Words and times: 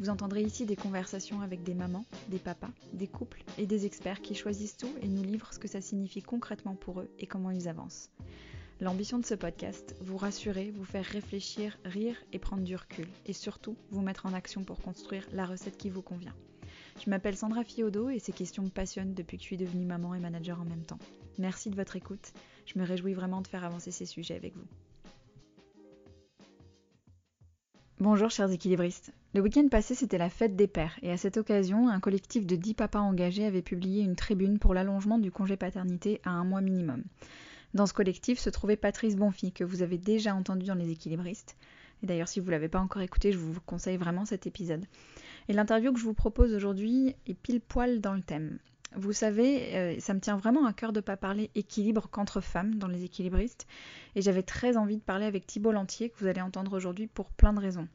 vous 0.00 0.08
entendrez 0.08 0.40
ici 0.42 0.64
des 0.64 0.76
conversations 0.76 1.42
avec 1.42 1.62
des 1.62 1.74
mamans, 1.74 2.06
des 2.28 2.38
papas, 2.38 2.70
des 2.94 3.06
couples 3.06 3.44
et 3.58 3.66
des 3.66 3.84
experts 3.84 4.22
qui 4.22 4.34
choisissent 4.34 4.78
tout 4.78 4.90
et 5.02 5.08
nous 5.08 5.22
livrent 5.22 5.52
ce 5.52 5.58
que 5.58 5.68
ça 5.68 5.82
signifie 5.82 6.22
concrètement 6.22 6.74
pour 6.74 7.00
eux 7.00 7.10
et 7.18 7.26
comment 7.26 7.50
ils 7.50 7.68
avancent. 7.68 8.10
L'ambition 8.80 9.18
de 9.18 9.26
ce 9.26 9.34
podcast, 9.34 9.94
vous 10.00 10.16
rassurer, 10.16 10.70
vous 10.70 10.86
faire 10.86 11.04
réfléchir, 11.04 11.76
rire 11.84 12.16
et 12.32 12.38
prendre 12.38 12.64
du 12.64 12.74
recul, 12.74 13.08
et 13.26 13.34
surtout 13.34 13.76
vous 13.90 14.00
mettre 14.00 14.24
en 14.24 14.32
action 14.32 14.64
pour 14.64 14.80
construire 14.80 15.28
la 15.32 15.44
recette 15.44 15.76
qui 15.76 15.90
vous 15.90 16.00
convient. 16.00 16.34
Je 17.04 17.10
m'appelle 17.10 17.36
Sandra 17.36 17.62
Fiodo 17.62 18.08
et 18.08 18.20
ces 18.20 18.32
questions 18.32 18.62
me 18.62 18.70
passionnent 18.70 19.12
depuis 19.12 19.36
que 19.36 19.42
je 19.42 19.48
suis 19.48 19.58
devenue 19.58 19.84
maman 19.84 20.14
et 20.14 20.20
manager 20.20 20.62
en 20.62 20.64
même 20.64 20.84
temps. 20.84 20.98
Merci 21.36 21.68
de 21.68 21.76
votre 21.76 21.96
écoute, 21.96 22.32
je 22.64 22.78
me 22.78 22.86
réjouis 22.86 23.12
vraiment 23.12 23.42
de 23.42 23.48
faire 23.48 23.64
avancer 23.64 23.90
ces 23.90 24.06
sujets 24.06 24.36
avec 24.36 24.56
vous. 24.56 24.66
Bonjour 28.00 28.30
chers 28.30 28.50
équilibristes. 28.50 29.12
Le 29.34 29.42
week-end 29.42 29.68
passé 29.70 29.94
c'était 29.94 30.16
la 30.16 30.30
fête 30.30 30.56
des 30.56 30.66
pères 30.66 30.98
et 31.02 31.12
à 31.12 31.18
cette 31.18 31.36
occasion 31.36 31.90
un 31.90 32.00
collectif 32.00 32.46
de 32.46 32.56
10 32.56 32.72
papas 32.72 33.00
engagés 33.00 33.44
avait 33.44 33.60
publié 33.60 34.02
une 34.02 34.16
tribune 34.16 34.58
pour 34.58 34.72
l'allongement 34.72 35.18
du 35.18 35.30
congé 35.30 35.58
paternité 35.58 36.18
à 36.24 36.30
un 36.30 36.44
mois 36.44 36.62
minimum. 36.62 37.04
Dans 37.74 37.84
ce 37.84 37.92
collectif 37.92 38.38
se 38.38 38.48
trouvait 38.48 38.78
Patrice 38.78 39.16
Bonfi 39.16 39.52
que 39.52 39.64
vous 39.64 39.82
avez 39.82 39.98
déjà 39.98 40.34
entendu 40.34 40.64
dans 40.64 40.76
les 40.76 40.90
équilibristes. 40.90 41.58
Et 42.02 42.06
d'ailleurs 42.06 42.28
si 42.28 42.40
vous 42.40 42.46
ne 42.46 42.52
l'avez 42.52 42.70
pas 42.70 42.80
encore 42.80 43.02
écouté 43.02 43.32
je 43.32 43.38
vous 43.38 43.60
conseille 43.66 43.98
vraiment 43.98 44.24
cet 44.24 44.46
épisode. 44.46 44.86
Et 45.48 45.52
l'interview 45.52 45.92
que 45.92 45.98
je 46.00 46.04
vous 46.04 46.14
propose 46.14 46.54
aujourd'hui 46.54 47.14
est 47.26 47.34
pile 47.34 47.60
poil 47.60 48.00
dans 48.00 48.14
le 48.14 48.22
thème. 48.22 48.60
Vous 48.96 49.12
savez, 49.12 49.74
euh, 49.74 50.00
ça 50.00 50.14
me 50.14 50.20
tient 50.20 50.36
vraiment 50.36 50.66
à 50.66 50.72
cœur 50.72 50.92
de 50.92 50.98
ne 50.98 51.04
pas 51.04 51.16
parler 51.16 51.50
équilibre 51.54 52.08
qu'entre 52.10 52.40
femmes 52.40 52.74
dans 52.74 52.88
les 52.88 53.04
équilibristes. 53.04 53.66
Et 54.16 54.22
j'avais 54.22 54.42
très 54.42 54.76
envie 54.76 54.96
de 54.96 55.02
parler 55.02 55.26
avec 55.26 55.46
Thibault 55.46 55.72
Lantier, 55.72 56.10
que 56.10 56.18
vous 56.18 56.26
allez 56.26 56.40
entendre 56.40 56.76
aujourd'hui 56.76 57.06
pour 57.06 57.30
plein 57.30 57.52
de 57.52 57.60
raisons. 57.60 57.86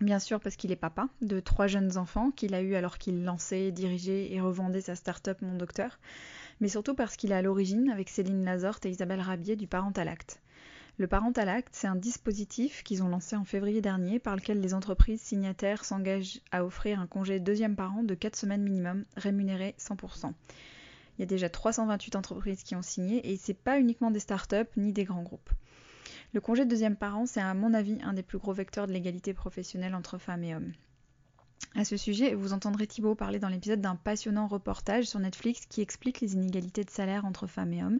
Bien 0.00 0.18
sûr 0.18 0.40
parce 0.40 0.56
qu'il 0.56 0.72
est 0.72 0.76
papa 0.76 1.08
de 1.20 1.38
trois 1.38 1.68
jeunes 1.68 1.98
enfants 1.98 2.32
qu'il 2.32 2.54
a 2.54 2.62
eu 2.62 2.74
alors 2.74 2.98
qu'il 2.98 3.22
lançait, 3.22 3.70
dirigeait 3.70 4.32
et 4.32 4.40
revendait 4.40 4.80
sa 4.80 4.96
start-up 4.96 5.40
Mon 5.40 5.56
Docteur, 5.56 6.00
mais 6.60 6.68
surtout 6.68 6.94
parce 6.94 7.16
qu'il 7.16 7.30
est 7.30 7.36
à 7.36 7.42
l'origine, 7.42 7.90
avec 7.90 8.08
Céline 8.08 8.44
Lazorte 8.44 8.86
et 8.86 8.90
Isabelle 8.90 9.20
Rabier, 9.20 9.54
du 9.54 9.68
Parental 9.68 10.08
Act. 10.08 10.40
Le 10.96 11.08
Parental 11.08 11.48
Act, 11.48 11.70
c'est 11.72 11.88
un 11.88 11.96
dispositif 11.96 12.84
qu'ils 12.84 13.02
ont 13.02 13.08
lancé 13.08 13.34
en 13.34 13.44
février 13.44 13.80
dernier 13.80 14.20
par 14.20 14.36
lequel 14.36 14.60
les 14.60 14.74
entreprises 14.74 15.20
signataires 15.20 15.84
s'engagent 15.84 16.40
à 16.52 16.64
offrir 16.64 17.00
un 17.00 17.08
congé 17.08 17.40
deuxième 17.40 17.74
parent 17.74 18.04
de 18.04 18.14
4 18.14 18.36
semaines 18.36 18.62
minimum, 18.62 19.04
rémunéré 19.16 19.74
100%. 19.80 20.32
Il 21.18 21.20
y 21.20 21.24
a 21.24 21.26
déjà 21.26 21.48
328 21.48 22.14
entreprises 22.14 22.62
qui 22.62 22.76
ont 22.76 22.82
signé 22.82 23.28
et 23.28 23.36
c'est 23.36 23.54
pas 23.54 23.80
uniquement 23.80 24.12
des 24.12 24.20
startups 24.20 24.70
ni 24.76 24.92
des 24.92 25.02
grands 25.02 25.24
groupes. 25.24 25.50
Le 26.32 26.40
congé 26.40 26.64
de 26.64 26.70
deuxième 26.70 26.96
parent, 26.96 27.26
c'est 27.26 27.40
à 27.40 27.54
mon 27.54 27.74
avis 27.74 27.98
un 28.04 28.12
des 28.12 28.22
plus 28.22 28.38
gros 28.38 28.52
vecteurs 28.52 28.86
de 28.86 28.92
l'égalité 28.92 29.34
professionnelle 29.34 29.96
entre 29.96 30.18
femmes 30.18 30.44
et 30.44 30.54
hommes. 30.54 30.72
À 31.74 31.84
ce 31.84 31.96
sujet, 31.96 32.34
vous 32.34 32.52
entendrez 32.52 32.86
Thibault 32.86 33.16
parler 33.16 33.40
dans 33.40 33.48
l'épisode 33.48 33.80
d'un 33.80 33.96
passionnant 33.96 34.46
reportage 34.46 35.06
sur 35.06 35.18
Netflix 35.18 35.66
qui 35.66 35.80
explique 35.80 36.20
les 36.20 36.34
inégalités 36.34 36.84
de 36.84 36.90
salaire 36.90 37.24
entre 37.24 37.48
femmes 37.48 37.72
et 37.72 37.82
hommes. 37.82 37.98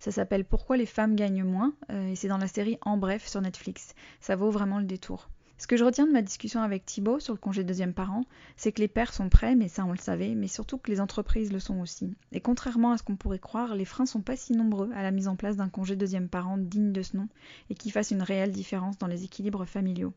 Ça 0.00 0.10
s'appelle 0.10 0.46
Pourquoi 0.46 0.78
les 0.78 0.86
femmes 0.86 1.14
gagnent 1.14 1.44
moins 1.44 1.74
euh, 1.90 2.08
et 2.08 2.16
c'est 2.16 2.26
dans 2.26 2.38
la 2.38 2.48
série 2.48 2.78
En 2.80 2.96
bref 2.96 3.28
sur 3.28 3.42
Netflix. 3.42 3.94
Ça 4.20 4.34
vaut 4.34 4.50
vraiment 4.50 4.78
le 4.78 4.86
détour. 4.86 5.28
Ce 5.58 5.66
que 5.66 5.76
je 5.76 5.84
retiens 5.84 6.06
de 6.06 6.12
ma 6.12 6.22
discussion 6.22 6.62
avec 6.62 6.86
Thibault 6.86 7.20
sur 7.20 7.34
le 7.34 7.38
congé 7.38 7.64
de 7.64 7.68
deuxième 7.68 7.92
parent, 7.92 8.24
c'est 8.56 8.72
que 8.72 8.80
les 8.80 8.88
pères 8.88 9.12
sont 9.12 9.28
prêts, 9.28 9.54
mais 9.54 9.68
ça 9.68 9.84
on 9.84 9.92
le 9.92 9.98
savait, 9.98 10.34
mais 10.34 10.48
surtout 10.48 10.78
que 10.78 10.90
les 10.90 11.02
entreprises 11.02 11.52
le 11.52 11.60
sont 11.60 11.80
aussi. 11.80 12.14
Et 12.32 12.40
contrairement 12.40 12.92
à 12.92 12.96
ce 12.96 13.02
qu'on 13.02 13.16
pourrait 13.16 13.38
croire, 13.38 13.74
les 13.74 13.84
freins 13.84 14.06
sont 14.06 14.22
pas 14.22 14.36
si 14.36 14.54
nombreux 14.54 14.90
à 14.94 15.02
la 15.02 15.10
mise 15.10 15.28
en 15.28 15.36
place 15.36 15.56
d'un 15.56 15.68
congé 15.68 15.96
de 15.96 16.00
deuxième 16.00 16.30
parent 16.30 16.56
digne 16.56 16.92
de 16.92 17.02
ce 17.02 17.18
nom 17.18 17.28
et 17.68 17.74
qui 17.74 17.90
fasse 17.90 18.10
une 18.10 18.22
réelle 18.22 18.52
différence 18.52 18.96
dans 18.96 19.06
les 19.06 19.24
équilibres 19.24 19.66
familiaux. 19.66 20.14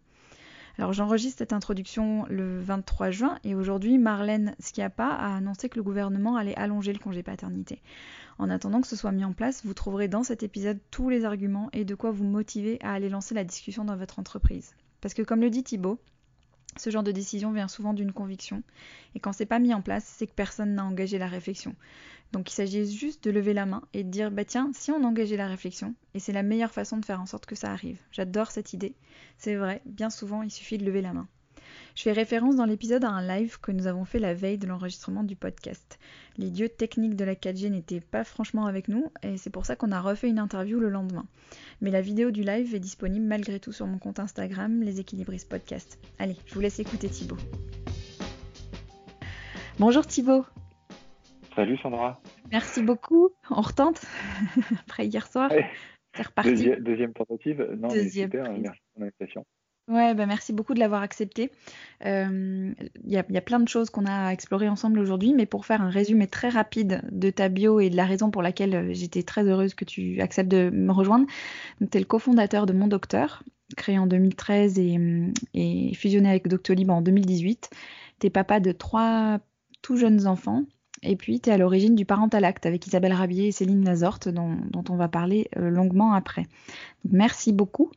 Alors 0.78 0.91
j'enregistre 0.91 1.38
cette 1.38 1.53
introduction 1.53 2.25
le 2.29 2.59
23 2.59 3.11
juin 3.11 3.38
et 3.44 3.53
aujourd'hui 3.53 4.00
Marlène 4.00 4.56
Schiappa 4.59 5.06
a 5.06 5.35
annoncé 5.35 5.69
que 5.69 5.75
le 5.75 5.84
gouvernement 5.84 6.35
allait 6.35 6.56
allonger 6.56 6.94
le 6.94 7.00
congé 7.00 7.22
paternité. 7.22 7.81
En 8.39 8.50
attendant 8.50 8.81
que 8.81 8.88
ce 8.88 8.95
soit 8.95 9.12
mis 9.12 9.23
en 9.23 9.33
place, 9.33 9.63
vous 9.63 9.75
trouverez 9.75 10.07
dans 10.07 10.23
cet 10.23 10.41
épisode 10.41 10.79
tous 10.89 11.09
les 11.09 11.25
arguments 11.25 11.69
et 11.73 11.85
de 11.85 11.94
quoi 11.94 12.09
vous 12.09 12.23
motiver 12.23 12.79
à 12.81 12.94
aller 12.94 13.09
lancer 13.09 13.35
la 13.35 13.44
discussion 13.44 13.85
dans 13.85 13.95
votre 13.95 14.17
entreprise. 14.17 14.73
Parce 15.00 15.13
que 15.13 15.22
comme 15.22 15.41
le 15.41 15.51
dit 15.51 15.63
Thibault, 15.63 16.00
ce 16.78 16.89
genre 16.89 17.03
de 17.03 17.12
décision 17.12 17.51
vient 17.51 17.67
souvent 17.67 17.94
d'une 17.94 18.12
conviction, 18.12 18.63
et 19.13 19.19
quand 19.19 19.33
c'est 19.33 19.45
pas 19.45 19.59
mis 19.59 19.75
en 19.75 19.81
place, 19.81 20.06
c'est 20.06 20.25
que 20.25 20.33
personne 20.33 20.73
n'a 20.73 20.85
engagé 20.85 21.19
la 21.19 21.28
réflexion. 21.28 21.75
Donc 22.33 22.51
il 22.51 22.55
s'agit 22.55 22.91
juste 22.91 23.23
de 23.23 23.31
lever 23.31 23.53
la 23.53 23.67
main 23.67 23.83
et 23.94 24.03
de 24.03 24.09
dire 24.09 24.31
bah 24.31 24.44
tiens, 24.44 24.71
si 24.73 24.91
on 24.91 25.03
engageait 25.03 25.38
la 25.38 25.47
réflexion, 25.47 25.94
et 26.16 26.19
c'est 26.19 26.33
la 26.33 26.41
meilleure 26.41 26.71
façon 26.71 26.97
de 26.97 27.05
faire 27.05 27.21
en 27.21 27.27
sorte 27.27 27.45
que 27.45 27.53
ça 27.53 27.71
arrive. 27.71 27.99
J'adore 28.11 28.49
cette 28.49 28.73
idée. 28.73 28.95
C'est 29.38 29.55
vrai, 29.55 29.83
bien 29.85 30.09
souvent 30.09 30.41
il 30.41 30.49
suffit 30.49 30.79
de 30.79 30.83
lever 30.83 31.03
la 31.03 31.13
main. 31.13 31.27
Je 31.95 32.01
fais 32.01 32.11
référence 32.11 32.55
dans 32.55 32.66
l'épisode 32.66 33.03
à 33.03 33.09
un 33.09 33.25
live 33.25 33.59
que 33.61 33.71
nous 33.71 33.85
avons 33.85 34.03
fait 34.03 34.17
la 34.17 34.33
veille 34.33 34.57
de 34.57 34.66
l'enregistrement 34.66 35.23
du 35.23 35.35
podcast. 35.35 35.99
Les 36.38 36.49
dieux 36.49 36.69
techniques 36.69 37.16
de 37.16 37.23
la 37.23 37.35
4G 37.35 37.69
n'étaient 37.69 38.01
pas 38.01 38.23
franchement 38.23 38.65
avec 38.65 38.88
nous 38.88 39.11
et 39.21 39.38
c'est 39.38 39.51
pour 39.51 39.67
ça 39.67 39.75
qu'on 39.75 39.91
a 39.91 40.01
refait 40.01 40.29
une 40.29 40.39
interview 40.39 40.79
le 40.79 40.89
lendemain. 40.89 41.27
Mais 41.81 41.91
la 41.91 42.01
vidéo 42.01 42.31
du 42.31 42.41
live 42.41 42.73
est 42.73 42.79
disponible 42.79 43.27
malgré 43.27 43.59
tout 43.59 43.71
sur 43.71 43.85
mon 43.85 44.00
compte 44.00 44.19
Instagram, 44.19 44.81
Les 44.81 45.00
Équilibristes 45.00 45.50
Podcast. 45.50 46.00
Allez, 46.17 46.38
je 46.47 46.55
vous 46.55 46.61
laisse 46.61 46.79
écouter 46.79 47.09
Thibaut. 47.09 47.38
Bonjour 49.77 50.07
Thibaut. 50.07 50.45
Salut 51.56 51.78
Sandra. 51.78 52.22
Merci 52.52 52.81
beaucoup. 52.81 53.30
On 53.50 53.62
retente 53.62 54.02
après 54.88 55.06
hier 55.08 55.28
soir. 55.28 55.52
C'est 56.16 56.24
reparti. 56.24 56.72
Deuxième, 56.80 57.14
tentative. 57.14 57.68
Non, 57.78 57.88
deuxième 57.88 58.31
super. 58.31 58.52
Merci 58.52 58.81
pour 58.94 59.02
l'invitation. 59.02 59.46
Ouais, 59.90 60.13
bah 60.13 60.25
merci 60.25 60.53
beaucoup 60.53 60.74
de 60.74 60.80
l'avoir 60.80 61.02
accepté. 61.02 61.52
Il 62.06 62.75
y, 63.06 63.18
a, 63.18 63.42
plein 63.42 63.59
de 63.59 63.68
choses 63.68 63.90
qu'on 63.90 64.06
a 64.06 64.28
à 64.28 64.31
explorer 64.31 64.69
ensemble 64.69 64.97
aujourd'hui, 64.97 65.34
mais 65.34 65.46
pour 65.46 65.66
faire 65.66 65.81
un 65.81 65.90
résumé 65.90 66.28
très 66.28 66.47
rapide 66.47 67.02
de 67.12 67.30
ta 67.30 67.50
bio 67.50 67.81
et 67.81 67.90
de 67.90 67.97
la 67.97 68.06
raison 68.06 68.31
pour 68.31 68.42
laquelle 68.42 68.75
euh, 68.75 68.94
j'étais 68.94 69.24
très 69.24 69.44
heureuse 69.44 69.74
que 69.74 69.84
tu 69.84 70.22
acceptes 70.22 70.50
de 70.50 70.69
me 70.69 70.94
rejoindre. 70.94 71.25
Tu 71.80 71.97
es 71.97 72.00
le 72.00 72.06
cofondateur 72.06 72.66
de 72.66 72.72
Mon 72.72 72.88
Docteur, 72.88 73.44
créé 73.75 74.00
en 74.00 74.08
2013 74.08 74.80
et, 74.80 75.92
fusionné 75.96 76.30
avec 76.30 76.47
Doctolib 76.47 76.90
en 76.90 77.02
2018. 77.02 77.69
Tu 78.19 78.28
es 78.28 78.30
papa 78.30 78.62
de 78.62 78.72
trois 78.72 79.40
tout 79.81 79.97
jeunes 79.97 80.28
enfants. 80.28 80.63
Et 81.03 81.16
puis, 81.16 81.40
tu 81.40 81.50
es 81.50 81.53
à 81.53 81.58
l'origine 81.58 81.96
du 81.96 82.06
Parental 82.06 82.46
Act 82.46 82.66
avec 82.66 82.88
Isabelle 82.88 83.14
Rabier 83.14 83.47
et 83.47 83.52
Céline 83.52 83.84
Lazorte, 83.84 84.30
dont, 84.30 84.58
on 84.90 84.96
va 84.96 85.08
parler 85.08 85.50
euh, 85.58 85.69
longuement 85.69 86.14
après. 86.14 86.46
merci 87.09 87.52
beaucoup. 87.52 87.91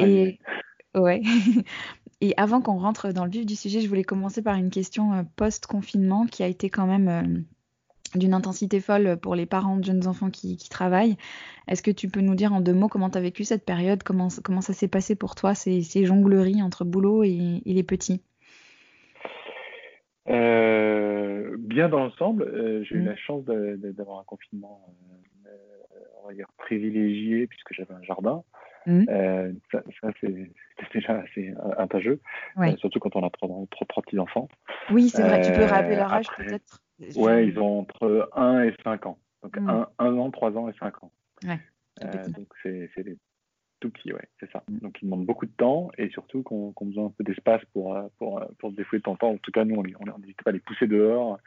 et, 0.00 0.38
ouais. 0.94 1.22
et 2.20 2.34
avant 2.36 2.62
qu'on 2.62 2.78
rentre 2.78 3.12
dans 3.12 3.24
le 3.24 3.30
vif 3.30 3.44
du 3.44 3.56
sujet, 3.56 3.80
je 3.80 3.88
voulais 3.88 4.04
commencer 4.04 4.42
par 4.42 4.54
une 4.54 4.70
question 4.70 5.12
euh, 5.12 5.22
post-confinement 5.36 6.26
qui 6.26 6.42
a 6.42 6.46
été 6.46 6.70
quand 6.70 6.86
même 6.86 7.08
euh, 7.08 8.18
d'une 8.18 8.34
intensité 8.34 8.80
folle 8.80 9.16
pour 9.16 9.34
les 9.34 9.46
parents 9.46 9.76
de 9.76 9.84
jeunes 9.84 10.06
enfants 10.06 10.30
qui, 10.30 10.56
travaillent. 10.70 11.16
Est-ce 11.68 11.82
que 11.82 11.90
tu 11.90 12.08
peux 12.08 12.20
nous 12.20 12.34
dire 12.34 12.52
en 12.52 12.60
deux 12.60 12.74
mots 12.74 12.88
comment 12.88 13.10
tu 13.10 13.18
as 13.18 13.22
vécu 13.22 13.44
cette 13.44 13.64
période, 13.64 14.02
comment, 14.02 14.28
comment 14.42 14.60
ça 14.60 14.72
s'est 14.72 14.88
passé 14.88 15.14
pour 15.14 15.34
toi, 15.34 15.54
ces, 15.54 15.82
ces 15.82 16.04
jongleries 16.04 16.62
entre 16.62 16.84
boulot 16.84 17.22
et, 17.24 17.62
les 17.64 17.82
petits? 17.82 18.22
Euh, 20.28 21.56
Bien 21.58 21.88
dans 21.88 22.00
l'ensemble, 22.00 22.84
j'ai 22.84 22.96
eu 22.96 23.02
mmh. 23.02 23.06
la 23.06 23.16
chance 23.16 23.44
d'avoir 23.44 24.20
un 24.20 24.24
confinement, 24.24 24.94
on 26.22 26.28
va 26.28 26.34
dire, 26.34 26.48
privilégié 26.58 27.46
puisque 27.46 27.72
j'avais 27.72 27.94
un 27.94 28.02
jardin. 28.02 28.42
Mmh. 28.86 29.04
Euh, 29.08 29.52
ça, 29.70 29.82
c'est 30.20 30.50
déjà 30.92 31.20
assez 31.20 31.54
intageux, 31.78 32.20
euh, 32.58 32.76
surtout 32.76 32.98
quand 32.98 33.14
on 33.14 33.24
a 33.24 33.30
trois, 33.30 33.48
trois, 33.70 34.02
petits 34.02 34.18
enfants. 34.18 34.48
Oui, 34.90 35.08
c'est 35.08 35.22
vrai. 35.22 35.40
Tu 35.42 35.52
peux 35.52 35.64
rappeler 35.64 35.96
leur 35.96 36.12
âge 36.12 36.26
peut-être 36.36 36.82
Ouais, 37.16 37.48
ils 37.48 37.58
ont 37.58 37.80
entre 37.80 38.28
1 38.34 38.64
et 38.64 38.74
5 38.84 39.06
ans. 39.06 39.18
Donc 39.42 39.56
1, 39.56 39.60
mmh. 39.60 40.18
an, 40.18 40.30
3 40.30 40.56
ans 40.56 40.68
et 40.68 40.74
5 40.78 41.02
ans. 41.04 41.12
Ouais, 41.44 41.58
euh, 42.04 42.28
donc 42.28 42.48
c'est 42.62 43.02
des 43.02 43.16
tout 43.82 43.90
petits, 43.90 44.12
ouais, 44.12 44.28
c'est 44.40 44.50
ça. 44.50 44.62
Mmh. 44.68 44.78
Donc 44.78 45.02
ils 45.02 45.04
demandent 45.06 45.26
beaucoup 45.26 45.46
de 45.46 45.52
temps 45.52 45.90
et 45.98 46.08
surtout 46.10 46.42
qu'on 46.42 46.72
qu 46.72 46.84
besoin 46.84 47.06
un 47.06 47.10
peu 47.10 47.24
d'espace 47.24 47.62
pour, 47.72 47.98
pour, 48.18 48.40
pour 48.58 48.70
se 48.70 48.76
défouler 48.76 49.00
de 49.00 49.04
temps 49.04 49.12
en 49.12 49.16
temps. 49.16 49.30
En 49.30 49.38
tout 49.38 49.50
cas, 49.50 49.64
nous, 49.64 49.74
on 49.76 50.18
n'hésitait 50.18 50.42
pas 50.44 50.50
à 50.50 50.52
les 50.52 50.60
pousser 50.60 50.86
dehors 50.86 51.38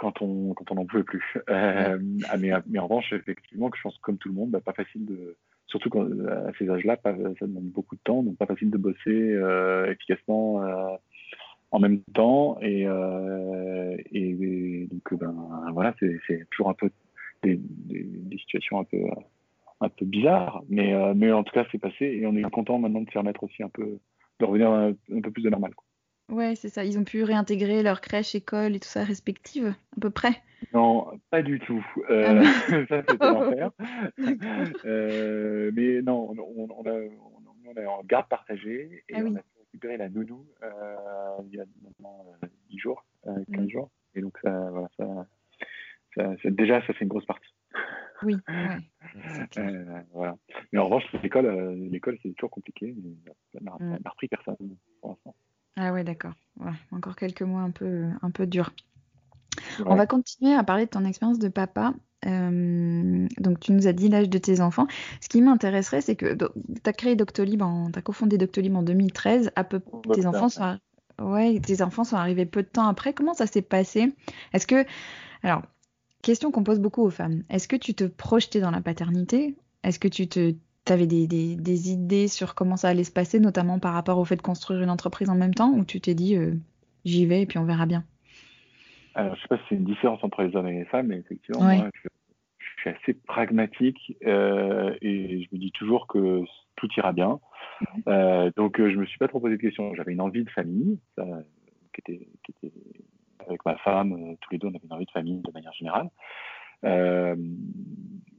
quand 0.00 0.22
on 0.22 0.54
quand 0.54 0.70
on 0.72 0.74
n'en 0.74 0.86
pouvait 0.86 1.04
plus. 1.04 1.24
Euh, 1.48 1.98
ah, 2.28 2.36
mais, 2.36 2.50
mais, 2.66 2.78
en 2.78 2.84
revanche, 2.84 3.12
effectivement, 3.12 3.70
que 3.70 3.76
je 3.76 3.82
pense 3.82 3.98
comme 3.98 4.18
tout 4.18 4.28
le 4.28 4.34
monde, 4.34 4.50
bah, 4.50 4.60
pas 4.60 4.72
facile 4.72 5.06
de 5.06 5.36
surtout 5.66 5.90
quand, 5.90 6.04
à 6.28 6.52
ces 6.58 6.68
âges-là, 6.68 6.98
ça 7.04 7.12
demande 7.12 7.70
beaucoup 7.70 7.94
de 7.94 8.00
temps, 8.02 8.22
donc 8.22 8.36
pas 8.36 8.46
facile 8.46 8.70
de 8.70 8.78
bosser 8.78 8.98
euh, 9.06 9.90
efficacement 9.92 10.64
euh, 10.64 10.96
en 11.70 11.78
même 11.78 12.02
temps. 12.14 12.58
Et, 12.60 12.86
euh, 12.86 13.96
et, 14.12 14.88
donc, 14.90 15.14
ben, 15.20 15.34
voilà, 15.72 15.94
c'est 16.00 16.48
toujours 16.50 16.70
un 16.70 16.74
peu 16.74 16.90
des, 17.42 17.56
des, 17.56 18.02
des 18.04 18.38
situations 18.38 18.80
un 18.80 18.84
peu, 18.84 18.98
un 19.80 19.88
peu 19.88 20.04
bizarres, 20.04 20.62
mais, 20.68 20.92
mais 21.14 21.32
en 21.32 21.42
tout 21.42 21.52
cas, 21.52 21.64
c'est 21.72 21.78
passé 21.78 22.04
et 22.04 22.26
on 22.26 22.36
est 22.36 22.42
content 22.50 22.78
maintenant 22.78 23.00
de 23.00 23.10
se 23.10 23.18
remettre 23.18 23.44
aussi 23.44 23.62
un 23.62 23.68
peu, 23.68 23.98
de 24.40 24.44
revenir 24.44 24.70
un, 24.70 24.92
peu 25.22 25.30
plus 25.30 25.42
de 25.42 25.50
normal. 25.50 25.74
Quoi. 25.74 25.84
Ouais, 26.30 26.54
c'est 26.54 26.68
ça. 26.68 26.84
Ils 26.84 26.98
ont 26.98 27.04
pu 27.04 27.22
réintégrer 27.22 27.82
leur 27.82 28.00
crèche, 28.00 28.34
école 28.34 28.76
et 28.76 28.80
tout 28.80 28.88
ça 28.88 29.02
respective, 29.04 29.74
à 29.96 30.00
peu 30.00 30.10
près 30.10 30.42
Non, 30.72 31.06
pas 31.30 31.42
du 31.42 31.58
tout. 31.60 31.84
Euh, 32.08 32.42
ah 32.44 32.86
ça, 32.88 33.02
c'était 33.08 33.16
l'enfer. 33.20 33.70
euh, 34.84 35.70
mais 35.74 36.02
non, 36.02 36.34
on, 36.38 36.68
on, 36.70 36.86
a, 36.86 36.92
on, 37.66 37.74
est 37.74 37.86
en 37.86 38.02
garde 38.04 38.28
partagée 38.28 39.04
et 39.08 39.14
ah 39.14 39.22
on 39.24 39.36
a 39.36 39.40
récupéré 39.58 39.96
la 39.96 40.08
nounou 40.08 40.46
euh, 40.62 40.96
il 41.48 41.56
y 41.56 41.60
a 41.60 41.64
maintenant 41.82 42.24
10 42.70 42.76
euh, 42.76 42.78
jours, 42.78 43.04
15 43.24 43.44
mmh. 43.48 43.68
jours. 43.68 43.90
Et 44.14 44.20
donc, 44.20 44.38
ça, 44.42 44.70
voilà, 44.70 44.88
ça, 44.96 45.26
ça, 46.14 46.50
déjà, 46.50 46.80
ça 46.86 46.92
fait 46.92 47.04
une 47.04 47.08
grosse 47.08 47.26
partie. 47.26 47.52
Oui, 48.22 48.36
ouais, 49.56 50.06
voilà. 50.12 50.36
Mais 50.72 50.78
en 50.78 50.84
revanche, 50.84 51.04
l'école, 51.22 51.48
l'école 51.90 52.18
c'est 52.22 52.32
toujours 52.34 52.50
compliqué. 52.50 52.94
Elle 53.54 53.62
n'a 53.64 53.72
mmh. 53.78 53.98
repris 54.04 54.28
personne 54.28 54.56
pour 55.00 55.10
l'instant. 55.10 55.34
Ah 55.76 55.92
ouais, 55.92 56.04
d'accord. 56.04 56.34
encore 56.90 57.16
quelques 57.16 57.42
mois 57.42 57.62
un 57.62 57.70
peu, 57.70 58.04
un 58.22 58.30
peu 58.30 58.46
durs. 58.46 58.70
On 59.86 59.94
va 59.94 60.06
continuer 60.06 60.54
à 60.54 60.62
parler 60.64 60.84
de 60.84 60.90
ton 60.90 61.04
expérience 61.04 61.38
de 61.38 61.48
papa. 61.48 61.94
Euh, 62.26 63.26
donc, 63.38 63.60
tu 63.60 63.72
nous 63.72 63.86
as 63.86 63.92
dit 63.92 64.08
l'âge 64.08 64.28
de 64.28 64.38
tes 64.38 64.60
enfants. 64.60 64.86
Ce 65.20 65.28
qui 65.28 65.40
m'intéresserait, 65.40 66.00
c'est 66.00 66.16
que 66.16 66.34
tu 66.34 66.44
as 66.84 66.92
créé 66.92 67.16
Doctolib, 67.16 67.62
tu 67.92 67.98
as 67.98 68.02
cofondé 68.02 68.38
Doctolib 68.38 68.74
en 68.76 68.82
2013. 68.82 69.52
À 69.56 69.64
peu, 69.64 69.80
tes, 70.12 70.26
enfants 70.26 70.48
sont, 70.48 70.78
ouais, 71.20 71.60
tes 71.60 71.82
enfants 71.82 72.04
sont 72.04 72.16
arrivés 72.16 72.46
peu 72.46 72.62
de 72.62 72.68
temps 72.68 72.88
après. 72.88 73.12
Comment 73.12 73.34
ça 73.34 73.46
s'est 73.46 73.62
passé? 73.62 74.14
Est-ce 74.52 74.66
que. 74.66 74.84
Alors, 75.42 75.62
question 76.22 76.50
qu'on 76.50 76.64
pose 76.64 76.80
beaucoup 76.80 77.02
aux 77.02 77.10
femmes. 77.10 77.42
Est-ce 77.50 77.68
que 77.68 77.76
tu 77.76 77.94
te 77.94 78.04
projetais 78.04 78.60
dans 78.60 78.70
la 78.70 78.80
paternité? 78.80 79.56
Est-ce 79.82 79.98
que 79.98 80.08
tu 80.08 80.28
te 80.28 80.54
avais 80.88 81.06
des, 81.06 81.26
des, 81.26 81.90
idées 81.90 82.26
sur 82.26 82.54
comment 82.54 82.76
ça 82.76 82.88
allait 82.88 83.04
se 83.04 83.12
passer, 83.12 83.38
notamment 83.38 83.78
par 83.78 83.94
rapport 83.94 84.18
au 84.18 84.24
fait 84.24 84.36
de 84.36 84.42
construire 84.42 84.82
une 84.82 84.90
entreprise 84.90 85.30
en 85.30 85.36
même 85.36 85.54
temps, 85.54 85.72
ou 85.72 85.84
tu 85.84 86.00
t'es 86.00 86.14
dit 86.14 86.36
euh, 86.36 86.54
j'y 87.04 87.26
vais 87.26 87.42
et 87.42 87.46
puis 87.46 87.58
on 87.58 87.64
verra 87.64 87.86
bien? 87.86 88.04
Alors, 89.14 89.34
je 89.36 89.42
sais 89.42 89.48
pas 89.48 89.58
si 89.58 89.62
c'est 89.68 89.74
une 89.76 89.84
différence 89.84 90.22
entre 90.24 90.42
les 90.42 90.56
hommes 90.56 90.66
et 90.68 90.78
les 90.78 90.84
femmes, 90.86 91.08
mais 91.08 91.18
effectivement, 91.18 91.62
moi, 91.62 91.90
je, 91.94 92.08
suis 92.80 92.90
assez 92.90 93.12
pragmatique 93.12 94.16
euh, 94.24 94.94
et 95.02 95.42
je 95.42 95.48
me 95.52 95.60
dis 95.60 95.70
toujours 95.72 96.06
que 96.06 96.42
tout 96.76 96.88
ira 96.96 97.12
bien. 97.12 97.38
Euh, 98.08 98.50
donc, 98.56 98.78
je 98.78 98.96
me 98.96 99.04
suis 99.04 99.18
pas 99.18 99.28
trop 99.28 99.38
posé 99.38 99.56
de 99.56 99.60
questions. 99.60 99.94
J'avais 99.94 100.12
une 100.12 100.20
envie 100.20 100.44
de 100.44 100.50
famille, 100.50 100.98
qui, 101.16 102.00
était, 102.00 102.28
qui, 102.42 102.52
était, 102.52 102.72
avec 103.46 103.64
ma 103.64 103.76
femme, 103.78 104.36
tous 104.40 104.50
les 104.52 104.58
deux, 104.58 104.68
on 104.68 104.74
avait 104.74 104.84
une 104.84 104.92
envie 104.92 105.06
de 105.06 105.10
famille 105.10 105.40
de 105.40 105.52
manière 105.52 105.72
générale. 105.72 106.08
Euh, 106.84 107.36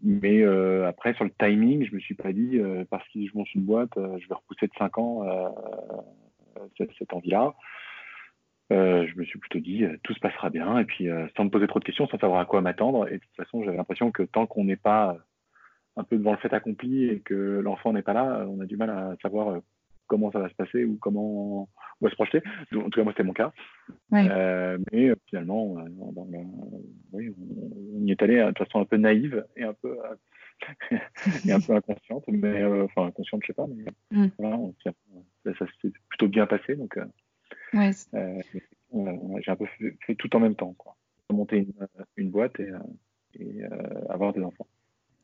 mais 0.04 0.42
euh, 0.42 0.88
après, 0.88 1.14
sur 1.14 1.24
le 1.24 1.32
timing, 1.32 1.86
je 1.86 1.94
me 1.94 2.00
suis 2.00 2.16
pas 2.16 2.34
dit, 2.34 2.58
euh, 2.58 2.86
parce 2.90 3.08
que 3.10 3.26
je 3.26 3.38
monte 3.38 3.54
une 3.54 3.64
boîte, 3.64 3.92
je 3.96 4.28
vais 4.28 4.36
repousser 4.36 4.68
de 4.68 4.74
5 4.78 4.98
ans 4.98 5.56
cette 6.98 7.14
envie-là. 7.14 7.54
je 8.70 9.18
me 9.18 9.24
suis 9.26 9.40
plutôt 9.40 9.60
dit, 9.60 9.86
tout 10.04 10.14
se 10.14 10.20
passera 10.20 10.50
bien, 10.50 10.80
et 10.80 10.86
puis 10.86 11.08
sans 11.36 11.46
me 11.46 11.50
poser 11.50 11.68
trop 11.68 11.80
de 11.80 11.86
questions, 11.86 12.08
sans 12.08 12.18
savoir 12.18 12.40
à 12.40 12.46
quoi 12.46 12.62
m'attendre. 12.62 13.08
Et 13.08 13.16
de 13.16 13.18
toute 13.18 13.36
façon, 13.36 13.64
j'avais 13.64 13.78
l'impression 13.78 14.12
que 14.12 14.24
tant 14.24 14.48
qu'on 14.48 14.64
n'est 14.64 14.76
pas 14.76 15.18
un 15.98 16.04
peu 16.04 16.18
devant 16.18 16.32
le 16.32 16.38
fait 16.38 16.54
accompli 16.54 17.06
et 17.06 17.20
que 17.20 17.60
l'enfant 17.60 17.94
n'est 17.94 18.02
pas 18.02 18.14
là, 18.14 18.46
on 18.48 18.60
a 18.62 18.66
du 18.66 18.78
mal 18.78 18.90
à 18.90 19.16
savoir 19.22 19.62
comment 20.12 20.30
ça 20.30 20.40
va 20.40 20.50
se 20.50 20.56
passer 20.56 20.84
ou 20.84 20.98
comment 21.00 21.70
on 22.02 22.06
va 22.06 22.10
se 22.10 22.16
projeter. 22.16 22.42
En 22.76 22.90
tout 22.90 23.00
cas, 23.00 23.04
moi, 23.04 23.14
c'était 23.14 23.24
mon 23.24 23.32
cas. 23.32 23.54
Euh, 24.12 24.78
mais 24.92 25.10
euh, 25.10 25.16
finalement, 25.28 25.78
euh, 25.78 25.88
oui, 27.14 27.34
on, 27.94 28.06
y 28.06 28.12
est 28.12 28.22
allé 28.22 28.44
de 28.44 28.58
façon 28.58 28.82
un 28.82 28.86
peu 28.86 28.98
naïve 28.98 29.46
et 29.56 29.64
un 29.64 29.74
peu, 29.74 29.98
et 31.48 31.52
un 31.54 31.62
peu 31.62 31.74
inconsciente. 31.74 32.26
Mais, 32.28 32.62
enfin, 32.66 33.06
inconsciente, 33.06 33.42
je 33.44 33.48
sais 33.48 33.54
pas. 33.54 33.68
Mais 33.68 33.86
mm. 34.12 34.32
voilà, 34.38 34.60
ça, 35.46 35.66
s'est 35.82 35.94
plutôt 36.10 36.28
bien 36.28 36.46
passé. 36.46 36.76
Donc, 36.76 37.00
ouais. 37.74 37.92
j'ai 38.12 39.52
un 39.52 39.56
peu 39.56 39.66
fait, 40.06 40.16
tout 40.16 40.36
en 40.36 40.42
même 40.42 40.56
temps. 40.56 40.74
Quoi. 40.74 40.98
Monter 41.32 41.60
une, 41.60 41.88
une 42.18 42.32
boîte 42.32 42.60
et, 42.60 42.70
et 43.40 43.64
avoir 44.10 44.34
des 44.34 44.42
enfants. 44.42 44.68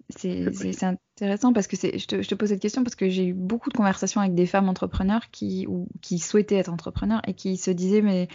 C'est 0.09 0.83
intéressant 0.83 1.51
parce 1.53 1.67
que 1.67 1.75
je 1.75 2.05
te, 2.05 2.21
je 2.21 2.27
te, 2.27 2.35
pose 2.35 2.49
cette 2.49 2.61
question 2.61 2.83
parce 2.83 2.95
que 2.95 3.09
j'ai 3.09 3.27
eu 3.27 3.33
beaucoup 3.33 3.69
de 3.69 3.77
conversations 3.77 4.21
avec 4.21 4.35
des 4.35 4.45
femmes 4.45 4.69
entrepreneurs 4.69 5.29
qui, 5.31 5.65
ou, 5.67 5.87
qui 6.01 6.19
souhaitaient 6.19 6.55
être 6.55 6.71
entrepreneurs 6.71 7.21
et 7.27 7.33
qui 7.33 7.57
se 7.57 7.71
disaient 7.71 8.01
mais 8.01 8.27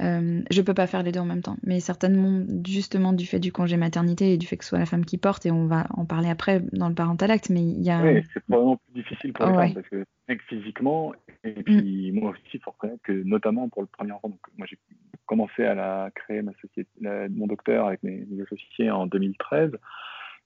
euh, 0.00 0.40
je 0.50 0.62
peux 0.62 0.72
pas 0.74 0.86
faire 0.86 1.02
les 1.02 1.12
deux 1.12 1.20
en 1.20 1.24
même 1.24 1.42
temps. 1.42 1.56
Mais 1.64 1.80
certainement 1.80 2.44
justement 2.66 3.12
du 3.12 3.26
fait 3.26 3.40
du 3.40 3.52
congé 3.52 3.76
maternité 3.76 4.32
et 4.32 4.38
du 4.38 4.46
fait 4.46 4.56
que 4.56 4.64
ce 4.64 4.70
soit 4.70 4.78
la 4.78 4.86
femme 4.86 5.04
qui 5.04 5.18
porte 5.18 5.44
et 5.44 5.50
on 5.50 5.66
va 5.66 5.86
en 5.90 6.06
parler 6.06 6.30
après 6.30 6.60
dans 6.72 6.88
le 6.88 6.94
parental 6.94 7.30
act, 7.30 7.50
mais 7.50 7.62
il 7.62 7.82
y 7.82 7.90
a. 7.90 8.00
Oui, 8.02 8.22
c'est 8.32 8.40
probablement 8.44 8.76
plus 8.76 9.02
difficile 9.02 9.32
pour 9.32 9.46
les 9.46 9.52
femmes 9.52 9.74
parce 9.74 9.88
que 9.88 10.04
physiquement 10.48 11.12
et 11.44 11.62
puis 11.62 12.10
mm. 12.10 12.18
moi 12.18 12.30
aussi 12.30 12.40
il 12.54 12.60
faut 12.60 12.70
reconnaître 12.70 13.02
que 13.02 13.12
notamment 13.12 13.68
pour 13.68 13.82
le 13.82 13.88
premier 13.88 14.12
enfant. 14.12 14.28
Donc 14.28 14.40
moi 14.56 14.66
j'ai 14.70 14.78
commencé 15.26 15.64
à 15.64 15.74
la 15.74 16.10
créer 16.14 16.40
ma 16.40 16.52
société, 16.54 16.88
mon 17.00 17.46
docteur 17.46 17.86
avec 17.88 18.02
mes, 18.02 18.24
mes 18.30 18.42
associés 18.42 18.90
en 18.90 19.06
2013. 19.06 19.72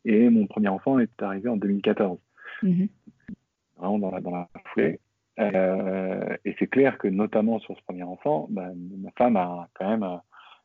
Et 0.06 0.30
mon 0.30 0.46
premier 0.46 0.68
enfant 0.68 1.00
est 1.00 1.20
arrivé 1.20 1.48
en 1.48 1.56
2014. 1.56 2.18
Mhm. 2.62 2.88
Vraiment 3.76 3.98
dans 3.98 4.10
la, 4.12 4.20
dans 4.20 4.30
la 4.30 4.48
foulée. 4.66 5.00
Euh, 5.38 6.36
et 6.44 6.54
c'est 6.58 6.68
clair 6.68 6.96
que 6.96 7.08
notamment 7.08 7.58
sur 7.58 7.76
ce 7.76 7.82
premier 7.82 8.04
enfant, 8.04 8.46
bah, 8.48 8.70
ma 8.74 9.10
femme 9.18 9.36
a 9.36 9.68
quand 9.74 9.88
même 9.88 10.04
euh, 10.04 10.16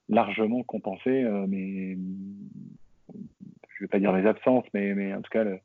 largement 0.07 0.63
compensé 0.63 1.23
euh, 1.23 1.45
mes, 1.47 1.97
je 3.75 3.83
vais 3.83 3.87
pas 3.87 3.99
dire 3.99 4.13
mes 4.13 4.25
absences, 4.25 4.65
mais, 4.73 4.93
mais 4.93 5.13
en 5.13 5.21
tout 5.21 5.31
cas 5.31 5.43
le, 5.43 5.59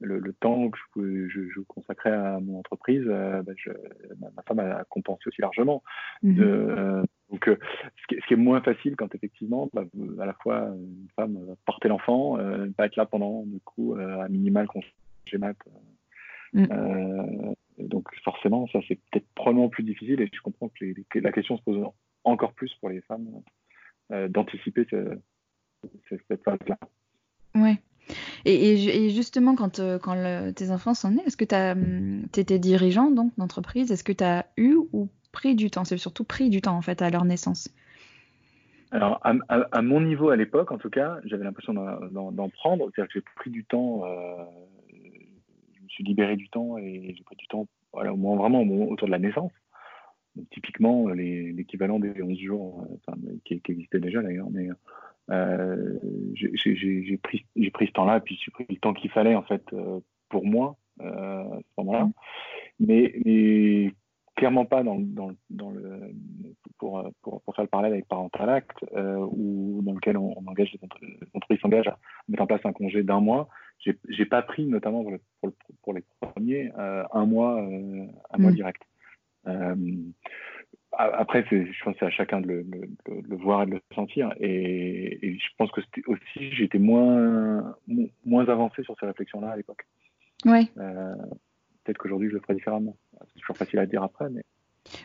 le, 0.00 0.32
temps 0.34 0.70
que 0.70 0.78
je, 0.96 1.28
je, 1.28 1.48
je, 1.48 1.60
consacrais 1.60 2.12
à 2.12 2.38
mon 2.40 2.58
entreprise, 2.58 3.04
bah, 3.04 3.52
je, 3.56 3.70
ma, 4.18 4.42
femme 4.46 4.58
a 4.60 4.84
compensé 4.84 5.22
aussi 5.26 5.40
largement. 5.40 5.82
Mhm. 6.22 7.06
Donc, 7.30 7.48
euh, 7.48 7.56
ce, 7.96 8.16
qui, 8.26 8.34
est 8.34 8.36
moins 8.36 8.60
facile 8.60 8.94
quand 8.96 9.14
effectivement, 9.14 9.68
bah, 9.72 9.84
à 10.20 10.26
la 10.26 10.34
fois 10.34 10.68
une 10.76 11.08
femme 11.16 11.56
porter 11.64 11.88
l'enfant, 11.88 12.38
euh, 12.38 12.66
ne 12.66 12.72
pas 12.72 12.86
être 12.86 12.96
là 12.96 13.06
pendant 13.06 13.44
du 13.44 13.60
coup 13.60 13.94
euh, 13.94 14.20
un 14.20 14.28
minimal 14.28 14.66
congé 14.68 14.92
mat. 15.38 15.56
Mm. 16.52 16.66
donc 17.78 18.08
forcément, 18.22 18.68
ça 18.68 18.78
c'est 18.86 18.94
peut-être 19.10 19.26
probablement 19.34 19.68
plus 19.68 19.82
difficile 19.82 20.20
et 20.20 20.30
je 20.32 20.40
comprends 20.40 20.68
que, 20.68 21.18
la 21.18 21.32
question 21.32 21.58
se 21.58 21.62
pose 21.62 21.84
encore 22.22 22.52
plus 22.52 22.72
pour 22.76 22.88
les 22.88 23.00
femmes 23.02 23.28
d'anticiper 24.28 24.86
cette 24.88 26.42
phase-là. 26.44 26.78
Et, 28.48 29.10
justement, 29.10 29.56
quand, 29.56 29.80
quand 30.02 30.52
tes 30.54 30.70
enfants 30.70 30.94
sont 30.94 31.10
nés, 31.10 31.22
est-ce 31.26 31.36
que 31.36 31.44
tu 31.44 31.54
hum, 31.54 32.26
étais 32.36 32.58
dirigeant 32.60 33.10
donc 33.10 33.32
d'entreprise? 33.36 33.90
Est-ce 33.90 34.04
que 34.04 34.12
tu 34.12 34.22
as 34.22 34.46
eu 34.56 34.76
ou 34.92 35.08
pris 35.36 35.54
du 35.54 35.70
temps, 35.70 35.84
c'est 35.84 35.98
surtout 35.98 36.24
pris 36.24 36.48
du 36.48 36.62
temps 36.62 36.76
en 36.76 36.80
fait 36.80 37.02
à 37.02 37.10
leur 37.10 37.26
naissance. 37.26 37.68
Alors, 38.90 39.20
à, 39.22 39.82
mon 39.82 40.00
niveau 40.00 40.30
à 40.30 40.36
l'époque, 40.36 40.72
en 40.72 40.78
tout 40.78 40.88
cas, 40.88 41.18
j'avais 41.24 41.44
l'impression 41.44 41.74
d'en 41.74 42.48
prendre. 42.48 42.88
C'est-à-dire 42.94 43.12
que 43.12 43.18
j'ai 43.18 43.24
pris 43.34 43.50
du 43.50 43.64
temps, 43.64 44.04
euh, 44.06 44.44
je 44.88 45.82
me 45.82 45.88
suis 45.88 46.04
libéré 46.04 46.36
du 46.36 46.48
temps 46.48 46.78
et 46.78 47.14
j'ai 47.14 47.22
pris 47.24 47.36
du 47.36 47.46
temps, 47.48 47.66
voilà, 47.92 48.14
au 48.14 48.16
moins 48.16 48.36
vraiment 48.36 48.62
autour 48.88 49.08
de 49.08 49.12
la 49.12 49.18
naissance. 49.18 49.52
typiquement, 50.52 51.08
l'équivalent 51.08 51.98
des 51.98 52.22
11 52.22 52.38
jours, 52.38 52.86
euh, 53.10 53.14
qui, 53.44 53.60
qui, 53.60 53.72
existait 53.72 54.00
déjà 54.00 54.22
d'ailleurs, 54.22 54.48
mais 54.50 54.68
euh, 55.30 55.98
j'ai 56.34 57.18
pris, 57.22 57.44
pris 57.72 57.86
ce 57.86 57.92
temps-là, 57.92 58.20
puis 58.20 58.38
j'ai 58.44 58.50
pris 58.50 58.66
le 58.68 58.76
temps 58.76 58.94
qu'il 58.94 59.10
fallait 59.10 59.34
en 59.34 59.42
fait 59.42 59.62
pour 60.28 60.46
moi 60.46 60.76
à 61.00 61.58
ce 61.60 61.82
moment-là. 61.82 62.08
Mais, 62.78 63.14
mais 63.24 63.92
clairement 64.36 64.66
pas 64.66 64.82
dans, 64.82 64.98
dans, 65.00 65.32
dans 65.50 65.70
le, 65.70 66.12
pour, 66.78 67.10
pour, 67.22 67.40
pour, 67.42 67.54
faire 67.54 67.64
le 67.64 67.68
parallèle 67.70 67.94
avec 67.94 68.06
Parental 68.06 68.48
Act, 68.50 68.76
euh, 68.94 69.26
ou 69.30 69.80
dans 69.82 69.94
lequel 69.94 70.16
on, 70.18 70.32
engage 70.46 70.72
les 70.72 70.80
entreprises 71.34 71.60
s'engagent 71.60 71.88
à 71.88 71.98
mettre 72.28 72.42
en 72.42 72.46
place 72.46 72.60
un 72.64 72.72
congé 72.72 73.02
d'un 73.02 73.20
mois. 73.20 73.48
J'ai 73.80 74.26
pas 74.26 74.42
pris, 74.42 74.66
notamment 74.66 75.02
pour, 75.02 75.12
pour, 75.40 75.52
pour 75.82 75.92
les 75.94 76.04
premiers, 76.20 76.70
euh, 76.78 77.02
un 77.12 77.26
mois, 77.26 77.62
euh, 77.62 78.06
un 78.30 78.38
mois 78.38 78.50
mm. 78.50 78.54
direct. 78.54 78.82
Euh, 80.98 81.10
après, 81.14 81.44
je 81.50 81.84
pense 81.84 81.94
que 81.94 81.98
c'est 82.00 82.06
à 82.06 82.10
chacun 82.10 82.40
de 82.40 82.48
le, 82.48 83.36
voir 83.36 83.62
et 83.62 83.66
de 83.66 83.72
le 83.72 83.80
sentir. 83.94 84.32
Et, 84.40 85.18
et 85.26 85.38
je 85.38 85.48
pense 85.58 85.70
que 85.72 85.80
aussi, 86.06 86.52
j'étais 86.52 86.78
moins, 86.78 87.74
moins 88.24 88.48
avancé 88.48 88.82
sur 88.82 88.96
ces 88.98 89.06
réflexions-là 89.06 89.50
à 89.50 89.56
l'époque. 89.56 89.86
Oui. 90.44 90.70
Euh, 90.78 91.14
peut-être 91.84 91.98
qu'aujourd'hui, 91.98 92.28
je 92.28 92.34
le 92.34 92.40
ferai 92.40 92.54
différemment. 92.54 92.96
C'est 93.34 93.40
toujours 93.40 93.56
facile 93.56 93.78
à 93.78 93.86
dire 93.86 94.02
après, 94.02 94.28
mais. 94.30 94.42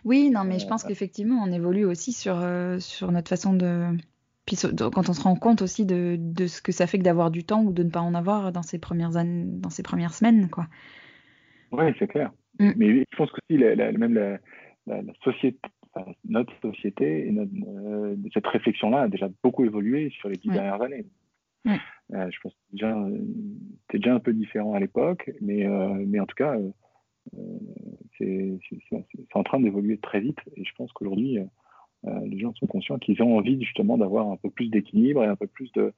Oui, 0.05 0.29
non, 0.29 0.43
mais 0.43 0.59
je 0.59 0.67
pense 0.67 0.83
qu'effectivement, 0.83 1.43
on 1.43 1.51
évolue 1.51 1.85
aussi 1.85 2.13
sur, 2.13 2.39
euh, 2.39 2.79
sur 2.79 3.11
notre 3.11 3.29
façon 3.29 3.53
de. 3.53 3.87
Puis 4.45 4.57
quand 4.77 5.09
on 5.09 5.13
se 5.13 5.21
rend 5.21 5.35
compte 5.35 5.61
aussi 5.61 5.85
de, 5.85 6.17
de 6.19 6.47
ce 6.47 6.61
que 6.61 6.71
ça 6.71 6.87
fait 6.87 6.97
que 6.97 7.03
d'avoir 7.03 7.31
du 7.31 7.43
temps 7.43 7.63
ou 7.63 7.71
de 7.71 7.83
ne 7.83 7.89
pas 7.89 8.01
en 8.01 8.13
avoir 8.13 8.51
dans 8.51 8.63
ces 8.63 8.79
premières 8.79 9.17
années, 9.17 9.45
dans 9.47 9.69
ces 9.69 9.83
premières 9.83 10.13
semaines, 10.13 10.49
quoi. 10.49 10.67
Oui, 11.71 11.85
c'est 11.97 12.07
clair. 12.07 12.31
Mm. 12.59 12.71
Mais 12.75 13.05
je 13.11 13.17
pense 13.17 13.31
que 13.31 13.39
la, 13.49 13.91
même 13.91 14.13
la, 14.87 15.01
société, 15.23 15.59
notre 16.25 16.53
société 16.61 17.27
et 17.27 17.31
notre, 17.31 17.51
euh, 17.67 18.15
cette 18.33 18.47
réflexion-là 18.47 19.03
a 19.03 19.07
déjà 19.07 19.29
beaucoup 19.43 19.65
évolué 19.65 20.09
sur 20.11 20.29
les 20.29 20.37
dix 20.37 20.49
dernières 20.49 20.81
années. 20.81 21.05
je 21.65 22.39
pense 22.41 22.53
que 22.53 22.71
déjà, 22.71 23.07
c'était 23.83 23.99
déjà 23.99 24.15
un 24.15 24.19
peu 24.19 24.33
différent 24.33 24.73
à 24.73 24.79
l'époque, 24.79 25.31
mais, 25.41 25.67
mais 26.05 26.19
en 26.19 26.25
tout 26.25 26.35
cas, 26.35 26.57
c'est 28.17 28.57
en 29.33 29.43
train 29.43 29.59
d'évoluer 29.59 29.97
très 29.97 30.19
vite. 30.19 30.39
Et 30.55 30.63
je 30.63 30.71
pense 30.75 30.91
qu'aujourd'hui, 30.93 31.37
les 32.03 32.39
gens 32.39 32.53
sont 32.55 32.67
conscients 32.67 32.97
qu'ils 32.97 33.21
ont 33.21 33.37
envie 33.37 33.61
justement 33.63 33.97
d'avoir 33.97 34.31
un 34.31 34.37
peu 34.37 34.49
plus 34.49 34.69
d'équilibre 34.69 35.23
et 35.23 35.27
un 35.27 35.35
peu 35.35 35.47
plus 35.47 35.71
de, 35.73 35.93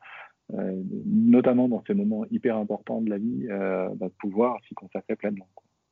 notamment 1.05 1.69
dans 1.69 1.83
ces 1.88 1.93
moments 1.93 2.25
hyper 2.29 2.57
importants 2.57 3.01
de 3.01 3.09
la 3.09 3.17
vie, 3.17 3.47
bah, 3.47 4.07
de 4.07 4.13
pouvoir 4.19 4.59
s'y 4.67 4.75
consacrer 4.75 5.15
pleinement. 5.15 5.47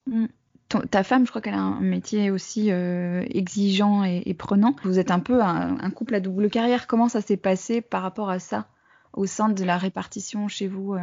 Mm 0.05 0.25
ta 0.80 1.04
femme, 1.04 1.25
je 1.25 1.30
crois 1.30 1.42
qu'elle 1.42 1.54
a 1.54 1.62
un 1.62 1.82
métier 1.82 2.32
aussi 2.32 2.72
euh, 2.72 3.24
exigeant 3.30 4.04
et, 4.04 4.34
prenant. 4.34 4.75
Vous 4.84 5.00
êtes 5.00 5.12
un 5.12 5.20
peu 5.20 5.42
un, 5.42 5.90
couple 5.92 6.16
à 6.16 6.20
double 6.20 6.50
carrière. 6.50 6.88
Comment 6.88 7.10
ça 7.10 7.22
s'est 7.22 7.38
passé 7.38 7.82
par 7.82 8.01
rapport 8.01 8.30
à 8.30 8.40
ça 8.40 8.68
au 9.13 9.25
sein 9.25 9.50
de 9.50 9.63
la 9.63 9.78
répartition 9.78 10.48
chez 10.48 10.68
vous 10.68 10.94
euh? 10.94 11.00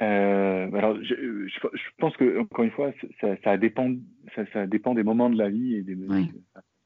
Euh, 0.00 0.70
alors, 0.72 0.96
je, 1.02 1.58
pense 1.98 2.16
que 2.16 2.40
encore 2.40 2.64
une 2.64 2.70
fois, 2.70 2.92
ça, 3.42 3.56
dépend, 3.56 3.92
ça, 4.52 4.66
dépend 4.66 4.94
des 4.94 5.02
moments 5.02 5.30
de 5.30 5.36
la 5.36 5.48
vie 5.48 5.74
et 5.74 5.82
des, 5.82 5.96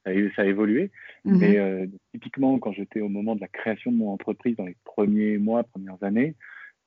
ça, 0.05 0.43
a 0.43 0.45
évolué. 0.45 0.91
Mhm. 1.25 1.39
Mais 1.39 1.89
typiquement, 2.13 2.59
quand 2.59 2.73
j'étais 2.73 3.01
au 3.01 3.09
moment 3.09 3.35
de 3.35 3.41
la 3.41 3.49
création 3.49 3.93
de 3.93 3.97
mon 3.97 4.13
entreprise 4.13 4.57
dans 4.57 4.65
les 4.65 4.77
premiers 4.85 5.37
mois, 5.39 5.63
premières 5.65 6.03
années, 6.03 6.35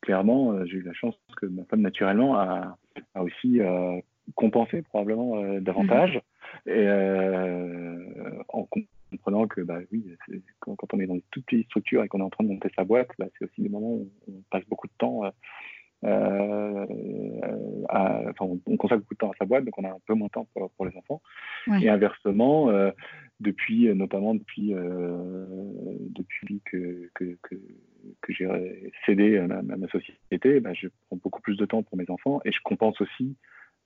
clairement, 0.01 0.65
j'ai 0.65 0.77
eu 0.77 0.81
la 0.81 0.93
chance 0.93 1.15
que 1.37 1.45
ma 1.45 1.63
femme 1.65 1.81
naturellement 1.81 2.37
a, 2.37 2.77
a 3.13 3.23
aussi 3.23 3.59
compenser 4.33 4.81
probablement 4.81 5.37
euh, 5.37 5.59
davantage. 5.59 6.19
Et 6.65 6.71
euh, 6.71 7.99
en 8.49 8.67
comprenant 9.11 9.47
que 9.47 9.61
bah, 9.61 9.79
oui, 9.91 10.05
quand, 10.59 10.75
on 10.93 10.99
est 10.99 11.05
dans 11.05 11.15
une 11.15 11.21
toute 11.31 11.45
petite 11.45 11.67
structure 11.67 12.03
et 12.03 12.07
qu'on 12.07 12.19
est 12.19 12.23
en 12.23 12.29
train 12.29 12.43
de 12.43 12.49
monter 12.49 12.69
sa 12.75 12.83
boîte, 12.83 13.09
bah, 13.19 13.25
c'est 13.37 13.45
aussi 13.45 13.61
des 13.61 13.69
moments 13.69 13.93
où 13.93 14.09
on 14.27 14.41
passe 14.49 14.65
beaucoup 14.67 14.87
de 14.87 14.93
temps. 14.97 15.21
Euh, 16.03 16.85
enfin, 17.89 18.45
on, 18.65 18.77
consacre 18.77 19.01
beaucoup 19.01 19.15
de 19.15 19.19
temps 19.19 19.31
à 19.31 19.35
sa 19.37 19.45
boîte, 19.45 19.65
donc 19.65 19.77
on 19.77 19.83
a 19.83 19.89
un 19.89 19.99
peu 20.07 20.13
moins 20.13 20.27
de 20.27 20.31
temps 20.31 20.47
pour, 20.53 20.85
les 20.85 20.95
enfants. 20.97 21.21
Et 21.81 21.89
inversement, 21.89 22.69
depuis, 23.39 23.93
notamment 23.95 24.35
depuis, 24.35 24.73
depuis 24.73 26.61
que, 26.65 27.09
que, 27.15 27.37
que, 27.41 27.55
que 28.21 28.33
j'ai 28.33 28.91
cédé 29.05 29.39
ma, 29.41 29.61
ma, 29.61 29.87
société, 29.87 30.59
bah, 30.59 30.73
je 30.73 30.87
prends 31.07 31.17
beaucoup 31.17 31.41
plus 31.41 31.57
de 31.57 31.65
temps 31.65 31.83
pour 31.83 31.97
mes 31.97 32.09
enfants 32.09 32.39
et 32.45 32.51
je 32.51 32.59
compense 32.63 32.99
aussi 33.01 33.35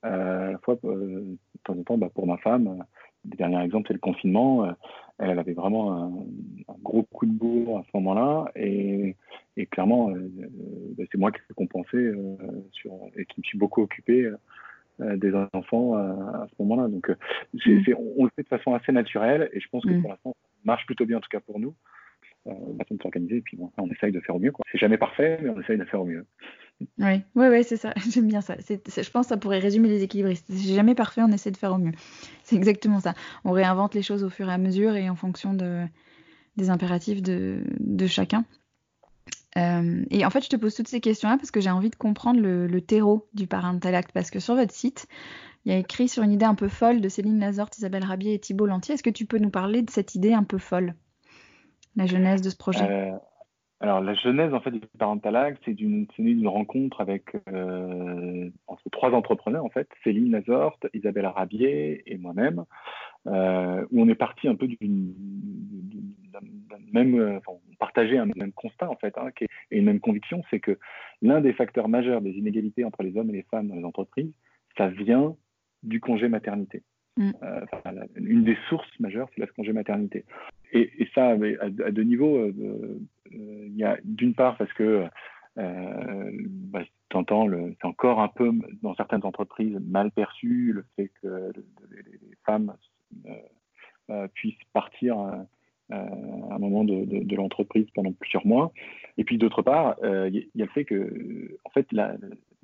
à 0.01 0.51
la 0.51 0.57
fois, 0.59 0.77
euh, 0.85 1.21
de 1.21 1.37
temps 1.63 1.73
en 1.73 1.83
temps, 1.83 1.97
bah, 1.97 2.09
pour 2.13 2.27
ma 2.27 2.37
femme, 2.37 2.67
euh, 2.67 2.83
le 3.29 3.35
dernier 3.35 3.61
exemple, 3.63 3.87
c'est 3.87 3.93
le 3.93 3.99
confinement. 3.99 4.73
elle 5.17 5.37
avait 5.39 5.53
vraiment 5.53 5.91
un, 5.93 6.11
gros 6.81 7.03
coup 7.03 7.25
de 7.25 7.33
bourre 7.33 7.79
à 7.79 7.83
ce 7.83 7.89
moment-là. 7.95 8.49
Et, 8.55 9.15
clairement, 9.71 10.09
bah, 10.11 11.03
c'est 11.11 11.17
moi 11.17 11.31
qui 11.31 11.39
ai 11.49 11.53
compensé 11.53 12.13
sur, 12.71 12.93
et 13.17 13.25
qui 13.25 13.41
me 13.41 13.43
suis 13.43 13.57
beaucoup 13.57 13.81
occupé 13.81 14.31
des 14.99 15.33
enfants 15.51 15.95
à 15.95 16.47
ce 16.49 16.63
moment-là. 16.63 16.87
Donc, 16.87 17.09
mm. 17.53 17.93
on, 18.17 18.23
le 18.23 18.31
fait 18.37 18.43
de 18.43 18.47
façon 18.47 18.73
assez 18.73 18.93
naturelle. 18.93 19.49
Et 19.51 19.59
je 19.59 19.67
pense 19.67 19.83
que 19.83 19.91
mm. 19.91 20.01
pour 20.01 20.11
l'instant, 20.11 20.35
ça 20.41 20.59
marche 20.63 20.85
plutôt 20.85 21.05
bien, 21.05 21.17
en 21.17 21.21
tout 21.21 21.29
cas 21.29 21.41
pour 21.41 21.59
nous. 21.59 21.75
Euh, 22.47 22.53
façon 22.77 22.95
de 22.95 23.01
s'organiser. 23.01 23.37
Et 23.37 23.41
puis, 23.41 23.57
bon, 23.57 23.71
on 23.77 23.89
essaye 23.89 24.11
de 24.11 24.19
faire 24.21 24.35
au 24.35 24.39
mieux. 24.39 24.53
C'est 24.71 24.77
jamais 24.77 24.97
parfait, 24.97 25.39
mais 25.41 25.49
on 25.49 25.59
essaye 25.59 25.77
de 25.77 25.83
faire 25.85 26.01
au 26.01 26.05
mieux. 26.05 26.25
Oui, 26.97 27.21
oui, 27.35 27.47
oui, 27.47 27.63
c'est 27.63 27.77
ça. 27.77 27.93
J'aime 28.09 28.27
bien 28.27 28.41
ça. 28.41 28.55
je 28.57 29.09
pense 29.09 29.25
que 29.25 29.29
ça 29.29 29.37
pourrait 29.37 29.59
résumer 29.59 29.89
les 29.89 30.03
équilibristes. 30.03 30.45
C'est 30.49 30.73
jamais 30.73 30.95
parfait, 30.95 31.21
on 31.21 31.31
essaie 31.31 31.51
de 31.51 31.57
faire 31.57 31.73
au 31.73 31.77
mieux. 31.77 31.93
C'est 32.43 32.55
exactement 32.55 32.99
ça. 32.99 33.13
On 33.43 33.51
réinvente 33.51 33.93
les 33.95 34.01
choses 34.01 34.23
au 34.23 34.29
fur 34.29 34.49
et 34.49 34.53
à 34.53 34.57
mesure 34.57 34.95
et 34.95 35.09
en 35.09 35.15
fonction 35.15 35.53
de, 35.53 35.85
des 36.57 36.69
impératifs 36.69 37.21
de, 37.21 38.07
chacun. 38.07 38.45
Euh, 39.57 40.03
et 40.09 40.25
en 40.25 40.29
fait, 40.29 40.43
je 40.43 40.49
te 40.49 40.55
pose 40.55 40.73
toutes 40.73 40.87
ces 40.87 41.01
questions-là 41.01 41.37
parce 41.37 41.51
que 41.51 41.59
j'ai 41.59 41.69
envie 41.69 41.89
de 41.89 41.95
comprendre 41.95 42.39
le, 42.39 42.81
terreau 42.81 43.27
du 43.33 43.45
parental 43.45 43.93
act. 43.93 44.11
Parce 44.13 44.31
que 44.31 44.39
sur 44.39 44.55
votre 44.55 44.73
site, 44.73 45.07
il 45.65 45.71
y 45.71 45.75
a 45.75 45.77
écrit 45.77 46.07
sur 46.07 46.23
une 46.23 46.31
idée 46.31 46.45
un 46.45 46.55
peu 46.55 46.69
folle 46.69 47.01
de 47.01 47.09
Céline 47.09 47.39
Lazorte, 47.39 47.77
Isabelle 47.77 48.05
Rabier 48.05 48.33
et 48.33 48.39
Thibault 48.39 48.67
Lantier. 48.67 48.95
Est-ce 48.95 49.03
que 49.03 49.09
tu 49.09 49.25
peux 49.25 49.37
nous 49.37 49.51
parler 49.51 49.81
de 49.81 49.89
cette 49.89 50.15
idée 50.15 50.33
un 50.33 50.43
peu 50.43 50.57
folle? 50.57 50.95
La 51.95 52.05
genèse 52.05 52.41
de 52.41 52.49
ce 52.49 52.55
projet? 52.55 52.87
Euh, 52.89 53.11
alors, 53.81 54.01
la 54.01 54.13
genèse 54.13 54.53
en 54.53 54.59
fait 54.59 54.71
du 54.71 54.81
Parental 54.97 55.37
Act, 55.37 55.61
c'est 55.63 55.73
d'une 55.73 56.47
rencontre 56.47 56.99
avec 56.99 57.23
euh, 57.47 58.49
entre 58.67 58.89
trois 58.91 59.11
entrepreneurs 59.11 59.63
en 59.63 59.69
fait, 59.69 59.87
Céline 60.03 60.31
Lazorte, 60.31 60.87
Isabelle 60.93 61.23
Arabier 61.23 62.03
et 62.05 62.17
moi-même, 62.17 62.65
euh, 63.27 63.85
où 63.91 64.01
on 64.01 64.09
est 64.09 64.15
parti 64.15 64.49
un 64.49 64.55
peu 64.55 64.67
d'une 64.67 65.13
même, 66.91 67.19
euh, 67.19 67.37
enfin, 67.37 67.57
on 67.71 67.75
partageait 67.75 68.17
un 68.17 68.27
même 68.35 68.51
constat 68.51 68.89
en 68.89 68.95
fait, 68.95 69.17
hein, 69.17 69.29
qui 69.31 69.45
est, 69.45 69.47
et 69.71 69.77
une 69.77 69.85
même 69.85 70.01
conviction, 70.01 70.43
c'est 70.49 70.59
que 70.59 70.77
l'un 71.21 71.39
des 71.39 71.53
facteurs 71.53 71.87
majeurs 71.87 72.21
des 72.21 72.31
inégalités 72.31 72.83
entre 72.83 73.03
les 73.03 73.15
hommes 73.15 73.29
et 73.29 73.33
les 73.33 73.45
femmes 73.49 73.69
dans 73.69 73.75
les 73.75 73.85
entreprises, 73.85 74.31
ça 74.77 74.89
vient 74.89 75.35
du 75.83 76.01
congé 76.01 76.27
maternité. 76.27 76.83
Mm. 77.15 77.31
Euh, 77.43 77.61
une 78.15 78.43
des 78.43 78.57
sources 78.67 78.99
majeures, 78.99 79.29
c'est 79.33 79.41
le 79.41 79.47
congé 79.47 79.71
maternité. 79.71 80.25
Et, 80.73 80.91
et 81.01 81.07
ça, 81.15 81.29
à, 81.29 81.91
deux 81.91 82.03
niveaux. 82.03 82.51
Euh, 83.33 83.37
euh, 83.37 83.65
il 83.67 83.75
y 83.75 83.83
a 83.83 83.97
d'une 84.03 84.33
part 84.33 84.57
parce 84.57 84.71
que 84.73 85.07
euh, 85.57 86.31
bah, 86.43 86.81
t'entends, 87.09 87.47
c'est 87.49 87.85
encore 87.85 88.19
un 88.19 88.27
peu 88.27 88.51
dans 88.81 88.95
certaines 88.95 89.25
entreprises 89.25 89.77
mal 89.81 90.11
perçu 90.11 90.71
le 90.73 90.85
fait 90.95 91.11
que 91.21 91.51
les, 91.91 92.37
femmes 92.45 92.73
puissent 94.33 94.55
partir 94.73 95.17
à 95.19 95.45
un 95.91 96.57
moment 96.59 96.83
de, 96.83 97.05
de, 97.05 97.35
l'entreprise 97.35 97.87
pendant 97.93 98.11
plusieurs 98.13 98.45
mois. 98.45 98.71
Et 99.17 99.23
puis 99.23 99.37
d'autre 99.37 99.61
part, 99.61 99.97
il 100.03 100.47
y, 100.55 100.61
a 100.61 100.65
le 100.65 100.71
fait 100.71 100.85
que, 100.85 101.57
en 101.65 101.69
fait, 101.71 101.91
la, 101.91 102.15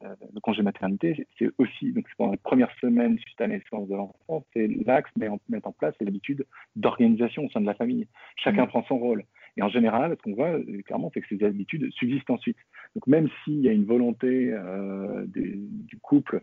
le 0.02 0.40
congé 0.42 0.62
maternité, 0.62 1.28
c'est 1.38 1.50
aussi, 1.58 1.92
donc 1.92 2.06
pendant 2.18 2.32
les 2.32 2.38
premières 2.38 2.74
semaines 2.80 3.18
suite 3.20 3.42
à 3.42 3.48
la 3.48 3.58
naissance 3.58 3.88
de 3.88 3.96
l'enfant, 3.96 4.46
c'est 4.54 4.68
l'axe 4.86 5.10
met 5.18 5.28
en, 5.28 5.40
mettre 5.50 5.68
en 5.68 5.72
place 5.72 5.96
l'habitude 6.00 6.46
d'organisation 6.76 7.46
au 7.46 7.50
sein 7.50 7.62
de 7.62 7.66
la 7.66 7.76
famille. 7.76 8.08
Chacun 8.38 8.66
mmh. 8.66 8.70
prend 8.70 8.84
son 8.84 8.98
rôle. 8.98 9.24
Et 9.58 9.62
en 9.62 9.70
général, 9.70 10.16
ce 10.18 10.22
qu'on 10.22 10.36
voit 10.36 10.50
euh, 10.50 10.82
clairement, 10.86 11.12
c'est 11.14 11.22
que 11.22 11.28
ces 11.28 11.44
habitudes 11.44 11.92
subsistent 11.94 12.30
ensuite. 12.30 12.58
Donc 12.96 13.08
même 13.08 13.30
s'il 13.44 13.62
y 13.62 13.70
a 13.70 13.72
une 13.72 13.86
volonté 13.86 14.52
euh, 14.52 15.26
du 15.28 15.98
couple, 16.02 16.42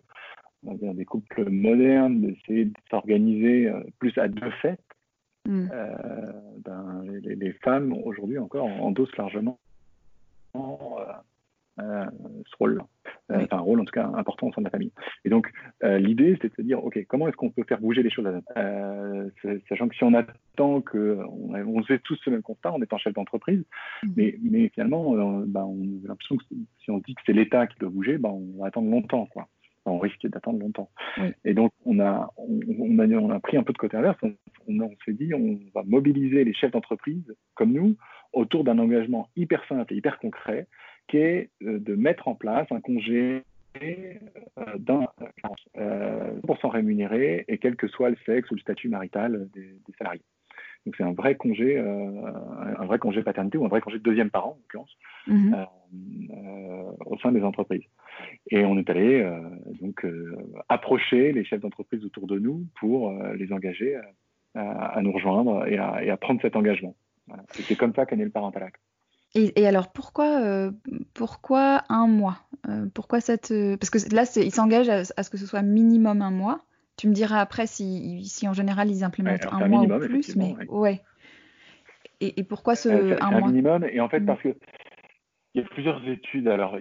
on 0.65 0.73
va 0.73 0.79
dire 0.79 0.95
des 0.95 1.05
couples 1.05 1.51
modernes, 1.51 2.21
d'essayer 2.21 2.67
de 2.67 2.75
s'organiser 2.91 3.69
euh, 3.69 3.83
plus 3.99 4.17
à 4.19 4.29
deux 4.29 4.51
faits, 4.63 4.81
mmh. 5.47 5.69
ben, 6.65 7.05
les, 7.23 7.35
les, 7.35 7.53
femmes 7.53 7.93
aujourd'hui 8.05 8.39
encore 8.39 8.67
endossent 8.67 9.17
largement 9.17 9.59
ce 11.79 12.57
rôle-là. 12.59 12.87
Euh, 13.31 13.47
un 13.51 13.59
rôle 13.59 13.81
en 13.81 13.85
tout 13.85 13.93
cas 13.93 14.07
important 14.15 14.49
au 14.49 14.53
sein 14.53 14.61
de 14.61 14.67
la 14.67 14.71
famille. 14.71 14.93
Et 15.25 15.31
donc 15.31 15.51
l'idée, 16.03 16.39
c'est 16.41 16.49
de 16.49 16.55
se 16.55 16.63
dire, 16.63 16.85
ok, 16.85 17.05
comment 17.09 17.29
est-ce 17.29 17.37
qu'on 17.37 17.51
peut 17.51 17.65
faire 17.65 17.81
bouger 17.81 18.03
les 18.03 18.11
choses 18.11 18.27
Sachant 19.69 19.89
que 19.89 19.95
si 19.95 20.05
on 20.05 20.15
attend 20.15 20.81
que 20.81 21.19
on, 21.29 21.55
on 21.55 21.83
fait 21.85 21.99
tous 22.01 22.19
ce 22.25 22.31
même 22.31 22.43
constat 22.43 22.73
en 22.73 22.83
étant 22.83 22.99
chef 22.99 23.15
d'entreprise, 23.15 23.65
mm. 24.03 24.09
mais, 24.17 24.39
mais 24.43 24.69
finalement, 24.69 25.15
bah, 25.47 25.65
on 25.65 25.83
a 26.05 26.09
l'impression 26.09 26.37
que 26.37 26.45
si 26.83 26.91
on 26.91 26.99
dit 26.99 27.15
que 27.15 27.23
c'est 27.27 27.33
l'État 27.33 27.67
qui 27.67 27.79
doit 27.79 27.91
bouger, 27.91 28.19
bah, 28.19 28.31
on 28.31 28.61
va 28.61 28.67
attendre 28.67 28.91
longtemps, 28.91 29.27
quoi. 29.27 29.49
on 29.87 29.99
risque 29.99 30.27
d'attendre 30.27 30.59
longtemps. 30.61 30.91
Et 31.45 31.55
donc, 31.55 31.73
on 31.85 32.01
a, 32.01 32.31
on, 32.37 32.99
a, 32.99 33.07
on, 33.07 33.31
a, 33.31 33.41
pris 33.41 33.57
un 33.57 33.63
peu 33.63 33.73
de 33.73 33.79
côté 33.79 33.97
inverse. 33.97 34.19
On, 34.23 34.81
on 34.81 34.91
s'est 35.05 35.13
dit, 35.13 35.35
on 35.35 35.59
va 35.75 35.83
mobiliser 35.85 36.45
les 36.45 36.55
chefs 36.55 36.73
d'entreprise 36.73 37.35
comme 37.55 37.73
nous 37.73 37.97
autour 38.33 38.65
d'un 38.65 38.79
engagement 38.79 39.29
hyper 39.37 39.63
simple 39.69 39.93
et 39.93 39.97
hyper 39.97 40.19
concret 40.19 40.67
qui 41.09 41.19
est 41.19 41.51
euh, 41.63 41.79
de 41.79 41.95
mettre 41.95 42.29
en 42.29 42.35
place 42.35 42.67
un 42.71 42.81
congé 42.81 43.43
euh, 43.81 44.15
d'un 44.79 45.07
euh, 45.79 46.31
pour 46.47 46.59
s'en 46.59 46.69
rémunérer 46.69 47.45
et 47.49 47.59
quel 47.59 47.77
que 47.77 47.89
soit 47.89 48.11
le 48.11 48.17
sexe 48.27 48.51
ou 48.51 48.55
le 48.55 48.61
statut 48.61 48.89
marital 48.89 49.49
des, 49.55 49.75
salariés. 49.99 50.23
Donc 50.85 50.97
c'est 50.97 51.05
un 51.05 51.13
vrai 51.13 51.37
congé, 51.37 51.79
un 51.79 52.85
vrai 52.87 52.99
congé 52.99 53.23
paternité 53.23 53.57
ou 53.57 53.65
un 53.65 53.69
vrai 53.69 53.81
congé 53.81 53.99
de 53.99 54.03
deuxième 54.03 54.31
parent 54.31 54.51
en 54.51 54.59
l'occurrence 54.63 54.97
mhm. 55.29 55.57
au 57.07 57.17
sein 57.19 57.31
des 57.31 57.43
entreprises. 57.43 57.85
Et 58.51 58.65
on 58.65 58.77
est 58.77 58.91
allé 58.91 59.25
donc 59.81 60.05
approcher 60.69 61.31
les 61.31 61.45
chefs 61.45 61.61
d'entreprise 61.61 62.05
autour 62.05 62.27
de 62.27 62.37
nous 62.41 62.67
pour 62.81 63.17
les 63.35 63.53
engager 63.53 63.97
à, 64.57 65.01
nous 65.03 65.13
rejoindre 65.13 65.69
et 65.69 65.79
à, 65.79 66.03
et 66.05 66.11
à, 66.11 66.17
prendre 66.17 66.43
cet 66.43 66.57
engagement. 66.57 66.97
C'est 67.51 67.77
comme 67.77 67.95
ça 67.95 68.05
qu'est 68.05 68.17
né 68.17 68.25
le 68.25 68.31
Parental 68.31 68.65
Act. 68.65 68.81
Et, 69.35 69.67
alors 69.67 69.93
pourquoi, 69.93 70.43
euh, 70.43 70.71
pourquoi 71.15 71.85
un 71.89 72.07
mois? 72.07 72.43
Euh, 72.69 72.87
Pourquoi 72.95 73.21
cette 73.21 73.51
euh, 73.51 73.79
parce 73.79 73.89
que 73.89 74.15
là 74.15 74.25
il 74.37 74.53
s'engage 74.53 74.91
à, 74.91 75.05
ce 75.05 75.31
que 75.31 75.39
ce 75.39 75.47
soit 75.47 75.63
minimum 75.63 76.21
un 76.21 76.31
mois. 76.31 76.65
Tu 76.99 77.09
me 77.09 77.15
diras 77.15 77.41
après 77.41 77.67
si, 77.67 78.25
si 78.25 78.47
en 78.47 78.53
général 78.53 78.91
ils 78.91 79.05
implémentent 79.05 79.47
un, 79.51 79.67
mois 79.69 79.85
ou 79.85 79.99
plus, 80.01 80.37
mais 80.37 80.55
ouais. 80.69 81.01
Et, 82.21 82.45
pourquoi 82.45 82.77
ce 82.77 82.91
un, 83.23 83.31
mois? 83.31 83.49
minimum 83.49 83.85
et 83.91 84.01
en 84.01 84.09
fait 84.09 84.21
mmh. 84.21 84.27
parce 84.27 84.43
que 84.43 84.55
il 85.55 85.63
y 85.63 85.65
a 85.65 85.69
plusieurs 85.69 86.07
études 86.07 86.49
alors 86.49 86.79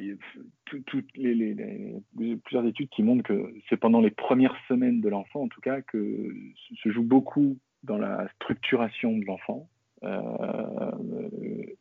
toutes 0.65 1.07
les, 1.15 1.33
les, 1.33 1.95
plusieurs 2.43 2.65
études 2.65 2.89
qui 2.89 3.01
montrent 3.01 3.23
que 3.23 3.53
c'est 3.69 3.77
pendant 3.77 4.01
les 4.01 4.11
premières 4.11 4.55
semaines 4.67 4.99
de 4.99 5.09
l'enfant 5.09 5.43
en 5.43 5.47
tout 5.47 5.61
cas 5.61 5.81
que 5.81 6.35
se 6.83 6.89
joue 6.89 7.03
beaucoup 7.03 7.57
dans 7.83 7.97
la 7.97 8.27
structuration 8.35 9.17
de 9.17 9.25
l'enfant 9.25 9.67
euh, 10.03 10.91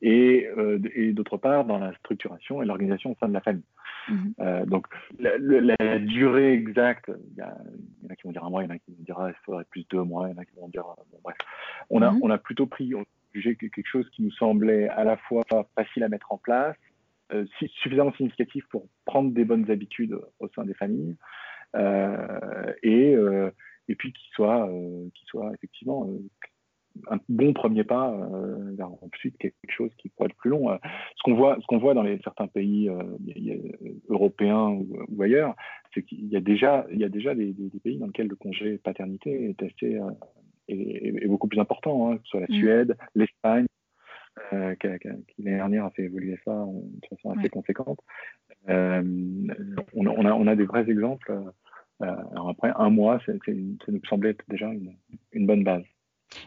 et 0.03 0.49
et 0.95 1.13
d'autre 1.13 1.37
part 1.37 1.65
dans 1.65 1.79
la 1.79 1.95
structuration 1.97 2.63
et 2.63 2.67
l'organisation 2.67 3.13
au 3.13 3.17
sein 3.21 3.29
de 3.29 3.35
la 3.35 3.41
famille. 3.41 3.65
Mhm. 4.09 4.65
donc 4.67 4.87
la, 5.19 5.99
durée 5.99 6.53
exacte, 6.53 7.11
il 7.33 7.39
y, 7.39 7.43
en 7.43 8.11
a 8.11 8.17
qui 8.17 8.23
vont 8.25 8.33
dire 8.33 8.45
un 8.45 8.51
mois, 8.51 8.63
il 8.63 8.67
y 8.67 8.73
en 8.73 8.75
a 8.75 8.79
qui 8.79 8.91
vont 8.91 9.05
dire 9.05 9.19
ah, 9.19 9.29
il 9.29 9.35
faudrait 9.45 9.65
plus 9.65 9.83
de 9.83 9.89
deux 9.91 10.03
mois, 10.03 10.29
il 10.29 10.33
y 10.33 10.35
en 10.35 10.41
a 10.41 10.45
qui 10.45 10.57
vont 10.57 10.69
dire 10.69 10.85
bon, 11.13 11.19
bref. 11.23 11.37
On 11.91 12.03
a, 12.03 12.11
mhm. 12.11 12.21
on 12.23 12.31
a 12.31 12.39
plutôt 12.39 12.67
pris, 12.67 12.95
on 12.95 13.03
a 13.03 13.05
jugé 13.35 13.57
quelque 13.57 13.87
chose 13.87 14.09
qui 14.11 14.23
nous 14.23 14.33
semblait 14.33 14.89
à 14.89 15.05
la 15.05 15.17
fois 15.17 15.43
facile 15.77 16.03
à 16.03 16.09
mettre 16.09 16.33
en 16.33 16.39
place, 16.39 16.77
euh, 17.33 17.47
suffisamment 17.59 18.13
significatif 18.15 18.65
pour 18.71 18.89
prendre 19.05 19.33
des 19.33 19.45
bonnes 19.45 19.71
habitudes 19.71 20.19
au 20.41 20.49
sein 20.49 20.65
des 20.65 20.75
familles 20.75 21.17
euh, 21.77 22.73
et, 22.83 23.15
euh, 23.15 23.51
et 23.87 23.95
puis 23.95 24.13
qui 24.13 24.29
soit, 24.33 24.69
qui 25.15 25.25
soit 25.27 25.53
effectivement 25.55 26.09
un 27.09 27.19
bon 27.29 27.53
premier 27.53 27.85
pas 27.85 28.15
vers 28.73 28.91
ensuite 29.03 29.37
quelque 29.39 29.55
chose 29.69 29.91
qui 29.99 30.09
pourrait 30.09 30.29
être 30.29 30.37
plus 30.37 30.51
long. 30.51 30.69
Ce 31.17 31.23
qu'on 31.23 31.35
voit, 31.35 31.57
ce 31.61 31.67
qu'on 31.67 31.79
voit 31.79 31.95
dans 31.95 32.03
les, 32.03 32.19
certains 32.23 32.47
pays 32.47 32.91
européens 34.09 34.69
ou, 34.69 35.23
ailleurs, 35.23 35.55
c'est 35.95 36.03
qu'il 36.03 36.27
y 36.27 36.37
a 36.37 36.41
déjà, 36.41 36.87
il 36.93 36.99
y 36.99 37.05
a 37.05 37.09
déjà 37.09 37.35
des, 37.35 37.53
des, 37.53 37.81
pays 37.81 37.99
dans 37.99 38.07
lesquels 38.07 38.29
le 38.29 38.37
congé 38.37 38.79
paternité 38.79 39.51
est 39.51 39.63
assez 39.63 40.01
est, 40.69 41.27
beaucoup 41.27 41.49
plus 41.49 41.61
important, 41.61 42.11
hein, 42.11 42.17
que 42.17 42.23
ce 42.25 42.31
soit 42.31 42.41
la 42.41 42.47
mmh. 42.49 42.59
Suède, 42.59 42.97
l'Espagne, 43.15 43.67
euh, 44.53 44.75
qui, 44.77 44.87
l'année 45.43 45.57
dernière 45.57 45.85
a 45.85 45.91
fait 45.91 46.05
évoluer 46.05 46.39
ça 46.45 46.53
de 46.53 47.07
façon 47.09 47.31
assez 47.39 47.49
conséquente. 47.49 47.99
Euh, 48.69 49.03
on, 49.95 50.07
a, 50.07 50.33
on, 50.33 50.47
a, 50.47 50.57
des 50.57 50.65
vrais 50.65 50.89
exemples. 50.89 51.33
Euh, 52.03 52.07
alors 52.33 52.49
après, 52.49 52.73
un 52.77 52.91
mois, 52.91 53.21
ça 53.27 53.33
nous 53.49 54.05
semblait 54.09 54.31
être 54.31 54.45
déjà 54.49 54.71
une, 55.33 55.47
bonne 55.47 55.65
base. 55.65 55.85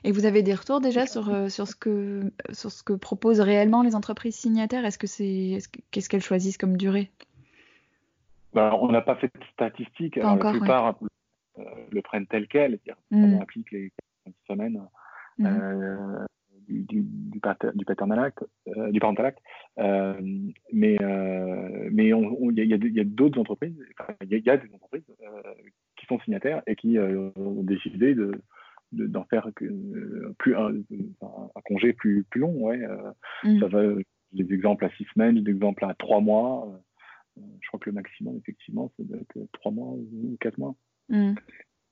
Et 0.03 0.11
vous 0.11 0.25
avez 0.25 0.43
des 0.43 0.53
retours 0.53 0.79
déjà 0.79 1.05
sur, 1.05 1.51
sur, 1.51 1.67
ce, 1.67 1.75
que, 1.75 2.31
sur 2.51 2.71
ce 2.71 2.83
que 2.83 2.93
proposent 2.93 3.41
réellement 3.41 3.81
les 3.81 3.95
entreprises 3.95 4.35
signataires? 4.35 4.85
Est-ce 4.85 4.97
que 4.97 5.07
c'est 5.07 5.59
qu'est-ce 5.91 6.09
qu'elles 6.09 6.23
choisissent 6.23 6.57
comme 6.57 6.77
durée? 6.77 7.11
Ben, 8.53 8.71
On 8.79 8.89
n'a 8.89 9.01
pas 9.01 9.15
fait 9.15 9.27
de 9.27 9.45
statistiques. 9.53 10.15
la 10.15 10.35
plupart 10.37 10.95
le 11.91 12.01
prennent 12.01 12.27
tel 12.27 12.47
quel, 12.47 12.79
c'est-à-dire 12.83 13.01
mmh. 13.11 13.33
on 13.35 13.41
applique 13.41 13.71
les 13.71 13.91
semaines. 14.47 14.81
Mmh 15.37 16.25
du, 16.67 16.83
du, 16.83 17.01
du, 17.03 17.39
du 17.75 17.85
paternal 17.85 18.19
acte, 18.19 18.43
euh, 18.67 18.91
du 18.91 18.99
parental 18.99 19.27
acte. 19.27 19.39
Euh, 19.79 20.13
mais 20.71 20.97
euh, 21.01 21.89
mais 21.91 22.07
il 22.07 22.93
y 22.93 22.99
a, 22.99 23.03
d'autres 23.03 23.39
entreprises, 23.39 23.75
il 24.21 24.37
y, 24.37 24.41
y, 24.41 24.49
a 24.49 24.57
des 24.57 24.73
entreprises 24.73 25.03
qui 25.97 26.05
sont 26.05 26.19
signataires 26.19 26.61
et 26.67 26.75
qui 26.75 26.97
ont 26.99 27.63
décidé 27.63 28.15
de 28.15 28.41
d'en 28.93 29.23
faire 29.25 29.49
plus 30.37 30.55
un, 30.55 30.73
un, 31.21 31.61
congé 31.65 31.93
plus 31.93 32.23
plus 32.29 32.41
long 32.41 32.53
ouais 32.53 32.81
mm. 33.43 33.59
ça 33.59 33.67
va 33.67 33.81
des 34.31 34.53
exemples 34.53 34.85
à 34.85 34.89
six 34.91 35.05
semaines 35.13 35.43
des 35.43 35.51
exemples 35.51 35.85
à 35.85 35.93
trois 35.95 36.21
mois 36.21 36.81
je 37.35 37.67
crois 37.67 37.79
que 37.79 37.89
le 37.89 37.95
maximum 37.95 38.37
effectivement 38.37 38.91
c'est 38.97 39.07
de 39.07 39.25
trois 39.53 39.71
mois 39.71 39.89
ou 39.91 40.37
quatre 40.39 40.57
mois 40.57 40.75
mm. 41.09 41.33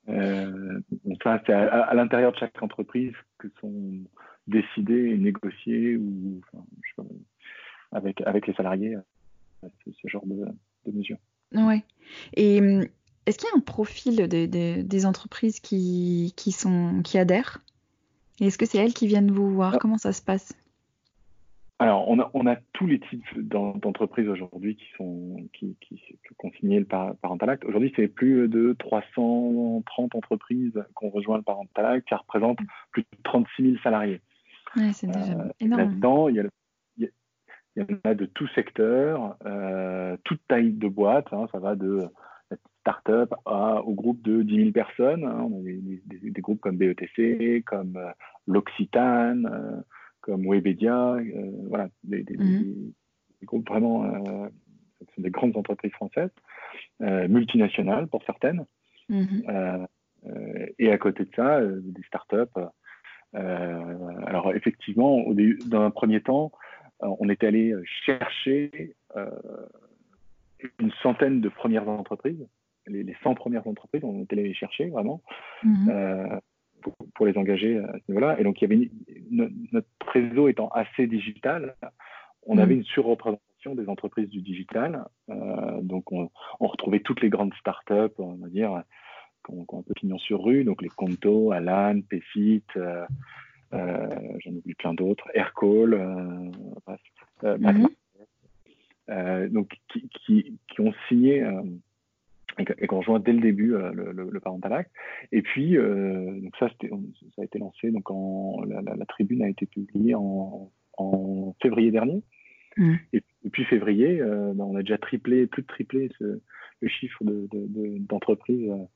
donc 0.06 1.22
ça 1.22 1.42
c'est 1.46 1.52
à, 1.52 1.82
à 1.82 1.94
l'intérieur 1.94 2.32
de 2.32 2.38
chaque 2.38 2.62
entreprise 2.62 3.12
que 3.38 3.48
sont 3.60 4.04
décider 4.46 5.10
et 5.10 5.18
négocier 5.18 5.96
ou 5.96 6.40
avec, 7.92 8.20
avec 8.22 8.46
les 8.46 8.54
salariés 8.54 8.96
euh, 9.64 9.68
ce, 9.86 10.08
genre 10.08 10.26
de, 10.26 10.46
de 10.86 10.96
mesures. 10.96 11.18
Ouais. 11.52 11.82
Et 12.34 12.60
hum, 12.60 12.86
est-ce 13.26 13.38
qu'il 13.38 13.48
y 13.48 13.52
a 13.52 13.56
un 13.56 13.60
profil 13.60 14.28
des 14.28 15.06
entreprises 15.06 15.60
qui, 15.60 16.32
qui, 16.36 16.52
sont, 16.52 17.02
qui 17.02 17.18
adhèrent? 17.18 17.58
Et 18.40 18.46
est-ce 18.46 18.58
que 18.58 18.66
c'est 18.66 18.78
elles 18.78 18.94
qui 18.94 19.06
viennent 19.06 19.30
vous 19.30 19.50
voir? 19.50 19.74
Ah. 19.74 19.78
Comment 19.80 19.98
ça 19.98 20.12
se 20.12 20.22
passe? 20.22 20.54
Alors, 21.78 22.08
on 22.08 22.20
a, 22.20 22.30
on 22.34 22.46
a, 22.46 22.56
tous 22.72 22.86
les 22.86 23.00
types 23.00 23.24
d'entreprises 23.36 24.28
aujourd'hui 24.28 24.76
qui 24.76 24.86
sont 24.96 25.36
qui, 25.52 25.76
qui, 25.80 26.00
ont 26.44 26.52
signé 26.60 26.78
le 26.78 26.84
Parental 26.84 27.50
Act. 27.50 27.64
Aujourd'hui, 27.64 27.92
c'est 27.96 28.06
plus 28.06 28.48
de 28.48 28.76
330 28.78 30.14
entreprises 30.14 30.72
qui 30.72 31.04
ont 31.04 31.10
rejoint 31.10 31.38
le 31.38 31.42
Parental 31.42 31.86
Act, 31.86 32.06
qui 32.06 32.14
représentent 32.14 32.60
plus 32.92 33.02
de 33.02 33.08
36 33.24 33.62
000 33.62 33.76
salariés 33.82 34.20
c'est 34.92 35.06
déjà 35.06 35.32
euh, 35.32 35.48
énorme. 35.60 35.80
Là-dedans, 35.80 36.28
il 36.28 36.36
y, 36.36 36.40
a, 36.40 36.44
il 36.98 37.10
y, 37.76 37.80
en 37.80 37.86
a 38.04 38.14
de 38.14 38.26
tout 38.26 38.48
secteur, 38.48 39.36
euh, 39.46 40.16
toute 40.24 40.40
taille 40.48 40.72
de 40.72 40.88
boîte. 40.88 41.32
Hein, 41.32 41.46
ça 41.52 41.58
va 41.58 41.74
de 41.74 42.08
start-up 42.82 43.32
au 43.46 43.94
groupe 43.94 44.22
de 44.22 44.42
10 44.42 44.56
000 44.56 44.70
personnes. 44.72 45.24
Hein. 45.24 45.48
on 45.50 45.60
a 45.60 46.30
des, 46.30 46.40
groupes 46.40 46.60
comme 46.60 46.76
BETC, 46.76 47.62
comme 47.64 47.96
euh, 47.96 48.10
l'Occitane, 48.46 49.48
euh, 49.50 49.80
comme 50.20 50.46
Webedia. 50.46 51.16
voilà, 51.68 51.88
des, 52.04 52.24
mhm. 52.36 52.92
groupes 53.44 53.68
vraiment, 53.68 54.04
ce 55.00 55.14
sont 55.16 55.22
des 55.22 55.30
grandes 55.30 55.56
entreprises 55.56 55.92
françaises, 55.92 56.30
multinationales 57.00 58.06
pour 58.06 58.22
certaines. 58.24 58.64
Mhm. 59.08 59.86
et 60.78 60.92
à 60.92 60.98
côté 60.98 61.24
de 61.24 61.30
ça, 61.34 61.60
des 61.60 62.02
start-up 62.04 62.50
euh, 63.34 64.20
alors 64.26 64.54
effectivement, 64.54 65.16
au 65.16 65.34
dans 65.66 65.82
un 65.82 65.90
premier 65.90 66.20
temps, 66.20 66.52
euh, 67.02 67.08
on 67.18 67.28
est 67.28 67.42
allé 67.44 67.74
chercher 68.04 68.94
euh, 69.16 69.30
une 70.78 70.92
centaine 71.02 71.40
de 71.40 71.48
premières 71.48 71.88
entreprises, 71.88 72.46
les, 72.86 73.02
les, 73.02 73.16
100 73.22 73.34
premières 73.34 73.66
entreprises, 73.66 74.04
on 74.04 74.20
est 74.20 74.32
allé 74.32 74.44
les 74.44 74.54
chercher 74.54 74.86
vraiment. 74.86 75.22
Mhm. 75.62 76.40
Pour, 77.14 77.26
les 77.26 77.38
engager 77.38 77.78
à 77.78 77.92
ce 77.92 78.10
niveau-là. 78.10 78.40
Et 78.40 78.42
donc, 78.42 78.60
il 78.60 78.68
y 78.68 78.74
avait 78.74 78.90
notre 79.70 79.86
réseau 80.08 80.48
étant 80.48 80.68
assez 80.70 81.06
digital, 81.06 81.76
on 82.44 82.58
avait 82.58 82.74
mhm. 82.74 82.80
une 82.80 82.86
surreprésentation 82.86 83.74
des 83.74 83.88
entreprises 83.88 84.28
du 84.28 84.42
digital. 84.42 85.04
Euh, 85.30 85.80
donc, 85.82 86.10
on, 86.10 86.30
on, 86.58 86.66
retrouvait 86.66 86.98
toutes 87.00 87.20
les 87.20 87.28
grandes 87.28 87.54
startups, 87.54 88.18
on 88.18 88.34
va 88.34 88.48
dire, 88.48 88.82
qui 89.44 89.52
ont, 89.52 89.66
un 89.78 89.82
peu 89.82 89.94
pignon 89.94 90.18
sur 90.18 90.42
rue, 90.42 90.64
donc 90.64 90.82
les 90.82 90.88
Conto, 90.88 91.52
Alan, 91.52 92.00
Pefit, 92.08 92.64
euh, 92.76 93.04
euh, 93.72 94.08
j'en 94.44 94.52
oublie 94.52 94.74
plein 94.74 94.94
d'autres, 94.94 95.28
Aircall, 95.34 95.94
euh, 95.94 96.50
euh 97.44 97.58
mhm. 97.58 99.48
donc 99.48 99.76
qui, 99.88 100.08
qui, 100.08 100.58
qui, 100.68 100.80
ont 100.80 100.92
signé 101.08 101.44
et, 102.58 102.64
qui 102.64 102.94
ont 102.94 102.98
rejoint 102.98 103.20
dès 103.20 103.32
le 103.32 103.40
début 103.40 103.70
le, 103.70 104.12
le, 104.12 104.30
le, 104.30 104.40
Parental 104.40 104.72
Act. 104.72 104.90
Et 105.30 105.42
puis, 105.42 105.76
donc 105.76 106.56
ça, 106.58 106.68
ça 106.68 107.42
a 107.42 107.44
été 107.44 107.58
lancé, 107.58 107.90
donc 107.90 108.10
en, 108.10 108.62
la, 108.66 108.82
la, 108.82 109.06
tribune 109.06 109.42
a 109.42 109.48
été 109.48 109.66
publiée 109.66 110.14
en, 110.14 110.70
en 110.98 111.54
février 111.62 111.90
dernier. 111.90 112.22
Mhm. 112.76 112.98
Et 113.12 113.22
depuis 113.44 113.64
février, 113.64 114.18
ben, 114.18 114.60
on 114.60 114.76
a 114.76 114.80
déjà 114.80 114.98
triplé, 114.98 115.46
plus 115.46 115.62
de 115.62 115.66
triplé 115.66 116.10
ce, 116.18 116.40
le 116.82 116.88
chiffre 116.88 117.22
d'entreprises 117.24 118.68
de, 118.68 118.74
de, 118.74 118.86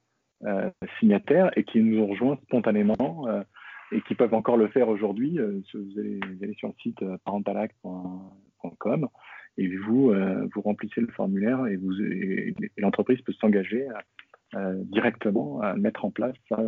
euh, 0.45 0.71
signataires 0.99 1.51
et 1.57 1.65
qui 1.65 1.81
nous 1.81 2.03
ont 2.03 2.09
rejoints 2.09 2.37
spontanément 2.45 3.27
euh, 3.27 3.43
et 3.91 4.03
qui 4.03 4.15
peuvent 4.15 4.35
encore 4.35 4.59
le 4.59 4.69
faire 4.69 4.89
aujourd'hui. 4.89 5.39
Euh, 5.39 5.63
vous, 5.73 5.99
allez, 5.99 6.21
sur 6.59 6.69
le 6.69 6.75
site 6.83 7.03
parentalact.com 7.25 9.09
et 9.59 9.77
vous, 9.77 10.13
vous 10.55 10.61
remplissez 10.61 11.01
le 11.01 11.09
formulaire 11.09 11.67
et, 11.67 11.77
vous, 11.77 11.93
l'entreprise 12.77 13.21
peut 13.23 13.33
s'engager 13.35 13.87
directement 14.53 15.61
à 15.61 15.75
mettre 15.75 16.05
en 16.05 16.11
place 16.11 16.37
ça 16.49 16.59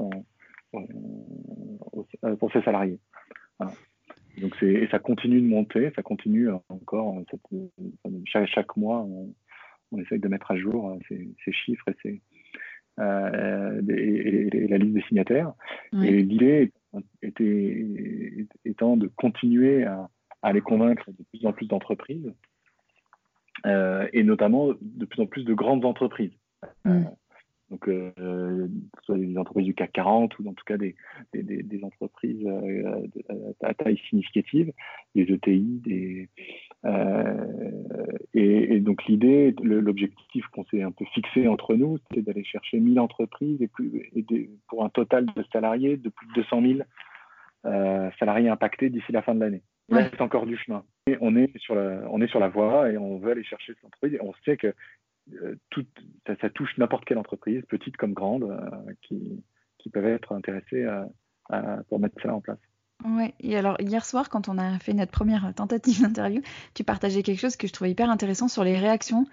pour 2.39 2.53
ses 2.53 2.63
salariés. 2.63 3.01
Donc 4.41 4.63
et 4.63 4.87
ça 4.91 4.99
continue 4.99 5.41
de 5.41 5.47
monter, 5.47 5.91
ça 5.97 6.03
continue 6.03 6.49
encore. 6.69 7.23
chaque, 8.27 8.47
chaque, 8.49 8.77
mois, 8.77 9.01
on, 9.03 9.35
on, 9.91 9.99
essaye 9.99 10.21
de 10.21 10.29
mettre 10.29 10.51
à 10.51 10.57
jour 10.57 10.97
ces, 11.09 11.35
ces 11.45 11.53
chiffres 11.53 11.89
et 11.89 11.95
ces, 12.03 12.23
euh, 13.01 13.81
et, 13.89 14.67
la 14.69 14.79
liste 14.79 14.95
des 14.95 15.03
signataires. 15.03 15.53
Et 16.03 16.23
l'idée 16.23 16.73
était, 17.23 18.47
étant 18.65 18.97
de 18.97 19.07
continuer 19.07 19.85
à, 19.85 20.09
à, 20.43 20.53
les 20.53 20.61
convaincre 20.61 21.11
de 21.11 21.25
plus 21.31 21.47
en 21.47 21.53
plus 21.53 21.67
d'entreprises, 21.67 22.27
euh, 22.27 22.33
et 23.65 24.23
notamment 24.23 24.69
de 24.81 25.05
plus 25.05 25.23
en 25.23 25.27
plus 25.27 25.45
de 25.45 25.55
grandes 25.55 25.85
entreprises. 25.85 26.33
Euh, 26.87 27.03
donc, 27.71 27.87
euh, 27.87 28.67
soit 29.03 29.19
des 29.19 29.37
entreprises 29.37 29.67
du 29.67 29.75
CAC 29.75 29.93
40 29.93 30.39
ou 30.39 30.49
en 30.49 30.55
tout 30.55 30.65
cas 30.65 30.79
des, 30.79 30.95
des, 31.35 31.43
des, 31.43 31.85
entreprises 31.85 32.43
euh, 32.47 33.07
à 33.63 33.75
taille 33.75 34.01
significative, 34.09 34.73
des 35.15 35.31
ETI, 35.31 35.81
des, 35.85 36.29
euh, 36.87 37.35
et, 38.33 38.77
et, 38.77 38.81
donc 38.81 39.05
l'idée, 39.05 39.55
l'objectif 39.63 40.47
qu'on 40.47 40.65
s'est 40.65 40.83
un 40.83 40.93
peu 40.93 41.05
fixé 41.13 41.47
entre 41.47 41.75
nous, 41.75 41.99
c'est 42.13 42.23
d'aller 42.23 42.45
chercher 42.45 42.81
1000 42.81 42.99
entreprises 43.01 43.61
et, 43.61 43.69
plus, 43.69 44.11
et 44.15 44.51
pour 44.69 44.83
un 44.83 44.89
total 44.89 45.27
de 45.27 45.45
salariés 45.53 45.99
de 45.99 46.09
plus 46.09 46.27
de 46.29 46.33
200 46.35 46.63
000 46.63 46.81
euh, 47.67 48.11
salariés 48.19 48.49
impactés 48.49 48.89
d'ici 48.89 49.13
la 49.13 49.21
fin 49.21 49.35
de 49.35 49.41
l'année. 49.41 49.63
Ouais. 49.91 50.09
C'est 50.11 50.21
encore 50.21 50.47
du 50.47 50.57
chemin. 50.57 50.85
Et 51.07 51.17
on 51.21 51.35
est 51.37 51.57
sur 51.59 51.75
la, 51.75 52.03
on 52.11 52.21
est 52.21 52.29
sur 52.29 52.41
la 52.41 52.49
voie 52.49 52.91
et 52.91 52.99
on 52.99 53.19
veut 53.19 53.33
aller 53.33 53.45
chercher 53.45 53.75
cette 53.75 53.85
entreprise. 53.85 54.15
Et 54.15 54.23
on 54.23 54.35
sait 54.45 54.57
que 54.57 54.75
euh, 55.43 55.57
tout, 55.71 55.85
ça, 56.27 56.35
ça, 56.41 56.51
touche 56.51 56.77
n'importe 56.79 57.05
quelle 57.05 57.19
entreprise, 57.19 57.63
petite 57.69 57.97
comme 57.97 58.13
grande, 58.13 58.45
euh, 58.45 58.93
qui, 59.03 59.43
qui 59.79 59.91
peuvent 59.91 60.07
être 60.07 60.33
intéressées 60.33 60.85
à, 60.85 61.09
à, 61.51 61.79
pour 61.89 62.01
mettre 62.01 62.21
ça 62.23 62.35
en 62.35 62.41
place. 62.41 62.59
Ouais, 63.05 63.33
et 63.41 63.57
alors 63.57 63.77
hier 63.81 64.05
soir, 64.05 64.29
quand 64.29 64.49
on 64.49 64.59
a 64.59 64.79
fait 64.79 64.93
notre 64.93 65.13
première 65.13 65.55
tentative 65.55 66.01
d'interview, 66.03 66.43
tu 66.75 66.85
partageais 66.85 67.23
quelque 67.23 67.41
chose 67.41 67.57
que 67.57 67.67
je 67.67 67.73
trouvais 67.73 67.91
hyper 67.91 68.11
intéressant 68.11 68.49
sur 68.49 68.65
les 68.65 68.77
réactions 68.77 69.27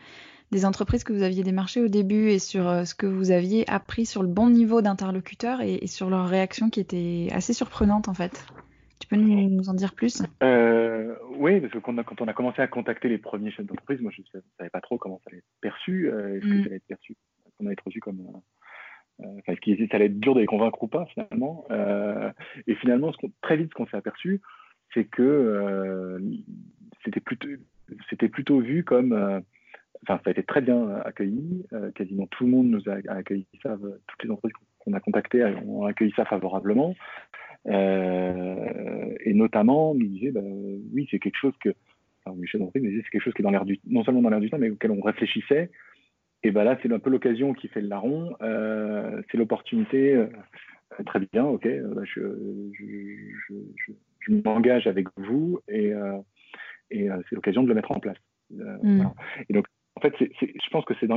des 0.52 0.66
entreprises 0.66 1.04
que 1.04 1.12
vous 1.12 1.24
aviez 1.24 1.44
démarchées 1.44 1.82
au 1.82 1.88
début 1.88 2.30
et 2.30 2.40
sur 2.40 2.68
euh, 2.68 2.86
ce 2.86 2.94
que 2.94 3.08
vous 3.08 3.32
aviez 3.32 3.68
appris 3.70 4.06
sur 4.06 4.22
le 4.22 4.28
bon 4.28 4.50
niveau 4.50 4.82
d'interlocuteur 4.82 5.62
et, 5.62 5.88
sur 5.88 6.10
leurs 6.10 6.28
réactions 6.28 6.70
qui 6.70 6.80
étaient 6.80 7.30
assez 7.32 7.54
surprenantes 7.54 8.08
en 8.08 8.14
fait. 8.14 8.46
Tu 9.06 9.16
peux 9.16 9.22
nous, 9.22 9.70
en 9.70 9.74
dire 9.76 9.94
plus? 9.94 10.24
Euh, 10.42 11.16
Oui, 11.38 11.60
parce 11.62 11.72
que 11.72 11.78
quand 11.78 11.94
on, 11.94 11.98
a, 12.00 12.04
quand 12.04 12.22
on, 12.22 12.28
a, 12.28 12.34
commencé 12.34 12.62
à 12.62 12.68
contacter 12.68 13.08
les 13.08 13.20
premiers 13.20 13.52
chefs 13.52 13.66
d'entreprise, 13.66 14.02
moi 14.02 14.12
je 14.12 14.22
ne 14.22 14.42
savais 14.58 14.70
pas 14.72 14.82
trop 14.82 14.98
comment 14.98 15.20
ça 15.24 15.30
allait 15.30 15.40
être 15.40 15.46
perçu. 15.62 16.10
Euh, 16.10 16.38
est-ce 16.38 16.46
que 16.46 16.54
mm. 16.54 16.62
ça 16.62 16.66
allait 16.66 16.76
être 16.78 16.88
perçu 16.88 17.16
qu'on 17.58 17.66
allait 17.66 17.74
être 17.74 17.86
reçu 17.86 18.00
comme. 18.00 18.20
Euh, 19.22 19.26
enfin, 19.40 19.54
est-ce 19.54 19.62
que 19.62 19.88
ça 19.88 19.96
allait 19.96 20.08
être 20.08 20.20
dur 20.20 20.34
de 20.34 20.40
les 20.40 20.48
convaincre 20.48 20.82
ou 20.82 20.88
pas 20.88 21.06
finalement 21.06 21.66
Et 22.68 22.76
finalement, 22.76 23.12
ce 23.12 23.28
très 23.42 23.58
vite, 23.58 23.70
ce 23.70 23.76
qu'on 23.76 23.86
s'est 23.86 23.98
aperçu, 23.98 24.42
c'est 24.94 25.06
que 25.06 26.20
c'était 27.04 28.30
plutôt, 28.30 28.60
vu 28.60 28.84
comme 28.84 29.44
enfin, 30.04 30.20
ça 30.24 30.30
a 30.30 30.32
été 30.32 30.44
très 30.44 30.62
bien 30.62 30.90
accueilli. 31.06 31.66
Euh, 31.74 31.92
quasiment 31.92 32.28
tout 32.28 32.46
le 32.46 32.52
monde 32.52 32.68
nous 32.68 32.90
a, 32.90 33.14
accueilli 33.14 33.48
ça. 33.62 33.78
Toutes 34.08 34.24
les 34.24 34.32
entreprises 34.32 34.54
qu'on 34.80 34.94
a 34.94 35.00
contactées 35.00 35.44
ont 35.66 35.86
accueilli 35.86 36.14
ça 36.16 36.26
favorablement. 36.26 36.96
Euh, 37.68 39.16
et 39.24 39.34
notamment, 39.34 39.96
nous 39.96 40.08
disaient, 40.08 40.32
bah, 40.32 40.42
oui, 40.94 41.08
c'est 41.10 41.20
quelque 41.20 41.38
chose 41.38 41.54
que, 41.64 41.70
enfin, 42.24 42.36
Michel 42.38 42.62
c'est 42.74 42.82
quelque 43.12 43.20
chose 43.20 43.34
qui 43.34 43.42
est 43.42 43.44
dans 43.44 43.52
l'air 43.52 43.66
du, 43.66 43.80
non 43.88 44.04
seulement 44.04 44.22
dans 44.22 44.30
l'air 44.30 44.40
du 44.40 44.50
temps, 44.50 44.58
mais 44.58 44.70
auquel 44.70 44.92
on 44.92 45.02
réfléchissait. 45.02 45.72
Et 46.44 46.52
ben 46.52 46.64
là, 46.64 46.78
c'est 46.82 46.92
un 46.92 47.00
peu 47.00 47.10
l'occasion 47.10 47.54
qui 47.54 47.68
fait 47.68 47.82
le 47.82 47.88
larron. 47.88 48.36
Euh, 48.42 49.22
c'est 49.32 49.38
l'opportunité. 49.38 50.26
très 51.06 51.20
bien, 51.34 51.46
ok, 51.46 51.68
bah, 51.96 52.04
je, 52.04 52.22
je, 52.74 53.54
je, 53.76 53.94
je 54.20 54.34
m'engage 54.44 54.86
avec 54.86 55.08
vous 55.18 55.60
et, 55.68 55.92
et 56.92 57.10
c'est 57.30 57.36
l'occasion 57.36 57.64
de 57.64 57.68
le 57.68 57.74
mettre 57.74 57.92
en 57.92 58.00
place. 58.00 58.18
Mm. 58.52 58.98
Voilà. 58.98 59.14
Et 59.50 59.54
donc, 59.54 59.66
en 59.96 60.02
fait, 60.02 60.14
je 60.20 60.70
pense 60.72 60.86
que 60.86 60.94
c'est 61.00 61.08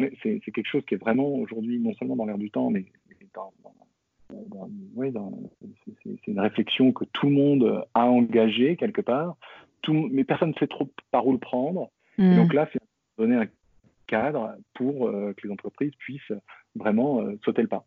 quelque 0.41 0.69
chose 0.69 0.85
qui 0.87 0.95
est 0.95 0.99
vraiment 0.99 1.29
aujourd'hui 1.35 1.79
non 1.81 1.93
seulement 1.95 2.17
dans 2.17 2.27
l'air 2.27 2.39
du 2.39 2.51
temps, 2.51 2.71
mais 2.71 2.87
dans, 3.35 3.53
c'est 6.05 6.27
une 6.27 6.41
réflexion 6.41 6.93
que 6.93 7.05
tout 7.05 7.27
le 7.27 7.33
monde 7.33 7.85
a 7.95 8.07
engagée 8.07 8.77
quelque 8.77 9.01
part, 9.01 9.37
tout, 9.83 10.09
mais 10.11 10.25
personne 10.25 10.51
ne 10.51 10.55
sait 10.55 10.67
trop 10.67 10.88
par 11.11 11.27
où 11.27 11.33
le 11.33 11.38
prendre. 11.38 11.91
Et 12.19 12.23
mm. 12.23 12.37
donc 12.37 12.55
là, 12.55 12.69
c'est 12.73 12.79
donner 13.19 13.37
un 13.37 13.47
cadre 14.07 14.55
pour 14.75 15.09
euh, 15.09 15.35
que 15.37 15.47
les 15.47 15.53
entreprises 15.53 15.93
puissent 15.99 16.33
vraiment 16.75 17.21
euh, 17.21 17.38
sauter 17.45 17.62
le 17.62 17.69
pas. 17.69 17.85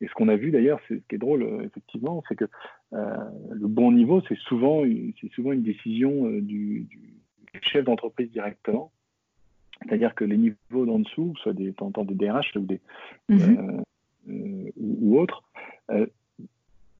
Et 0.00 0.06
ce 0.06 0.12
qu'on 0.12 0.28
a 0.28 0.36
vu 0.36 0.50
d'ailleurs, 0.50 0.80
ce 0.88 0.94
qui 0.94 1.14
est 1.14 1.18
drôle, 1.18 1.42
euh, 1.42 1.64
effectivement, 1.64 2.22
c'est 2.28 2.36
que 2.36 2.44
le 2.92 3.66
bon 3.66 3.92
niveau, 3.92 4.22
c'est 4.28 4.38
souvent, 4.38 4.82
souvent 5.34 5.52
une 5.52 5.62
décision 5.62 6.30
du, 6.30 6.86
du, 6.90 7.20
chef 7.62 7.84
d'entreprise 7.84 8.30
directement. 8.30 8.92
C'est-à-dire 9.82 10.14
que 10.14 10.24
les 10.24 10.36
niveaux 10.36 10.86
d'en 10.86 10.98
dessous, 10.98 11.34
soit 11.42 11.52
des, 11.52 11.72
des 11.72 12.14
DRH 12.14 12.56
ou, 12.56 12.60
des, 12.60 12.80
mhm. 13.28 13.82
euh, 14.28 14.70
ou, 14.76 15.18
autres, 15.18 15.42
euh, 15.90 16.06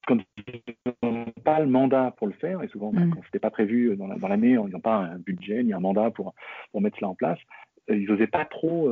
quand 0.06 0.18
ils 0.46 0.62
n'ont 1.02 1.24
pas 1.44 1.60
le 1.60 1.66
mandat 1.66 2.14
pour 2.16 2.26
le 2.26 2.32
faire, 2.34 2.62
et 2.62 2.68
souvent 2.68 2.92
mhm. 2.92 3.10
quand 3.10 3.20
ce 3.22 3.26
n'était 3.26 3.38
pas 3.40 3.50
prévu 3.50 3.96
dans 3.96 4.28
l'année, 4.28 4.50
ils 4.50 4.72
n'ont 4.72 4.80
pas 4.80 4.98
un 4.98 5.18
budget 5.18 5.64
ni 5.64 5.72
un 5.72 5.80
mandat 5.80 6.10
pour, 6.10 6.34
pour 6.70 6.80
mettre 6.80 6.96
cela 6.96 7.08
en 7.08 7.14
place, 7.14 7.38
ils 7.88 8.08
n'osaient 8.08 8.28
pas 8.28 8.44
trop 8.44 8.88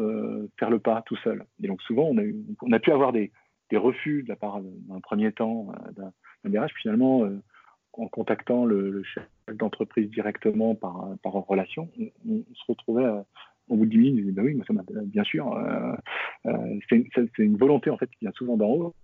faire 0.59 0.70
le 0.70 0.80
pas 0.80 1.02
tout 1.07 1.16
seul. 1.18 1.44
Et 1.62 1.68
donc 1.68 1.80
souvent, 1.83 2.09
on 2.11 2.18
a, 2.18 2.22
on 2.62 2.72
a 2.72 2.80
pu 2.80 2.90
avoir 2.90 3.12
des, 3.12 3.30
des 3.70 3.76
refus 3.76 4.24
de 4.24 4.28
la 4.28 4.35
part 4.35 4.61
d'un 4.61 5.00
premier 5.00 5.30
temps 5.30 5.68
d'un 5.92 6.50
DRH, 6.50 6.72
finalement 6.83 7.28
en 7.92 8.09
contactant 8.09 8.64
le, 8.64 9.02
chef 9.04 9.24
d'entreprise 9.52 10.11
directement 10.11 10.74
par, 10.74 11.11
par 11.22 11.33
relation, 11.33 11.88
on, 12.28 12.42
se 12.54 12.64
retrouvait 12.66 13.07
au 13.68 13.76
bout 13.76 13.87
de 13.87 13.90
10 13.90 13.98
minutes, 13.98 14.35
bah 14.35 14.42
oui, 14.44 14.61
bien 15.07 15.24
sûr. 15.24 15.52
Euh, 15.57 15.94
euh, 16.46 16.78
c'est 16.88 17.38
une, 17.38 17.57
volonté 17.57 17.90
en 17.90 17.96
fait 17.96 18.09
qui 18.11 18.18
vient 18.22 18.33
souvent 18.33 18.57
d'en 18.57 18.68
haut. 18.68 18.94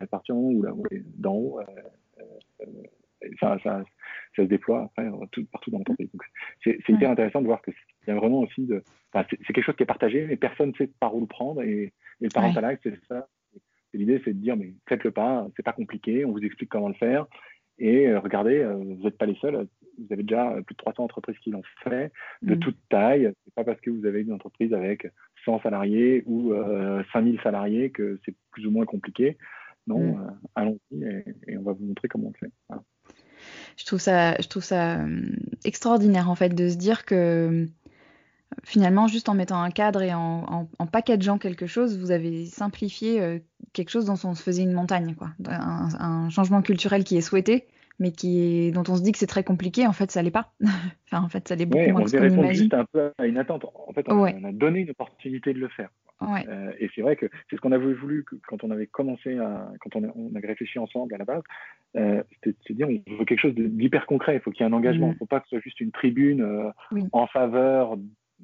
À 0.00 0.06
partir 0.06 0.34
du 0.34 0.40
moment 0.40 0.76
où, 0.76 0.86
d'en 1.16 1.34
haut, 1.34 1.60
euh, 1.60 2.64
ça, 3.40 3.58
ça, 3.62 3.82
ça, 4.36 4.42
se 4.42 4.48
déploie 4.48 4.90
partout 5.52 5.70
dans 5.70 5.78
l'entreprise. 5.78 6.10
C'est 6.62 6.88
hyper 6.88 7.10
intéressant 7.10 7.40
de 7.40 7.46
voir 7.46 7.62
y 8.06 8.10
a 8.10 8.14
vraiment 8.14 8.40
aussi 8.40 8.66
de. 8.66 8.82
c'est 9.14 9.52
quelque 9.52 9.62
chose 9.62 9.76
qui 9.76 9.82
est 9.82 9.86
partagé, 9.86 10.26
mais 10.26 10.36
personne 10.36 10.70
ne 10.70 10.74
sait 10.74 10.90
par 11.00 11.14
où 11.14 11.20
le 11.20 11.26
prendre. 11.26 11.62
Et, 11.62 11.92
le 12.20 12.28
parental 12.28 12.78
c'est 12.82 12.94
ça. 13.06 13.28
L'idée, 13.92 14.20
c'est 14.24 14.32
de 14.32 14.38
dire, 14.38 14.56
mais 14.56 14.74
faites 14.88 15.04
le 15.04 15.10
pas, 15.10 15.46
c'est 15.56 15.62
pas 15.64 15.72
compliqué, 15.72 16.24
on 16.24 16.32
vous 16.32 16.44
explique 16.44 16.68
comment 16.68 16.88
le 16.88 16.94
faire. 16.94 17.26
Et 17.78 18.14
regardez, 18.14 18.64
vous 18.64 19.02
n'êtes 19.02 19.18
pas 19.18 19.26
les 19.26 19.36
seuls 19.36 19.66
vous 19.98 20.12
avez 20.12 20.22
déjà 20.22 20.50
plus 20.66 20.74
de 20.74 20.78
300 20.78 21.04
entreprises 21.04 21.38
qui 21.38 21.50
l'ont 21.50 21.62
fait, 21.82 22.12
de 22.42 22.54
mm. 22.54 22.58
toute 22.58 22.78
taille. 22.88 23.32
C'est 23.44 23.54
pas 23.54 23.64
parce 23.64 23.80
que 23.80 23.90
vous 23.90 24.04
avez 24.06 24.22
une 24.22 24.32
entreprise 24.32 24.72
avec 24.72 25.06
100 25.44 25.62
salariés 25.62 26.22
ou 26.26 26.52
euh, 26.52 27.02
5000 27.12 27.40
salariés 27.42 27.90
que 27.90 28.18
c'est 28.24 28.34
plus 28.50 28.66
ou 28.66 28.70
moins 28.70 28.86
compliqué. 28.86 29.36
Non, 29.86 29.98
mm. 29.98 30.20
euh, 30.20 30.30
allons-y 30.54 31.04
et, 31.48 31.58
on 31.58 31.62
va 31.62 31.72
vous 31.72 31.84
montrer 31.84 32.08
comment 32.08 32.28
on 32.28 32.32
le 32.32 32.48
fait. 32.48 32.52
Je 33.76 33.84
trouve 33.84 33.98
ça, 33.98 34.36
je 34.40 34.48
trouve 34.48 34.64
ça 34.64 35.00
euh, 35.00 35.20
extraordinaire 35.64 36.30
en 36.30 36.34
fait 36.34 36.54
de 36.54 36.68
se 36.68 36.76
dire 36.76 37.04
que 37.04 37.66
finalement, 38.62 39.08
juste 39.08 39.28
en 39.28 39.34
mettant 39.34 39.60
un 39.60 39.70
cadre 39.70 40.02
et 40.02 40.14
en, 40.14 40.68
en, 40.78 40.86
packageant 40.86 41.38
quelque 41.38 41.66
chose, 41.66 41.98
vous 41.98 42.10
avez 42.10 42.46
simplifié 42.46 43.20
euh, 43.20 43.38
quelque 43.72 43.90
chose 43.90 44.06
dont 44.06 44.18
on 44.24 44.34
se 44.34 44.42
faisait 44.42 44.62
une 44.62 44.72
montagne, 44.72 45.14
quoi. 45.14 45.30
un, 45.48 46.30
changement 46.30 46.62
culturel 46.62 47.04
qui 47.04 47.16
est 47.16 47.20
souhaité 47.20 47.66
mais 47.98 48.12
qui 48.12 48.72
dont 48.72 48.84
on 48.88 48.96
se 48.96 49.02
dit 49.02 49.12
que 49.12 49.18
c'est 49.18 49.26
très 49.26 49.44
compliqué, 49.44 49.86
en 49.86 49.92
fait, 49.92 50.10
ça 50.10 50.22
l'est 50.22 50.30
pas. 50.30 50.52
enfin, 51.06 51.22
en 51.22 51.28
fait, 51.28 51.46
ça 51.46 51.54
l'est 51.54 51.66
beaucoup 51.66 51.90
moins 51.90 52.04
que 52.04 52.10
ce 52.10 52.34
qu'on 52.34 52.52
juste 52.52 52.74
un 52.74 52.84
peu 52.84 53.12
à 53.18 53.26
une 53.26 53.38
attente. 53.38 53.64
En 53.64 53.92
fait, 53.92 54.06
on, 54.08 54.24
a 54.24 54.52
donné 54.52 54.80
une 54.80 54.90
opportunité 54.90 55.52
de 55.52 55.60
le 55.60 55.68
faire. 55.68 55.90
Euh, 56.22 56.72
et 56.78 56.88
c'est 56.94 57.02
vrai 57.02 57.16
que 57.16 57.26
c'est 57.50 57.56
ce 57.56 57.60
qu'on 57.60 57.72
avait 57.72 57.92
voulu 57.92 58.24
quand 58.46 58.64
on 58.64 58.70
avait 58.70 58.86
commencé, 58.86 59.36
à, 59.36 59.70
quand 59.80 59.96
on, 59.96 60.04
a, 60.04 60.12
on 60.14 60.34
avait 60.34 60.48
réfléchi 60.48 60.78
ensemble 60.78 61.14
à 61.14 61.18
la 61.18 61.24
base, 61.24 61.42
euh, 61.96 62.22
c'était 62.32 62.50
de 62.50 62.56
se 62.66 62.72
dire 62.72 62.88
on 62.88 63.16
veut 63.16 63.24
quelque 63.24 63.40
chose 63.40 63.54
d'hyper 63.54 64.06
concret. 64.06 64.36
Il 64.36 64.40
faut 64.40 64.50
qu'il 64.50 64.64
y 64.64 64.68
ait 64.68 64.72
un 64.72 64.76
engagement. 64.76 65.08
Il 65.08 65.10
mm. 65.10 65.14
ne 65.14 65.18
faut 65.18 65.26
pas 65.26 65.40
que 65.40 65.46
ce 65.46 65.56
soit 65.56 65.62
juste 65.62 65.80
une 65.80 65.92
tribune 65.92 66.42
euh, 66.42 67.00
en 67.12 67.26
faveur 67.26 67.96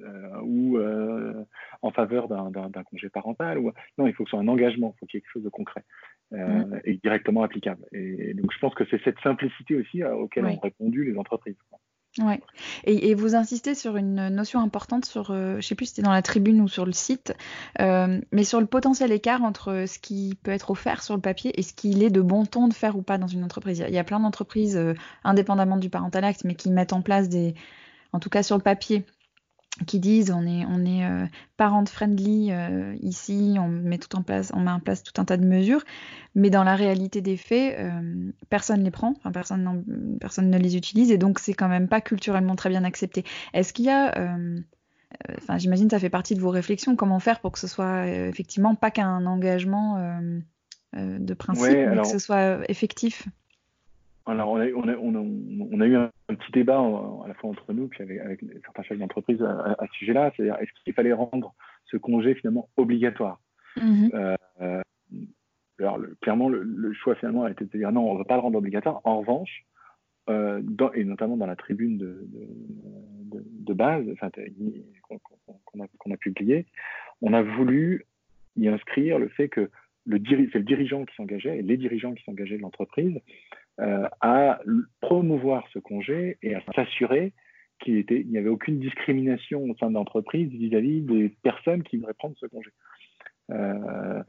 euh, 0.02 0.40
ou 0.42 0.78
en 1.82 1.90
faveur 1.90 2.28
d'un 2.28 2.82
congé 2.84 3.08
parental. 3.08 3.58
Ou... 3.58 3.72
Non, 3.98 4.06
il 4.06 4.12
faut 4.12 4.24
que 4.24 4.30
ce 4.30 4.36
soit 4.36 4.44
un 4.44 4.48
engagement, 4.48 4.94
il 4.94 4.98
faut 5.00 5.06
qu'il 5.06 5.16
y 5.16 5.18
ait 5.18 5.22
quelque 5.22 5.32
chose 5.32 5.44
de 5.44 5.48
concret 5.48 5.84
euh, 6.32 6.64
mm. 6.64 6.80
et 6.84 7.00
directement 7.02 7.42
applicable. 7.42 7.84
Et, 7.92 8.34
donc, 8.34 8.52
je 8.52 8.58
pense 8.58 8.74
que 8.74 8.84
c'est 8.90 9.02
cette 9.02 9.18
simplicité 9.20 9.76
aussi 9.76 10.04
auquel 10.04 10.46
ont 10.46 10.58
répondu 10.58 11.04
les 11.04 11.18
entreprises. 11.18 11.56
Ouais. 12.18 12.40
Et, 12.84 13.14
vous 13.14 13.36
insistez 13.36 13.76
sur 13.76 13.96
une 13.96 14.28
notion 14.30 14.60
importante 14.60 15.04
sur, 15.04 15.26
je 15.26 15.56
ne 15.56 15.60
sais 15.60 15.76
plus 15.76 15.86
si 15.86 15.94
c'était 15.94 16.02
dans 16.02 16.12
la 16.12 16.22
tribune 16.22 16.60
ou 16.60 16.66
sur 16.66 16.84
le 16.84 16.92
site, 16.92 17.34
mais 17.78 18.44
sur 18.44 18.60
le 18.60 18.66
potentiel 18.66 19.12
écart 19.12 19.44
entre 19.44 19.84
ce 19.86 19.98
qui 20.00 20.36
peut 20.42 20.50
être 20.50 20.72
offert 20.72 21.04
sur 21.04 21.14
le 21.14 21.20
papier 21.20 21.52
et 21.58 21.62
ce 21.62 21.72
qu'il 21.72 22.02
est 22.02 22.10
de 22.10 22.20
bon 22.20 22.46
ton 22.46 22.66
de 22.66 22.74
faire 22.74 22.96
ou 22.96 23.02
pas 23.02 23.16
dans 23.16 23.28
une 23.28 23.44
entreprise. 23.44 23.84
Il 23.86 23.94
y 23.94 23.98
a 23.98 24.04
plein 24.04 24.18
d'entreprises, 24.18 24.78
indépendamment 25.22 25.76
du 25.76 25.88
parental 25.88 26.24
act, 26.24 26.42
mais 26.44 26.56
qui 26.56 26.70
mettent 26.70 26.92
en 26.92 27.02
place 27.02 27.28
des, 27.28 27.54
en 28.12 28.18
tout 28.18 28.30
cas 28.30 28.42
sur 28.42 28.56
le 28.56 28.62
papier, 28.62 29.04
qui 29.86 29.98
disent 29.98 30.30
on 30.30 30.46
est 30.46 30.64
on 30.66 30.84
est 30.84 31.04
euh, 31.04 31.26
parent 31.56 31.84
friendly 31.86 32.52
euh, 32.52 32.94
ici, 33.00 33.56
on 33.58 33.68
met 33.68 33.98
tout 33.98 34.16
en 34.16 34.22
place, 34.22 34.52
on 34.54 34.60
met 34.60 34.70
en 34.70 34.80
place 34.80 35.02
tout 35.02 35.18
un 35.20 35.24
tas 35.24 35.36
de 35.36 35.46
mesures, 35.46 35.84
mais 36.34 36.50
dans 36.50 36.64
la 36.64 36.76
réalité 36.76 37.20
des 37.20 37.36
faits, 37.36 37.76
euh, 37.78 38.32
personne 38.48 38.82
les 38.84 38.90
prend, 38.90 39.14
enfin, 39.18 39.32
personne 39.32 40.18
personne 40.20 40.50
ne 40.50 40.58
les 40.58 40.76
utilise 40.76 41.10
et 41.10 41.18
donc 41.18 41.38
c'est 41.38 41.54
quand 41.54 41.68
même 41.68 41.88
pas 41.88 42.00
culturellement 42.00 42.56
très 42.56 42.68
bien 42.68 42.84
accepté. 42.84 43.24
Est-ce 43.52 43.72
qu'il 43.72 43.86
y 43.86 43.90
a 43.90 44.14
Enfin, 45.38 45.58
j'imagine 45.58 45.90
ça 45.90 45.98
fait 45.98 46.08
partie 46.08 46.36
de 46.36 46.40
vos 46.40 46.50
réflexions. 46.50 46.94
Comment 46.94 47.18
faire 47.18 47.40
pour 47.40 47.50
que 47.50 47.58
ce 47.58 47.66
soit 47.66 48.06
effectivement 48.06 48.76
pas 48.76 48.92
qu'un 48.92 49.26
engagement 49.26 49.98
de 50.94 51.34
principe, 51.34 51.78
mais 51.88 52.00
que 52.00 52.06
ce 52.06 52.20
soit 52.20 52.60
effectif? 52.70 53.26
Alors, 54.26 54.50
on 54.50 54.61
a, 54.61 54.68
on, 54.70 54.88
a, 54.88 54.96
on, 54.96 55.80
a, 55.80 55.87
eu 55.87 55.96
un, 55.96 56.11
petit 56.28 56.52
débat 56.52 56.78
à 56.78 57.28
la 57.28 57.35
fois 57.35 57.50
entre 57.50 57.72
nous 57.72 57.88
puis 57.88 58.02
avec, 58.02 58.20
avec 58.20 58.40
certains 58.64 58.83
chefs 58.83 58.98
d'entreprise 58.98 59.42
à, 59.42 59.76
ce 59.87 59.98
sujet-là. 59.98 60.33
C'est-à-dire, 60.37 60.56
est-ce 60.61 60.70
qu'il 60.85 60.92
fallait 60.92 61.12
rendre 61.12 61.54
ce 61.87 61.96
congé 61.96 62.35
finalement 62.35 62.68
obligatoire? 62.76 63.40
Mm-hmm. 63.76 64.37
euh, 64.61 64.83
Alors, 65.78 65.98
clairement, 66.20 66.48
le, 66.48 66.92
choix 66.92 67.14
finalement 67.16 67.44
a 67.44 67.50
été 67.50 67.64
de 67.64 67.70
dire 67.70 67.90
non, 67.92 68.11
on 68.11 68.14
ne 68.14 68.18
va 68.18 68.24
pas 68.24 68.35
le 68.35 68.42
rendre 68.42 68.59
obligatoire. 68.59 69.00
En 69.04 69.20
revanche, 69.20 69.64
euh, 70.28 70.61
dans, 70.62 70.92
et 70.92 71.04
notamment 71.04 71.37
dans 71.37 71.46
la 71.46 71.56
tribune 71.56 71.98
de, 71.98 72.28
de, 72.28 73.42
de, 73.42 73.72
base 73.72 74.04
qu'on 75.02 75.83
a, 75.83 75.87
qu'on 75.98 76.11
a 76.12 76.16
publié, 76.16 76.66
on 77.22 77.33
a 77.33 77.42
voulu 77.42 78.04
y 78.56 78.68
inscrire 78.68 79.18
le 79.18 79.28
fait 79.28 79.48
que 79.48 79.70
le 80.06 80.20
c'est 80.52 80.59
le 80.59 80.64
dirigeant 80.64 81.04
qui 81.04 81.14
s'engageait 81.14 81.59
et 81.59 81.62
les 81.62 81.76
dirigeants 81.76 82.14
qui 82.14 82.22
s'engageaient 82.24 82.56
de 82.56 82.62
l'entreprise 82.62 83.18
euh, 83.80 84.06
à 84.20 84.60
promouvoir 85.00 85.66
ce 85.72 85.78
congé 85.78 86.36
et 86.42 86.54
à 86.54 86.60
s'assurer 86.74 87.32
qu'il 87.78 88.04
n'y 88.28 88.36
avait 88.36 88.50
aucune 88.50 88.78
discrimination 88.78 89.62
au 89.62 89.74
sein 89.76 89.88
de 89.88 89.94
l'entreprise 89.94 90.50
vis-à-vis 90.50 91.00
des 91.00 91.30
personnes 91.42 91.82
qui 91.82 91.96
voudraient 91.96 92.12
prendre 92.12 92.36
ce 92.38 92.44
congé. 92.46 92.70
Euh, 93.50 94.22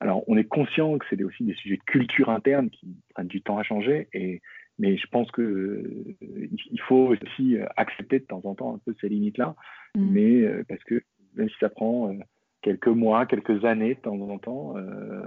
alors, 0.00 0.24
on 0.26 0.38
est 0.38 0.44
conscient 0.44 0.96
que 0.96 1.04
c'est 1.10 1.22
aussi 1.22 1.44
des 1.44 1.52
sujets 1.54 1.76
de 1.76 1.82
culture 1.82 2.30
interne 2.30 2.70
qui 2.70 2.96
prennent 3.14 3.26
du 3.26 3.42
temps 3.42 3.58
à 3.58 3.62
changer, 3.62 4.08
et, 4.14 4.40
mais 4.78 4.96
je 4.96 5.06
pense 5.06 5.30
qu'il 5.32 5.44
euh, 5.44 6.16
il 6.22 6.80
faut 6.80 7.14
aussi 7.14 7.58
accepter 7.76 8.20
de 8.20 8.24
temps 8.24 8.40
en 8.44 8.54
temps 8.54 8.74
un 8.74 8.78
peu 8.78 8.94
ces 9.02 9.10
limites-là, 9.10 9.54
mm. 9.94 10.10
mais 10.10 10.64
parce 10.64 10.82
que 10.84 11.02
même 11.34 11.50
si 11.50 11.56
ça 11.60 11.68
prend 11.68 12.16
quelques 12.62 12.88
mois, 12.88 13.26
quelques 13.26 13.64
années 13.64 13.94
de 13.94 14.00
temps 14.00 14.18
en 14.20 14.38
temps, 14.38 14.74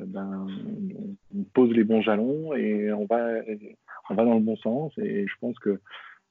ben, 0.08 0.48
on 1.36 1.44
pose 1.54 1.72
les 1.72 1.84
bons 1.84 2.02
jalons 2.02 2.54
et 2.54 2.92
on 2.92 3.06
va, 3.06 3.28
on 4.10 4.16
va 4.16 4.26
dans 4.26 4.36
le 4.36 4.40
bon 4.40 4.56
sens, 4.58 4.98
et 4.98 5.28
je 5.28 5.34
pense 5.40 5.60
que 5.60 5.80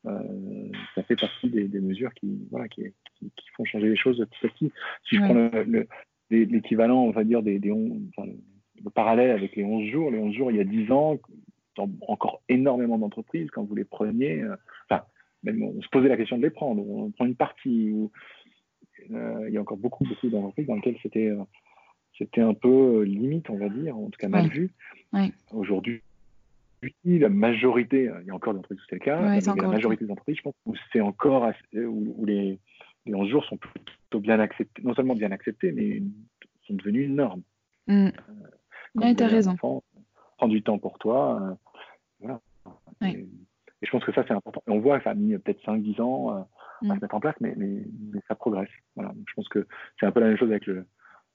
ça 0.05 1.03
fait 1.03 1.17
partie 1.17 1.49
des, 1.51 1.81
mesures 1.81 2.12
qui, 2.14 2.47
voilà, 2.51 2.69
qui, 2.69 2.93
qui, 3.19 3.31
font 3.57 3.64
changer 3.64 3.88
les 3.88 3.97
choses 3.97 4.19
petit 4.19 4.47
à 4.47 4.49
petit. 4.49 4.73
Si 5.09 5.17
je 5.17 5.21
prends 5.21 5.35
le 5.35 5.87
l'équivalent, 6.31 7.03
on 7.05 7.11
va 7.11 7.25
dire, 7.25 7.43
des, 7.43 7.59
des 7.59 7.71
le 7.71 8.90
parallèle 8.90 9.31
avec 9.31 9.57
les 9.57 9.64
11 9.64 9.90
jours. 9.90 10.11
Les 10.11 10.19
11 10.19 10.35
jours, 10.35 10.51
il 10.51 10.57
y 10.57 10.61
a 10.61 10.64
10 10.64 10.90
ans, 10.90 11.19
dans 11.77 11.90
encore 12.09 12.43
énormément 12.49 12.99
d'entreprises, 12.99 13.51
quand 13.51 13.64
vous 13.64 13.75
les 13.75 13.85
preniez, 13.85 14.43
euh, 14.43 14.57
enfin, 14.88 15.05
même 15.43 15.62
on 15.62 15.81
se 15.81 15.88
posait 15.88 16.09
la 16.09 16.17
question 16.17 16.37
de 16.37 16.43
les 16.43 16.51
prendre. 16.51 16.87
On 16.87 17.11
prend 17.11 17.27
une 17.27 17.37
partie 17.37 17.90
euh, 17.90 18.07
il 19.11 19.53
y 19.53 19.57
a 19.57 19.61
encore 19.61 19.77
beaucoup, 19.77 20.05
beaucoup 20.05 20.29
d'entreprises 20.29 20.67
dans 20.67 20.75
lesquelles 20.75 20.99
c'était 21.03 21.29
euh, 21.29 21.43
c'était 22.19 22.40
un 22.40 22.55
peu 22.55 23.03
limite, 23.03 23.51
on 23.51 23.59
va 23.59 23.69
dire, 23.69 23.97
en 23.97 24.05
tout 24.05 24.19
cas 24.19 24.29
mal 24.29 24.49
vu. 24.49 24.71
Aujourd'hui, 25.51 26.03
la 27.05 27.29
majorité, 27.29 28.11
il 28.21 28.27
y 28.27 28.31
a 28.31 28.35
encore 28.35 28.55
d'entreprises 28.55 28.79
où 28.79 28.87
c'est 28.88 28.97
le 28.97 29.05
cas, 29.05 29.21
mais 29.21 29.40
la 29.40 29.69
majorité 29.69 30.05
des 30.05 30.11
entreprises, 30.12 30.37
je 30.37 30.43
pense, 30.43 30.55
où 30.67 30.75
c'est 30.93 31.01
encore 31.01 31.51
où, 31.75 32.25
les, 32.25 32.61
les 33.07 33.14
11 33.14 33.29
jours 33.29 33.45
sont 33.47 33.57
plutôt 33.57 34.21
bien 34.21 34.38
acceptés, 34.38 34.83
non 34.83 34.95
seulement 34.95 35.14
bien 35.14 35.33
acceptés, 35.33 35.73
mais 35.73 36.03
sont 36.67 36.75
devenus 36.75 37.07
une 37.07 37.17
norme. 37.17 37.43
Mm. 37.87 38.09
Euh, 39.03 39.14
tu 39.14 39.23
as 39.23 39.27
raison. 39.27 39.57
prends 39.57 39.83
du 40.49 40.62
temps 40.62 40.79
pour 40.79 40.99
toi. 40.99 41.40
Euh, 41.43 41.55
voilà. 42.21 42.40
Et, 43.03 43.27
je 43.83 43.90
pense 43.90 44.05
que 44.05 44.12
ça, 44.12 44.25
c'est 44.27 44.33
important. 44.33 44.62
on 44.67 44.79
voit 44.79 44.99
que 44.99 45.05
ça 45.05 45.11
a 45.11 45.14
mis 45.14 45.37
peut-être 45.38 45.62
5-10 45.64 46.01
ans 46.01 46.37
euh, 46.37 46.40
à 46.85 46.94
mm. 46.94 46.97
se 46.97 47.01
mettre 47.03 47.14
en 47.14 47.20
place, 47.20 47.37
mais, 47.40 47.55
mais, 47.57 47.83
ça 48.29 48.35
progresse. 48.35 48.70
Voilà. 48.97 49.12
je 49.29 49.35
pense 49.35 49.49
que 49.49 49.66
c'est 49.99 50.07
un 50.07 50.12
peu 50.12 50.20
la 50.20 50.29
même 50.29 50.38
chose 50.38 50.51
avec 50.51 50.66
le, 50.66 50.87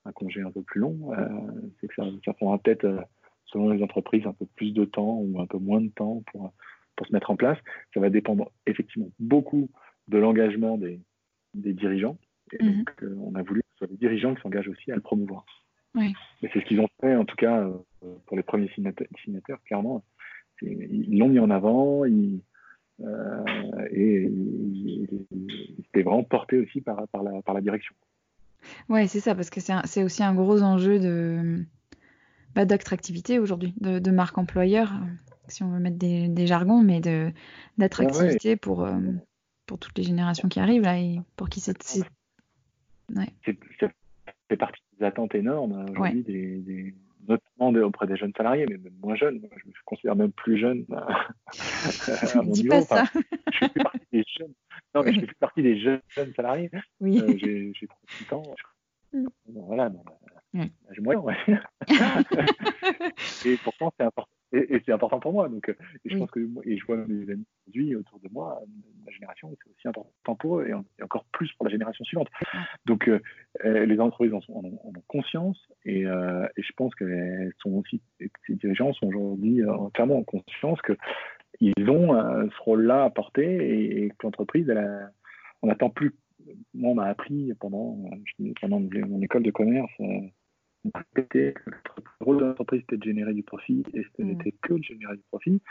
un 0.06 0.12
congé 0.12 0.42
un 0.42 0.52
peu 0.52 0.62
plus 0.62 0.80
long. 0.80 1.12
c'est 1.80 1.88
que 1.88 1.96
ça, 1.96 2.04
ça 2.26 2.34
prendra 2.34 2.58
peut-être, 2.58 2.88
selon 3.46 3.70
les 3.70 3.84
entreprises, 3.84 4.26
un 4.26 4.34
peu 4.34 4.46
plus 4.56 4.72
de 4.74 4.86
temps 4.86 5.20
ou 5.20 5.40
un 5.40 5.46
peu 5.46 5.58
moins 5.58 5.82
de 5.82 5.90
temps 5.90 6.24
pour, 6.32 6.54
pour 6.96 7.08
se 7.08 7.14
mettre 7.14 7.32
en 7.32 7.36
place. 7.36 7.58
Ça 7.94 8.00
va 8.00 8.10
dépendre 8.10 8.52
effectivement 8.66 9.10
beaucoup 9.20 9.70
de 10.08 10.18
l'engagement 10.18 10.78
des, 10.78 11.00
des 11.54 11.74
dirigeants. 11.74 12.18
Et 12.54 12.64
mhm. 12.64 12.78
donc, 12.78 13.04
euh, 13.04 13.16
on 13.20 13.36
a 13.36 13.42
voulu 13.42 13.62
que 13.62 13.68
ce 13.74 13.78
soit 13.80 13.88
les 13.88 13.98
dirigeants 13.98 14.36
qui 14.36 14.42
s'engagent 14.42 14.68
aussi 14.68 14.92
à 14.92 14.96
le 14.96 15.02
promouvoir. 15.02 15.46
Oui. 15.96 16.14
Et 16.42 16.50
c'est 16.54 16.60
ce 16.60 16.66
qu'ils 16.66 16.80
ont 16.80 16.88
fait, 17.02 17.16
en 17.16 17.26
tout 17.26 17.36
cas, 17.36 17.62
euh, 17.62 18.16
pour 18.26 18.38
les 18.38 18.44
premiers 18.44 18.70
signataires, 18.70 19.62
clairement. 19.66 20.04
Ils 20.62 21.18
l'ont 21.18 21.30
mis 21.30 21.40
en 21.40 21.50
avant, 21.50 22.04
ils, 22.06 22.42
euh, 23.02 23.88
et 23.92 24.32
c'était 25.86 26.04
vraiment 26.04 26.24
porté 26.24 26.58
aussi 26.58 26.82
par, 26.82 27.08
par, 27.08 27.24
la, 27.24 27.42
par 27.42 27.56
la 27.56 27.62
direction. 27.62 27.96
Oui, 28.90 29.08
c'est 29.08 29.20
ça, 29.20 29.36
parce 29.36 29.50
que 29.50 29.60
c'est 29.60 30.04
aussi 30.04 30.24
un 30.24 30.34
gros 30.34 30.62
enjeu 30.62 31.00
de 31.00 31.64
bah, 32.56 32.66
d'attractivité 32.66 33.40
aujourd'hui, 33.40 33.74
de, 33.80 34.00
de, 34.00 34.12
marque 34.12 34.38
employeur, 34.38 34.92
si 35.48 35.64
on 35.64 35.70
veut 35.70 35.80
mettre 35.80 35.98
des, 35.98 36.28
des 36.28 36.46
jargons, 36.46 36.82
mais 36.82 37.00
d'attractivité 37.78 38.56
pour, 38.58 38.88
pour 39.66 39.80
toutes 39.80 39.98
les 39.98 40.04
générations 40.04 40.50
qui 40.50 40.60
arrivent 40.60 40.82
là 40.82 41.00
et 41.00 41.22
pour 41.36 41.48
qui 41.48 41.62
c'est 41.62 41.78
ouais. 43.16 43.28
fait 43.44 44.58
partie 44.58 44.82
des 45.00 45.06
attentes 45.06 45.36
énormes 45.36 45.74
hein, 45.74 45.86
aujourd'hui 45.92 46.24
des, 46.24 46.94
notamment 47.30 47.70
auprès 47.86 48.08
des 48.08 48.18
jeunes 48.18 48.34
salariés 48.36 48.66
mais 48.68 48.78
même 48.78 48.94
moins 49.02 49.16
jeunes 49.16 49.42
je 49.56 49.68
me 49.68 49.74
considère 49.86 50.16
même 50.16 50.32
plus 50.32 50.58
jeune 50.58 50.86
à, 50.92 52.42
mon 52.42 52.52
niveau 52.52 52.82
ça. 52.82 53.06
je 53.52 53.58
fais 53.60 53.70
plus 53.70 53.84
partie 53.84 54.08
des 54.12 54.24
jeunes 54.38 54.54
non 54.96 55.04
mais 55.04 55.14
je 55.14 55.20
fais 55.20 55.26
plus 55.28 55.36
partie 55.36 55.64
des 55.64 55.80
jeunes, 55.80 56.02
salariés 56.36 56.72
oui. 57.00 57.22
Euh, 57.22 57.72
j'ai 57.74 57.88
38 57.88 58.34
ans 58.34 58.44
mm. 59.14 59.28
voilà 59.46 59.92
euh, 60.56 60.66
j'ai 60.92 61.02
moyen 61.02 61.20
ouais. 61.20 61.38
et 63.46 63.58
pourtant 63.64 63.94
c'est 63.98 64.06
important 64.06 64.30
et, 64.52 64.82
c'est 64.86 64.92
important 64.92 65.20
pour 65.20 65.34
moi. 65.34 65.50
Donc, 65.50 65.70
euh, 65.70 65.76
et 66.06 66.10
je 66.10 66.18
pense 66.18 66.32
que 66.32 66.40
et 66.64 66.78
je 66.78 66.86
vois 66.86 66.98
mes 66.98 67.32
amis 67.32 67.46
aujourd'hui 67.68 67.96
autour 67.96 68.20
de 68.20 68.30
moi, 68.32 68.62
ma 69.06 69.12
génération, 69.12 69.56
c'est 69.64 69.70
aussi 69.70 69.88
important 69.88 70.36
pour 70.36 70.60
eux 70.60 70.68
et, 70.68 71.04
encore 71.04 71.26
plus 71.32 71.52
pour 71.54 71.66
la 71.66 71.72
génération 71.72 72.04
suivante. 72.04 72.30
Donc, 72.86 73.08
euh, 73.08 73.20
euh, 73.66 73.86
les 73.86 74.00
entreprises 74.00 74.34
en, 74.34 74.42
ont, 74.50 74.94
conscience 75.08 75.58
et, 75.86 76.02
et, 76.02 76.62
je 76.62 76.72
pense 76.76 76.94
qu'elles 76.96 77.54
sont 77.60 77.72
aussi, 77.72 78.02
ces 78.20 78.56
dirigeants 78.56 78.94
sont 78.94 79.08
aujourd'hui 79.08 79.62
clairement 79.94 80.18
en 80.18 80.24
conscience 80.24 80.80
qu'ils 80.82 81.90
ont 81.90 82.14
ce 82.50 82.64
rôle-là 82.64 83.06
à 83.06 83.10
porter 83.10 84.04
et, 84.04 84.10
que 84.10 84.16
l'entreprise, 84.24 84.72
on 85.62 85.68
n'attend 85.68 85.90
plus. 85.90 86.16
Moi, 86.74 86.92
on 86.92 86.96
m'a 86.96 87.06
appris 87.06 87.54
pendant, 87.60 87.98
pendant 88.62 88.80
mon 88.80 89.22
école 89.22 89.44
de 89.44 89.52
commerce 89.52 89.92
que 89.98 90.32
le 90.86 91.54
rôle 92.22 92.40
de 92.40 92.46
l'entreprise 92.46 92.82
était 92.82 92.98
de 92.98 93.04
générer 93.04 93.34
du 93.34 93.44
profit 93.44 93.84
et 93.94 94.04
ce 94.04 94.22
mm. 94.22 94.26
n'était 94.26 94.54
que 94.62 94.74
de 94.74 94.84
générer 94.84 95.16
du 95.16 95.24
profit. 95.30 95.62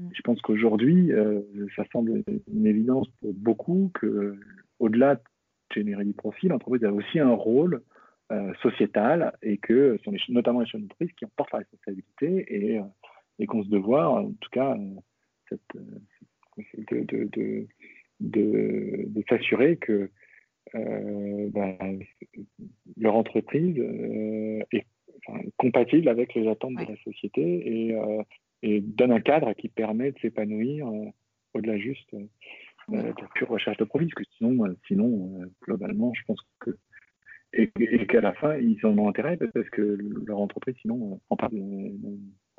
Mm. 0.00 0.08
Je 0.12 0.22
pense 0.22 0.40
qu'aujourd'hui, 0.42 1.12
euh, 1.12 1.40
ça 1.76 1.84
semble 1.92 2.22
une 2.52 2.66
évidence 2.66 3.08
pour 3.20 3.34
beaucoup 3.34 3.90
que, 3.94 4.38
au-delà 4.78 5.16
de 5.16 5.22
générer 5.74 6.04
du 6.04 6.14
profit, 6.14 6.48
l'entreprise 6.48 6.84
a 6.84 6.92
aussi 6.92 7.18
un 7.18 7.32
rôle 7.32 7.82
euh, 8.32 8.52
sociétal 8.62 9.36
et 9.42 9.58
que 9.58 9.96
ce 9.98 10.04
sont 10.04 10.10
les, 10.10 10.20
notamment 10.28 10.60
les 10.60 10.66
chefs 10.66 10.80
d'entreprise 10.80 11.12
qui 11.12 11.24
en 11.24 11.30
portent 11.36 11.52
la 11.52 11.58
responsabilité 11.60 12.44
et, 12.48 12.78
euh, 12.78 12.82
et 13.38 13.46
qu'on 13.46 13.62
se 13.62 13.70
devoir, 13.70 14.12
en 14.12 14.32
tout 14.32 14.50
cas, 14.50 14.76
cette, 15.48 15.60
de, 16.90 17.04
de, 17.04 17.66
de, 18.20 19.04
de 19.06 19.24
s'assurer 19.28 19.76
que 19.76 20.10
euh, 20.74 21.48
ben, 21.50 22.00
leur 22.96 23.16
entreprise 23.16 23.78
euh, 23.78 24.60
est 24.72 24.86
compatible 25.56 26.08
avec 26.08 26.34
les 26.34 26.48
attentes 26.48 26.74
de 26.74 26.84
la 26.84 26.96
société 27.02 27.42
et, 27.88 27.94
euh, 27.94 28.22
et, 28.62 28.80
donne 28.80 29.12
un 29.12 29.20
cadre 29.20 29.52
qui 29.52 29.68
permet 29.68 30.12
de 30.12 30.18
s'épanouir 30.18 30.90
au-delà 31.54 31.78
juste 31.78 32.14
de 32.14 32.96
la 32.96 33.12
pure 33.34 33.48
recherche 33.48 33.76
de 33.76 33.84
profit, 33.84 34.06
parce 34.06 34.24
que 34.24 34.34
sinon, 34.36 34.74
sinon 34.86 35.40
globalement, 35.62 36.12
je 36.14 36.22
pense 36.26 36.40
que 36.60 36.70
et, 37.52 37.70
qu'à 38.06 38.20
la 38.20 38.34
fin, 38.34 38.56
ils 38.56 38.84
en 38.84 38.96
ont 38.98 39.08
intérêt 39.08 39.36
parce 39.36 39.68
que 39.70 39.98
leur 40.26 40.38
entreprise, 40.38 40.76
sinon, 40.80 41.20
en 41.28 41.36
parle, 41.36 41.60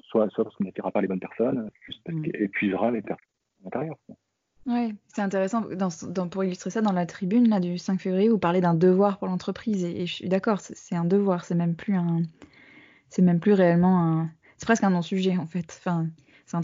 soit, 0.02 0.30
soit 0.30 0.44
parce 0.44 0.56
qu'on 0.56 0.66
n'attirera 0.66 0.92
pas 0.92 1.02
les 1.02 1.08
bonnes 1.08 1.20
personnes, 1.20 1.70
juste 1.86 2.02
parce 2.04 2.18
mm. 2.18 2.24
qu'elle 2.24 2.42
épuisera 2.44 2.92
les 2.92 3.02
personnes 3.02 3.26
à 3.62 3.64
l'intérieur. 3.66 3.98
Oui, 4.70 4.94
c'est 5.08 5.22
intéressant. 5.22 5.62
Dans, 5.62 6.28
pour 6.30 6.44
illustrer 6.44 6.70
ça, 6.70 6.82
dans 6.82 6.92
la 6.92 7.08
tribune 7.08 7.50
là, 7.50 7.60
du 7.60 7.80
5 7.80 8.00
février, 8.00 8.30
vous 8.30 8.38
parlez 8.38 8.62
d'un 8.62 8.76
devoir 8.76 9.18
pour 9.18 9.28
l'entreprise. 9.28 9.84
Et, 9.84 10.06
je 10.06 10.14
suis 10.14 10.30
d'accord, 10.30 10.60
c'est 10.60 10.96
un 10.96 11.06
devoir. 11.06 11.44
C'est 11.44 11.56
même 11.56 11.76
plus 11.76 11.96
un. 11.96 12.22
C'est 13.10 13.24
même 13.24 13.40
plus 13.40 13.54
réellement 13.54 14.00
un. 14.00 14.30
C'est 14.58 14.68
presque 14.68 14.84
un 14.84 14.92
non-sujet, 14.92 15.38
en 15.38 15.48
fait. 15.48 15.76
Enfin, 15.80 16.08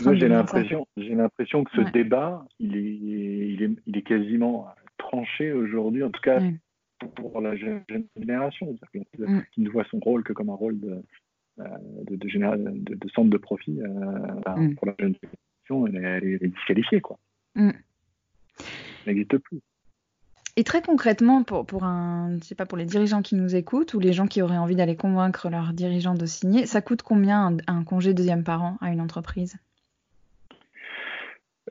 Moi, 0.03 0.13
j'ai 0.13 0.27
l'impression, 0.27 0.85
j'ai 0.97 1.15
l'impression 1.15 1.63
que 1.63 1.71
ce 1.75 1.91
débat, 1.91 2.45
il 2.59 2.77
est, 2.77 2.83
il 2.83 3.63
est, 3.63 3.71
il 3.87 3.97
est 3.97 4.03
quasiment 4.03 4.67
tranché 4.97 5.51
aujourd'hui, 5.51 6.03
en 6.03 6.11
tout 6.11 6.21
cas 6.21 6.39
pour 7.15 7.41
la 7.41 7.55
jeune 7.55 7.83
génération, 8.15 8.77
mm. 9.17 9.41
qui 9.51 9.61
ne 9.61 9.69
voit 9.69 9.85
son 9.85 9.99
rôle 9.99 10.23
que 10.23 10.33
comme 10.33 10.49
un 10.49 10.55
rôle 10.55 10.79
de, 10.79 11.03
euh, 11.59 11.65
de, 12.09 13.09
centre 13.09 13.29
de 13.29 13.37
profit 13.37 13.79
euh, 13.81 14.55
mm. 14.57 14.75
pour 14.75 14.87
la 14.87 14.95
jeune 14.99 15.15
génération, 15.21 15.87
elle, 15.87 16.23
est 16.25 16.47
disqualifiée, 16.47 17.01
quoi. 17.01 17.19
N'existe 19.05 19.37
plus. 19.37 19.61
Et 20.57 20.63
très 20.63 20.81
concrètement, 20.81 21.43
pour, 21.43 21.65
pour, 21.65 21.83
un, 21.83 22.37
je 22.39 22.45
sais 22.45 22.55
pas, 22.55 22.65
pour 22.65 22.77
les 22.77 22.85
dirigeants 22.85 23.21
qui 23.21 23.35
nous 23.35 23.55
écoutent 23.55 23.93
ou 23.93 23.99
les 23.99 24.13
gens 24.13 24.25
qui 24.25 24.41
auraient 24.41 24.57
envie 24.57 24.75
d'aller 24.75 24.95
convaincre 24.95 25.49
leurs 25.49 25.73
dirigeants 25.73 26.13
de 26.13 26.25
signer, 26.25 26.65
ça 26.65 26.81
coûte 26.81 27.01
combien 27.01 27.57
un, 27.67 27.83
congé 27.83 28.13
deuxième 28.13 28.45
parent 28.45 28.77
à 28.79 28.91
une 28.91 29.01
entreprise? 29.01 29.57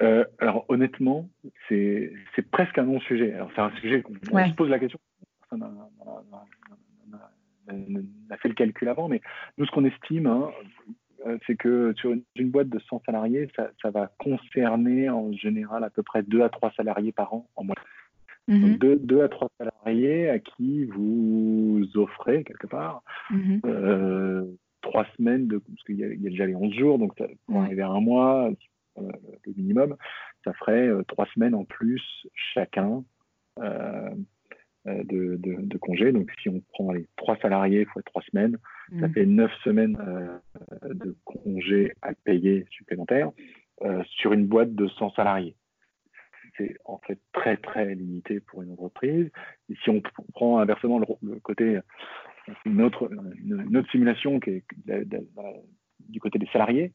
Euh, 0.02 0.24
Alors 0.38 0.66
honnêtement, 0.68 1.30
c'est 1.68 2.12
presque 2.50 2.76
un 2.76 2.84
non-sujet. 2.84 3.32
Alors 3.32 3.50
c'est 3.54 3.62
un 3.62 3.74
sujet 3.76 4.02
qu'on 4.02 4.14
se 4.14 4.54
pose 4.54 4.68
la 4.68 4.78
question. 4.78 4.98
Personne 5.40 5.64
n'a 8.28 8.36
fait 8.36 8.48
le 8.48 8.54
calcul 8.54 8.88
avant, 8.88 9.08
mais 9.08 9.22
nous 9.56 9.64
ce 9.64 9.70
qu'on 9.70 9.86
estime, 9.86 10.26
hein, 10.26 10.50
c'est 11.46 11.56
que 11.56 11.92
sur 11.96 12.14
une, 12.36 12.50
boîte 12.50 12.68
de 12.68 12.78
100 12.78 13.02
salariés, 13.06 13.48
ça, 13.56 13.90
va 13.90 14.10
concerner 14.18 15.08
en 15.08 15.32
général 15.32 15.84
à 15.84 15.90
peu 15.90 16.02
près 16.02 16.22
2 16.22 16.42
à 16.42 16.48
3 16.48 16.72
salariés 16.76 17.12
par 17.12 17.32
an 17.32 17.48
en 17.56 17.64
moyenne. 17.64 18.76
2 18.78 18.96
mhm. 18.96 19.20
à 19.20 19.28
3 19.28 19.50
salariés 19.58 20.28
à 20.28 20.38
qui 20.38 20.84
vous 20.84 21.86
offrez 21.94 22.44
quelque 22.44 22.66
part 22.66 23.02
mhm. 23.30 23.60
euh, 23.64 24.44
3 24.82 25.06
semaines, 25.16 25.48
de, 25.48 25.58
parce 25.58 25.82
qu'il 25.84 25.96
y, 25.96 26.04
a 26.04 26.08
déjà 26.08 26.46
les 26.46 26.54
11 26.54 26.74
jours, 26.74 26.98
donc 26.98 27.14
pour 27.46 27.62
arriver 27.62 27.82
à 27.82 27.88
un 27.88 28.00
mois, 28.00 28.50
euh, 28.98 29.02
le 29.46 29.52
minimum, 29.56 29.96
ça 30.44 30.52
ferait 30.54 30.90
3 31.08 31.24
euh, 31.24 31.28
semaines 31.34 31.54
en 31.54 31.64
plus 31.64 32.02
chacun 32.52 33.02
de, 34.86 35.38
de, 35.40 35.78
congés. 35.78 36.12
Donc, 36.12 36.30
si 36.42 36.48
on 36.48 36.60
prend 36.72 36.92
les 36.92 37.06
trois 37.16 37.36
salariés 37.38 37.84
fois 37.86 38.02
trois 38.02 38.22
semaines, 38.30 38.58
ça 39.00 39.08
mm. 39.08 39.12
fait 39.12 39.26
neuf 39.26 39.50
semaines 39.62 39.98
de 40.82 41.16
congés 41.24 41.92
à 42.02 42.12
payer 42.12 42.66
supplémentaires 42.70 43.30
sur 44.04 44.32
une 44.32 44.46
boîte 44.46 44.74
de 44.74 44.88
100 44.88 45.10
salariés 45.12 45.56
c'est 46.56 46.76
en 46.84 46.98
fait 46.98 47.18
très 47.32 47.56
très 47.56 47.94
limité 47.94 48.40
pour 48.40 48.62
une 48.62 48.72
entreprise. 48.72 49.30
Et 49.68 49.74
si 49.82 49.90
on 49.90 50.02
prend 50.32 50.58
inversement 50.58 50.98
le, 50.98 51.40
côté, 51.40 51.78
une 52.64 52.82
autre, 52.82 53.10
une, 53.42 53.76
autre 53.76 53.90
simulation 53.90 54.40
qui 54.40 54.50
est 54.50 54.64
du 56.00 56.20
côté 56.20 56.38
des 56.38 56.46
salariés, 56.46 56.92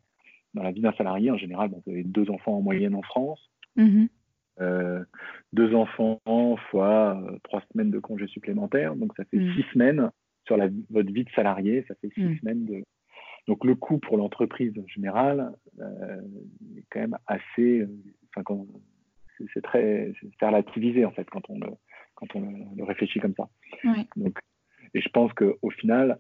dans 0.54 0.64
la 0.64 0.72
vie 0.72 0.82
d'un 0.82 0.94
salarié, 0.94 1.32
en 1.32 1.38
général, 1.38 1.70
vous 1.70 1.92
avez 1.92 2.04
deux 2.04 2.30
enfants 2.30 2.58
en 2.58 2.62
moyenne 2.62 2.96
en 2.96 3.02
France. 3.02 3.52
Mm-hmm. 3.78 4.08
Euh, 4.62 5.04
deux 5.54 5.74
enfants 5.74 6.20
fois 6.70 7.18
euh, 7.18 7.38
trois 7.44 7.64
semaines 7.72 7.92
de 7.92 8.00
congés 8.00 8.28
supplémentaires, 8.28 8.96
donc 8.96 9.14
ça 9.16 9.24
fait 9.26 9.38
mm. 9.38 9.54
six 9.56 9.64
semaines 9.74 10.12
sur 10.46 10.58
la, 10.58 10.68
votre 10.90 11.12
vie 11.12 11.24
de 11.24 11.30
salarié, 11.32 11.86
ça 11.88 11.96
fait 11.96 12.10
six 12.14 12.24
mm. 12.24 12.40
semaines 12.40 12.66
de. 12.66 12.84
Donc 13.48 13.64
le 13.66 13.76
coût 13.76 13.98
pour 14.00 14.18
l'entreprise 14.18 14.74
en 14.78 14.88
général 14.88 15.54
euh, 15.80 16.22
est 16.78 16.86
quand 16.92 17.00
même 17.00 17.18
assez. 17.26 17.88
Enfin, 18.36 18.66
c'est 19.54 19.62
très 19.62 20.14
c'est 20.22 20.46
relativisé 20.46 21.06
en 21.06 21.12
fait 21.12 21.28
quand 21.30 21.50
on 21.50 21.58
le, 21.58 21.70
quand 22.16 22.28
on 22.36 22.42
le 22.76 22.84
réfléchit 22.84 23.20
comme 23.20 23.36
ça. 23.36 23.50
Donc, 24.18 24.38
et 24.94 25.02
je 25.02 25.10
pense 25.10 25.32
qu'au 25.34 25.70
final, 25.70 26.20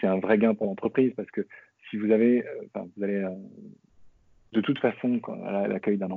c'est 0.00 0.06
un 0.06 0.20
vrai 0.20 0.38
gain 0.38 0.54
pour 0.54 0.66
l'entreprise 0.66 1.12
parce 1.16 1.30
que 1.30 1.46
si 1.90 1.96
vous 1.96 2.10
avez, 2.10 2.44
vous 2.74 3.02
allez, 3.02 3.26
de 4.52 4.60
toute 4.60 4.78
façon, 4.78 5.20
à 5.44 5.66
l'accueil 5.66 5.98
d'un 5.98 6.10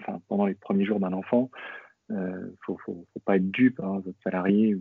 enfin, 0.00 0.20
pendant 0.28 0.46
les 0.46 0.54
premiers 0.54 0.84
jours 0.84 1.00
d'un 1.00 1.12
enfant, 1.12 1.50
il 2.08 2.16
euh, 2.16 2.56
faut, 2.64 2.76
faut, 2.84 3.06
faut, 3.12 3.20
pas 3.24 3.36
être 3.36 3.50
dupe, 3.50 3.80
hein, 3.80 4.02
votre 4.04 4.18
salarié 4.22 4.74
ou 4.74 4.80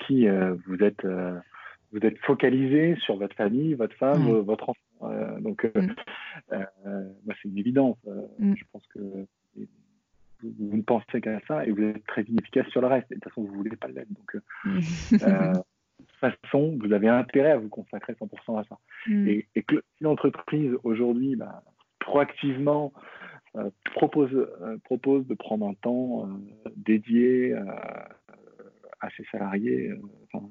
qui 0.00 0.26
vous 0.28 0.82
êtes, 0.82 1.04
vous 1.92 2.00
êtes 2.02 2.18
focalisé 2.18 2.96
sur 2.96 3.16
votre 3.16 3.36
famille, 3.36 3.74
votre 3.74 3.96
femme, 3.96 4.28
votre 4.40 4.70
enfant. 4.70 5.40
donc, 5.40 5.64
mm. 5.64 5.94
moi, 6.52 7.34
c'est 7.42 7.48
une 7.48 7.58
évidence. 7.58 7.98
Mm. 8.38 8.54
Je 8.54 8.64
pense 8.72 8.86
que 8.88 9.26
vous, 10.42 10.76
ne 10.76 10.82
pensez 10.82 11.20
qu'à 11.20 11.40
ça 11.46 11.64
et 11.66 11.70
vous 11.70 11.82
êtes 11.82 12.04
très 12.06 12.22
inefficace 12.22 12.68
sur 12.68 12.80
le 12.80 12.86
reste. 12.86 13.08
de 13.10 13.14
toute 13.14 13.24
façon, 13.24 13.42
vous 13.42 13.52
ne 13.52 13.56
voulez 13.56 13.76
pas 13.76 13.88
l'être. 13.88 14.08
Donc, 14.08 14.34
euh, 14.34 14.40
euh, 15.22 15.52
de 15.52 16.04
toute 16.04 16.16
façon, 16.42 16.78
vous 16.80 16.92
avez 16.92 17.08
intérêt 17.08 17.52
à 17.52 17.58
vous 17.58 17.68
consacrer 17.68 18.14
100% 18.14 18.60
à 18.60 18.64
ça. 18.64 18.78
Mm. 19.06 19.28
Et, 19.28 19.62
que 19.66 19.82
si 19.96 20.04
l'entreprise 20.04 20.72
aujourd'hui, 20.84 21.36
bah, 21.36 21.62
proactivement, 21.98 22.92
euh, 23.56 23.70
propose, 23.94 24.30
propose 24.84 25.26
de 25.26 25.34
prendre 25.34 25.66
un 25.68 25.74
temps 25.74 26.28
dédié 26.76 27.54
à 29.00 29.10
ses 29.16 29.24
salariés, 29.30 29.92
enfin, 30.32 30.48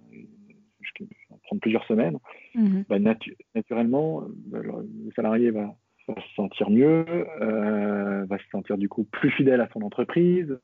je 0.81 1.03
vais 1.03 1.09
prendre 1.43 1.61
plusieurs 1.61 1.85
semaines, 1.85 2.17
mm-hmm. 2.55 2.85
bah, 2.87 2.99
naturellement, 3.55 4.23
le 4.51 5.11
salarié 5.15 5.51
va 5.51 5.75
va 6.07 6.21
se 6.21 6.33
sentir 6.35 6.69
mieux, 6.69 7.05
euh, 7.41 8.25
va 8.25 8.37
se 8.37 8.49
sentir 8.49 8.77
du 8.77 8.89
coup 8.89 9.03
plus 9.03 9.31
fidèle 9.31 9.61
à 9.61 9.69
son 9.73 9.81
entreprise. 9.81 10.57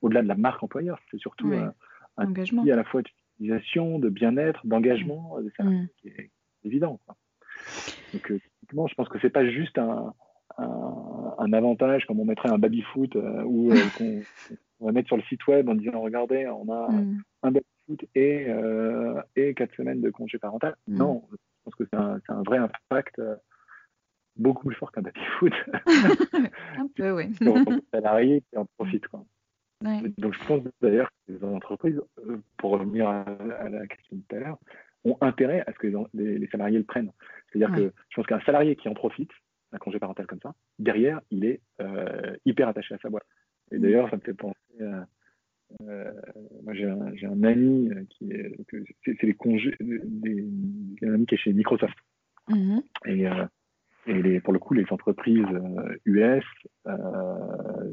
au-delà 0.00 0.22
de 0.22 0.28
la 0.28 0.36
marque 0.36 0.62
employeur, 0.62 0.98
c'est 1.10 1.18
surtout 1.18 1.52
un, 1.52 1.74
engagement. 2.16 2.64
à 2.64 2.76
la 2.76 2.84
fois 2.84 3.02
d'utilisation, 3.02 3.98
de 3.98 4.08
bien-être, 4.08 4.66
d'engagement, 4.66 5.38
mmh. 5.38 5.64
mmh. 5.64 5.88
qui 5.98 6.08
est 6.08 6.30
évident. 6.64 7.00
Donc, 8.12 8.32
euh, 8.74 8.86
je 8.88 8.94
pense 8.94 9.08
que 9.08 9.18
c'est 9.20 9.30
pas 9.30 9.48
juste 9.48 9.78
un, 9.78 10.14
un, 10.58 11.52
avantage 11.52 12.06
comme 12.06 12.20
on 12.20 12.24
mettrait 12.24 12.50
un 12.50 12.58
baby-foot 12.58 13.16
euh, 13.16 13.42
ou 13.44 13.72
qu'on 13.98 14.86
va 14.86 14.92
mettre 14.92 15.08
sur 15.08 15.16
le 15.16 15.22
site 15.24 15.46
web 15.46 15.68
en 15.68 15.74
disant 15.74 16.00
regardez, 16.00 16.46
on 16.46 16.70
a 16.72 16.90
mmh. 16.90 17.22
un 17.42 17.50
baby-foot 17.50 18.04
et, 18.14 18.46
et 19.36 19.54
quatre 19.54 19.74
semaines 19.74 20.00
de 20.00 20.10
congé 20.10 20.38
parental. 20.38 20.76
Non, 20.88 21.24
je 21.60 21.64
pense 21.64 21.74
que 21.74 21.84
c'est 21.92 22.32
un, 22.32 22.42
vrai 22.42 22.58
impact 22.58 23.18
euh, 23.18 23.36
beaucoup 24.36 24.68
plus 24.68 24.76
fort 24.76 24.92
qu'un 24.92 25.02
baby-foot. 25.02 25.52
un 26.78 26.88
peu, 26.94 27.12
oui. 27.12 27.34
Salariés 27.92 28.42
qui 28.50 28.56
en 28.56 28.66
profitent. 28.76 29.08
Quoi. 29.08 29.24
Donc 30.18 30.34
je 30.34 30.46
pense 30.46 30.62
d'ailleurs 30.80 31.10
que 31.10 31.32
les 31.32 31.44
entreprises, 31.44 32.00
euh, 32.26 32.38
pour 32.56 32.72
revenir 32.72 33.08
à, 33.08 33.24
la 33.68 33.86
question 33.86 34.16
de 34.16 34.22
tout 34.28 34.36
à 34.36 34.38
l'heure, 34.38 34.58
ont 35.04 35.16
intérêt 35.20 35.62
à 35.66 35.72
ce 35.72 35.78
que 35.78 35.86
les, 36.14 36.46
salariés 36.48 36.78
le 36.78 36.84
prennent. 36.84 37.12
C'est-à-dire 37.50 37.74
que 37.74 37.92
je 38.08 38.16
pense 38.16 38.26
qu'un 38.26 38.40
salarié 38.40 38.76
qui 38.76 38.88
en 38.88 38.94
profite, 38.94 39.30
un 39.72 39.78
congé 39.78 39.98
parental 39.98 40.26
comme 40.26 40.40
ça, 40.42 40.54
derrière, 40.78 41.20
il 41.30 41.44
est 41.44 41.60
euh, 41.80 42.36
hyper 42.44 42.68
attaché 42.68 42.94
à 42.94 42.98
sa 42.98 43.08
boîte. 43.08 43.26
Et 43.72 43.78
mm. 43.78 43.82
d'ailleurs, 43.82 44.10
ça 44.10 44.16
me 44.16 44.20
fait 44.20 44.34
penser 44.34 44.56
à, 44.82 45.06
euh, 45.82 46.12
moi, 46.62 46.74
j'ai 46.74 46.86
un, 46.86 47.12
un, 47.22 47.44
ami 47.44 47.90
euh, 47.90 48.04
qui 48.10 48.32
est, 48.32 48.56
c'est 49.04 49.22
les 49.22 49.34
congés, 49.34 49.76
des, 49.80 50.44
un 51.02 51.14
ami 51.14 51.26
qui 51.26 51.34
est 51.34 51.38
chez 51.38 51.52
Microsoft. 51.52 51.96
Mm-hmm. 52.48 52.82
Et, 53.06 53.28
euh, 53.28 53.44
et 54.06 54.22
les, 54.22 54.40
pour 54.40 54.52
le 54.52 54.58
coup, 54.58 54.74
les 54.74 54.86
entreprises 54.90 55.46
US, 56.06 56.44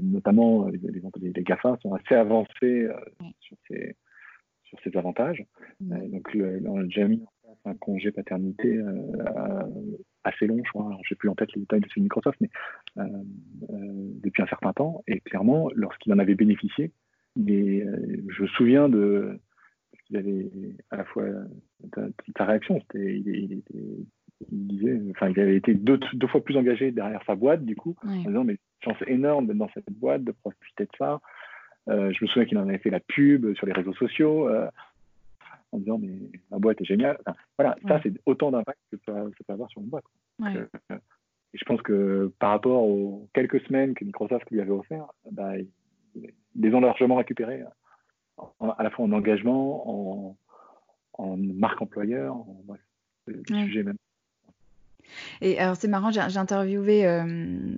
notamment 0.01 0.67
les, 0.69 0.79
les, 1.33 1.43
GAFA, 1.43 1.77
sont 1.81 1.93
assez 1.93 2.15
avancées 2.15 2.87
sur, 3.41 3.57
ces, 3.67 3.95
sur 4.67 4.79
ces 4.83 4.95
avantages. 4.97 5.45
Mm-hmm. 5.83 6.11
donc, 6.11 6.37
on 6.67 6.79
a 6.79 6.83
déjà 6.83 7.07
mis 7.07 7.23
en 7.23 7.31
place 7.41 7.57
un 7.65 7.75
congé 7.75 8.11
paternité 8.11 8.79
assez 10.23 10.47
long, 10.47 10.61
je 10.63 10.69
crois. 10.69 10.97
Je 11.03 11.13
n'ai 11.13 11.17
plus 11.17 11.29
en 11.29 11.35
tête 11.35 11.53
les 11.53 11.61
détails 11.61 11.81
de 11.81 11.89
chez 11.89 12.01
Microsoft, 12.01 12.39
mais 12.41 12.49
depuis 12.95 14.43
un 14.43 14.47
certain 14.47 14.73
temps. 14.73 15.03
Et 15.07 15.19
clairement, 15.21 15.69
lorsqu'il 15.73 16.13
en 16.13 16.19
avait 16.19 16.35
bénéficié, 16.35 16.91
mais 17.37 17.81
euh, 17.81 18.23
je 18.29 18.41
me 18.41 18.47
souviens 18.47 18.89
de 18.89 19.39
qu'il 20.05 20.17
avait 20.17 20.49
à 20.89 20.97
la 20.97 21.03
fois 21.05 21.25
ta, 22.35 22.45
réaction, 22.45 22.79
c'était 22.81 23.17
il, 23.17 23.63
disait, 24.51 25.01
enfin 25.11 25.29
il 25.29 25.39
avait 25.39 25.57
été 25.57 25.73
deux, 25.73 25.99
deux, 26.13 26.27
fois 26.27 26.43
plus 26.43 26.57
engagé 26.57 26.91
derrière 26.91 27.21
sa 27.25 27.35
boîte 27.35 27.65
du 27.65 27.75
coup, 27.75 27.95
en 28.03 28.15
disant 28.15 28.43
mais 28.43 28.57
chance 28.83 28.97
énorme 29.07 29.47
d'être 29.47 29.57
dans 29.57 29.69
cette 29.73 29.91
boîte, 29.91 30.23
de 30.23 30.31
profiter 30.31 30.85
de 30.85 30.91
ça. 30.97 31.19
Euh, 31.89 32.11
je 32.11 32.23
me 32.23 32.27
souviens 32.27 32.45
qu'il 32.45 32.57
en 32.57 32.67
avait 32.67 32.77
fait 32.79 32.89
la 32.89 32.99
pub 32.99 33.55
sur 33.55 33.65
les 33.65 33.73
réseaux 33.73 33.93
sociaux 33.93 34.49
euh, 34.49 34.69
en 35.71 35.79
disant 35.79 35.97
mais 35.97 36.17
ma 36.51 36.59
boîte 36.59 36.81
est 36.81 36.85
géniale. 36.85 37.17
voilà, 37.57 37.77
ça 37.87 37.99
c'est 38.03 38.13
autant 38.25 38.51
d'impact 38.51 38.79
que 38.91 38.97
ça, 39.05 39.13
peut 39.13 39.53
avoir 39.53 39.69
sur 39.69 39.81
une 39.81 39.87
boîte. 39.87 40.05
et 40.45 41.57
je 41.57 41.65
pense 41.65 41.81
que 41.81 42.31
par 42.39 42.51
rapport 42.51 42.83
aux 42.83 43.27
quelques 43.33 43.61
semaines 43.61 43.93
que 43.93 44.03
Microsoft 44.03 44.49
lui 44.51 44.61
avait 44.61 44.71
offert, 44.71 45.05
bah, 45.31 45.53
les 46.55 46.73
ont 46.73 46.81
largement 46.81 47.15
récupérés, 47.15 47.63
à 48.59 48.83
la 48.83 48.89
fois 48.89 49.05
en 49.05 49.11
engagement, 49.11 50.35
en, 51.17 51.37
marque 51.37 51.81
employeur, 51.81 52.35
en 52.35 52.63
sujet 53.47 53.83
même. 53.83 53.97
Et 55.41 55.59
alors 55.59 55.75
c'est 55.75 55.87
marrant, 55.87 56.11
j'ai 56.11 56.37
interviewé 56.37 57.07
euh, 57.07 57.77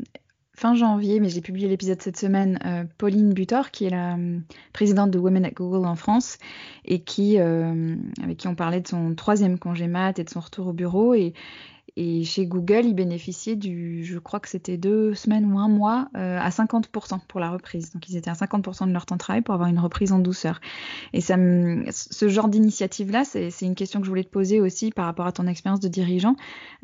fin 0.60 0.76
janvier, 0.76 1.22
mais 1.22 1.30
j'ai 1.30 1.40
publié 1.40 1.70
l'épisode 1.70 2.02
cette 2.02 2.18
semaine, 2.18 2.60
euh, 2.66 2.84
Pauline 2.98 3.34
Butor, 3.34 3.72
qui 3.72 3.86
est 3.86 3.90
la 3.90 4.16
euh, 4.16 4.40
présidente 4.74 5.10
de 5.10 5.18
Women 5.18 5.46
at 5.46 5.52
Google 5.52 5.88
en 5.88 5.96
France, 5.96 6.38
et 6.84 7.00
qui, 7.00 7.38
avec 7.40 8.38
qui 8.38 8.48
on 8.48 8.56
parlait 8.56 8.82
de 8.82 8.88
son 8.88 9.16
troisième 9.16 9.58
congé 9.58 9.88
mat 9.88 10.20
et 10.20 10.24
de 10.26 10.30
son 10.30 10.42
retour 10.42 10.68
au 10.68 10.74
bureau. 10.74 11.14
Et, 11.14 11.34
et 12.02 12.24
chez 12.24 12.46
Google, 12.46 12.86
ils 12.86 12.94
bénéficiaient 12.94 13.58
du, 13.58 14.06
je 14.06 14.20
crois 14.20 14.40
que 14.40 14.48
c'était 14.48 14.78
deux 14.78 15.14
semaines 15.16 15.52
ou 15.52 15.60
un 15.60 15.68
mois, 15.68 16.08
euh, 16.16 16.40
à 16.40 16.48
50% 16.48 17.20
pour 17.28 17.42
la 17.42 17.52
reprise. 17.52 17.92
Donc 17.92 18.08
ils 18.08 18.16
étaient 18.16 18.30
à 18.30 18.36
50% 18.36 18.88
de 18.88 18.94
leur 18.94 19.06
temps 19.06 19.16
de 19.16 19.20
travail 19.20 19.42
pour 19.42 19.54
avoir 19.54 19.68
une 19.68 19.80
reprise 19.80 20.14
en 20.14 20.20
douceur. 20.20 20.62
Et 21.12 21.20
ça 21.20 21.36
ce 21.92 22.30
genre 22.30 22.48
d'initiative-là, 22.48 23.26
c'est 23.26 23.52
une 23.64 23.76
question 23.76 24.00
que 24.00 24.06
je 24.06 24.10
voulais 24.10 24.24
te 24.24 24.30
poser 24.30 24.62
aussi 24.62 24.92
par 24.92 25.08
rapport 25.08 25.28
à 25.28 25.34
ton 25.34 25.46
expérience 25.46 25.82
de 25.82 25.90
dirigeant. 25.90 26.38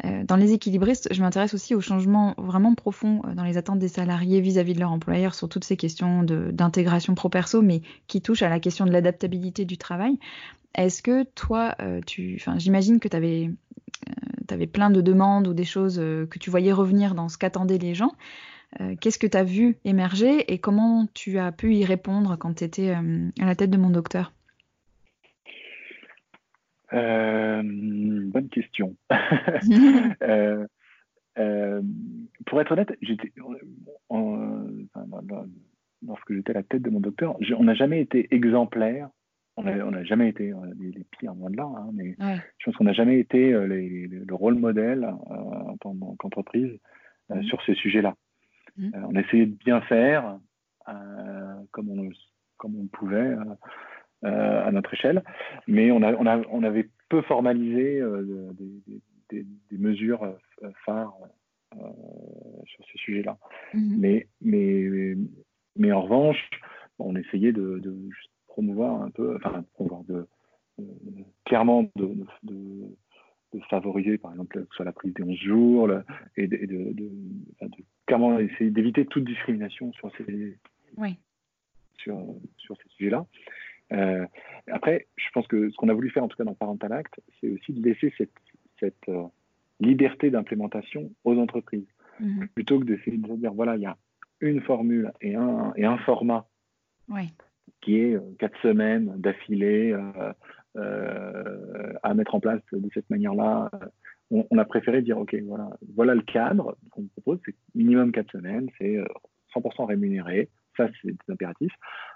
Euh, 0.04 0.26
dans 0.26 0.36
les 0.36 0.52
équilibristes, 0.52 1.08
je 1.14 1.22
m'intéresse 1.22 1.54
aussi 1.54 1.76
aux 1.76 1.82
changements 1.82 2.36
vraiment 2.38 2.76
profonds 2.76 3.22
euh, 3.26 3.36
dans 3.36 3.46
les 3.46 3.56
attentes 3.56 3.80
des 3.80 3.88
salariés 3.88 4.42
vis-à-vis 4.42 4.74
de 4.74 4.82
leur 4.82 4.92
employeur 4.92 5.34
sur 5.34 5.48
toutes 5.48 5.64
ces 5.64 5.78
questions 5.78 6.24
d'intégration 6.24 7.16
pro-perso, 7.16 7.62
mais 7.62 7.84
qui 8.08 8.22
touchent 8.22 8.44
à 8.44 8.50
la 8.50 8.60
question 8.60 8.86
de 8.86 8.92
l'adaptabilité 8.92 9.64
du 9.64 9.78
travail. 9.78 10.20
Est-ce 10.74 11.02
que 11.02 11.24
toi, 11.24 11.74
enfin, 12.36 12.60
j'imagine 12.60 13.00
que 13.00 13.08
tu 13.08 13.16
avais 13.16 13.50
tu 14.48 14.54
avais 14.54 14.68
plein 14.68 14.90
de 14.90 15.02
demandes 15.02 15.48
ou 15.48 15.54
des 15.54 15.64
choses 15.64 16.00
euh, 16.00 16.26
que 16.26 16.40
tu 16.40 16.50
voyais 16.50 16.72
revenir 16.72 17.16
dans 17.16 17.30
ce 17.30 17.38
qu'attendaient 17.38 17.78
les 17.78 17.94
gens. 17.94 18.12
Euh, 18.82 18.96
qu'est-ce 19.00 19.20
que 19.20 19.28
tu 19.28 19.38
as 19.38 19.44
vu 19.44 19.78
émerger 19.86 20.52
et 20.52 20.60
comment 20.60 21.08
tu 21.14 21.38
as 21.38 21.52
pu 21.52 21.76
y 21.76 21.86
répondre 21.86 22.38
quand 22.38 22.56
tu 22.56 22.64
étais 22.64 22.96
euh, 22.96 23.30
à 23.40 23.46
la 23.46 23.56
tête 23.56 23.70
de 23.70 23.78
mon 23.78 23.90
docteur? 23.90 24.34
Bonne 26.92 28.50
question. 28.52 28.96
pour 32.46 32.62
être 32.62 32.72
honnête, 32.72 32.98
j'étais 33.02 33.34
lorsque 36.06 36.34
j'étais 36.34 36.52
à 36.52 36.56
la 36.56 36.64
tête 36.64 36.82
de 36.82 36.90
mon 36.90 37.00
docteur, 37.00 37.38
on 37.58 37.64
n'a 37.64 37.74
jamais 37.74 38.02
été 38.02 38.34
exemplaire 38.34 39.10
on 39.58 39.92
n'a 39.92 40.04
jamais 40.04 40.30
été 40.30 40.52
euh, 40.52 40.74
les, 40.80 41.06
pires, 41.18 41.34
loin 41.34 41.50
de 41.50 41.58
là, 41.58 41.64
hein, 41.64 41.90
mais 41.94 42.16
je 42.58 42.66
pense 42.66 42.76
qu'on 42.76 42.84
n'a 42.84 42.94
jamais 42.94 43.20
été 43.20 43.54
euh, 43.54 43.68
le 43.68 44.36
rôle 44.36 44.56
modèle 44.56 45.04
euh, 45.04 45.34
en 45.34 45.78
tant 45.78 45.96
qu'entreprise 46.20 46.78
mmh. 47.30 47.44
sur 47.44 47.64
ces 47.64 47.76
sujets-là. 47.76 48.16
Mmh. 48.78 48.92
on 49.10 49.16
a 49.16 49.22
essayé 49.22 49.46
de 49.46 49.56
bien 49.56 49.80
faire, 49.82 50.38
comme 51.72 51.90
on, 51.90 52.10
comme 52.58 52.76
on 52.76 52.88
pouvait 52.88 53.36
à 54.24 54.72
notre 54.72 54.94
échelle. 54.94 55.24
Mais 55.68 55.92
on, 55.92 56.02
a, 56.02 56.14
on, 56.14 56.26
a, 56.26 56.42
on 56.50 56.64
avait 56.64 56.90
peu 57.08 57.22
formalisé 57.22 58.02
des, 59.30 59.46
des, 59.72 59.78
mesures 59.78 60.36
phares 60.86 61.18
sur 62.66 62.86
ces 62.92 62.98
sujets-là. 62.98 63.38
Mm-hmm. 63.74 63.98
Mais, 63.98 64.28
mais, 64.42 65.16
mais 65.78 65.92
en 65.94 66.02
revanche, 66.02 66.50
on 67.00 67.16
essayait 67.16 67.54
de, 67.54 67.80
de 67.80 67.96
promouvoir 68.56 69.02
un 69.02 69.10
peu, 69.10 69.36
enfin, 69.36 69.66
promouvoir 69.74 70.04
de, 70.06 70.26
clairement 71.44 71.92
de, 71.98 72.16
de, 72.44 73.60
favoriser, 73.70 74.18
par 74.18 74.32
exemple, 74.32 74.60
que 74.60 74.66
ce 74.70 74.76
soit 74.76 74.86
la 74.86 74.92
prise 74.92 75.14
des 75.14 75.24
11 75.24 75.38
jours, 75.38 75.90
et 76.38 76.48
de, 76.48 76.94
de, 76.94 77.12
clairement 78.06 78.40
essayer 78.40 78.70
d'éviter 78.70 79.06
toute 79.06 79.26
discrimination 79.26 79.92
sur 79.94 80.10
ces, 80.18 80.58
sur, 81.98 82.18
sur 82.58 82.78
ces 82.78 82.90
sujets-là. 82.96 83.26
Euh, 83.92 84.26
après, 84.72 85.08
je 85.16 85.30
pense 85.34 85.48
que 85.48 85.70
ce 85.70 85.76
qu'on 85.76 85.90
a 85.90 85.94
voulu 85.94 86.10
faire, 86.10 86.24
en 86.24 86.28
tout 86.28 86.38
cas 86.38 86.44
dans 86.44 86.54
Parental 86.54 86.94
Act, 86.94 87.14
c'est 87.40 87.50
aussi 87.50 87.74
de 87.74 87.82
laisser 87.82 88.14
cette, 88.18 88.32
cette 88.80 89.10
euh, 89.10 89.24
liberté 89.80 90.30
d'implémentation 90.30 91.12
aux 91.24 91.38
entreprises. 91.38 91.88
Mm-hmm. 92.22 92.48
Plutôt 92.56 92.80
que 92.80 92.86
d'essayer 92.86 93.18
de 93.18 93.36
dire, 93.36 93.54
voilà, 93.54 93.76
il 93.76 93.82
y 93.82 93.86
a 93.86 93.98
une 94.42 94.62
formule 94.62 95.12
et 95.22 95.36
un, 95.36 95.74
et 95.76 95.86
un 95.86 95.98
format 96.00 96.48
qui 97.82 98.00
est 98.00 98.16
euh, 98.16 98.22
quatre 98.40 98.60
semaines 98.62 99.14
d'affilée 99.18 99.94
euh, 99.94 100.34
euh, 100.78 101.94
à 102.04 102.14
mettre 102.14 102.36
en 102.36 102.40
place 102.40 102.62
de 102.72 102.90
cette 102.94 103.10
manière-là. 103.10 103.70
On, 104.32 104.58
a 104.58 104.66
préféré 104.66 105.04
dire, 105.04 105.20
OK, 105.20 105.36
voilà, 105.46 105.70
voilà 105.96 106.16
le 106.16 106.24
cadre 106.24 106.76
qu'on 106.90 107.06
propose, 107.08 107.40
c'est 107.46 107.56
minimum 107.76 108.12
quatre 108.12 108.32
semaines, 108.32 108.70
c'est 108.80 108.98
100% 109.56 109.86
rémunéré, 109.86 110.50
ça 110.76 110.90
c'est 111.02 111.16
impératif. 111.30 111.72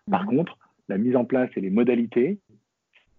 Par 0.10 0.24
mhm. 0.24 0.38
contre, 0.38 0.58
la 0.88 0.98
mise 0.98 1.16
en 1.16 1.24
place 1.24 1.52
et 1.56 1.62
les 1.62 1.70
modalités, 1.70 2.40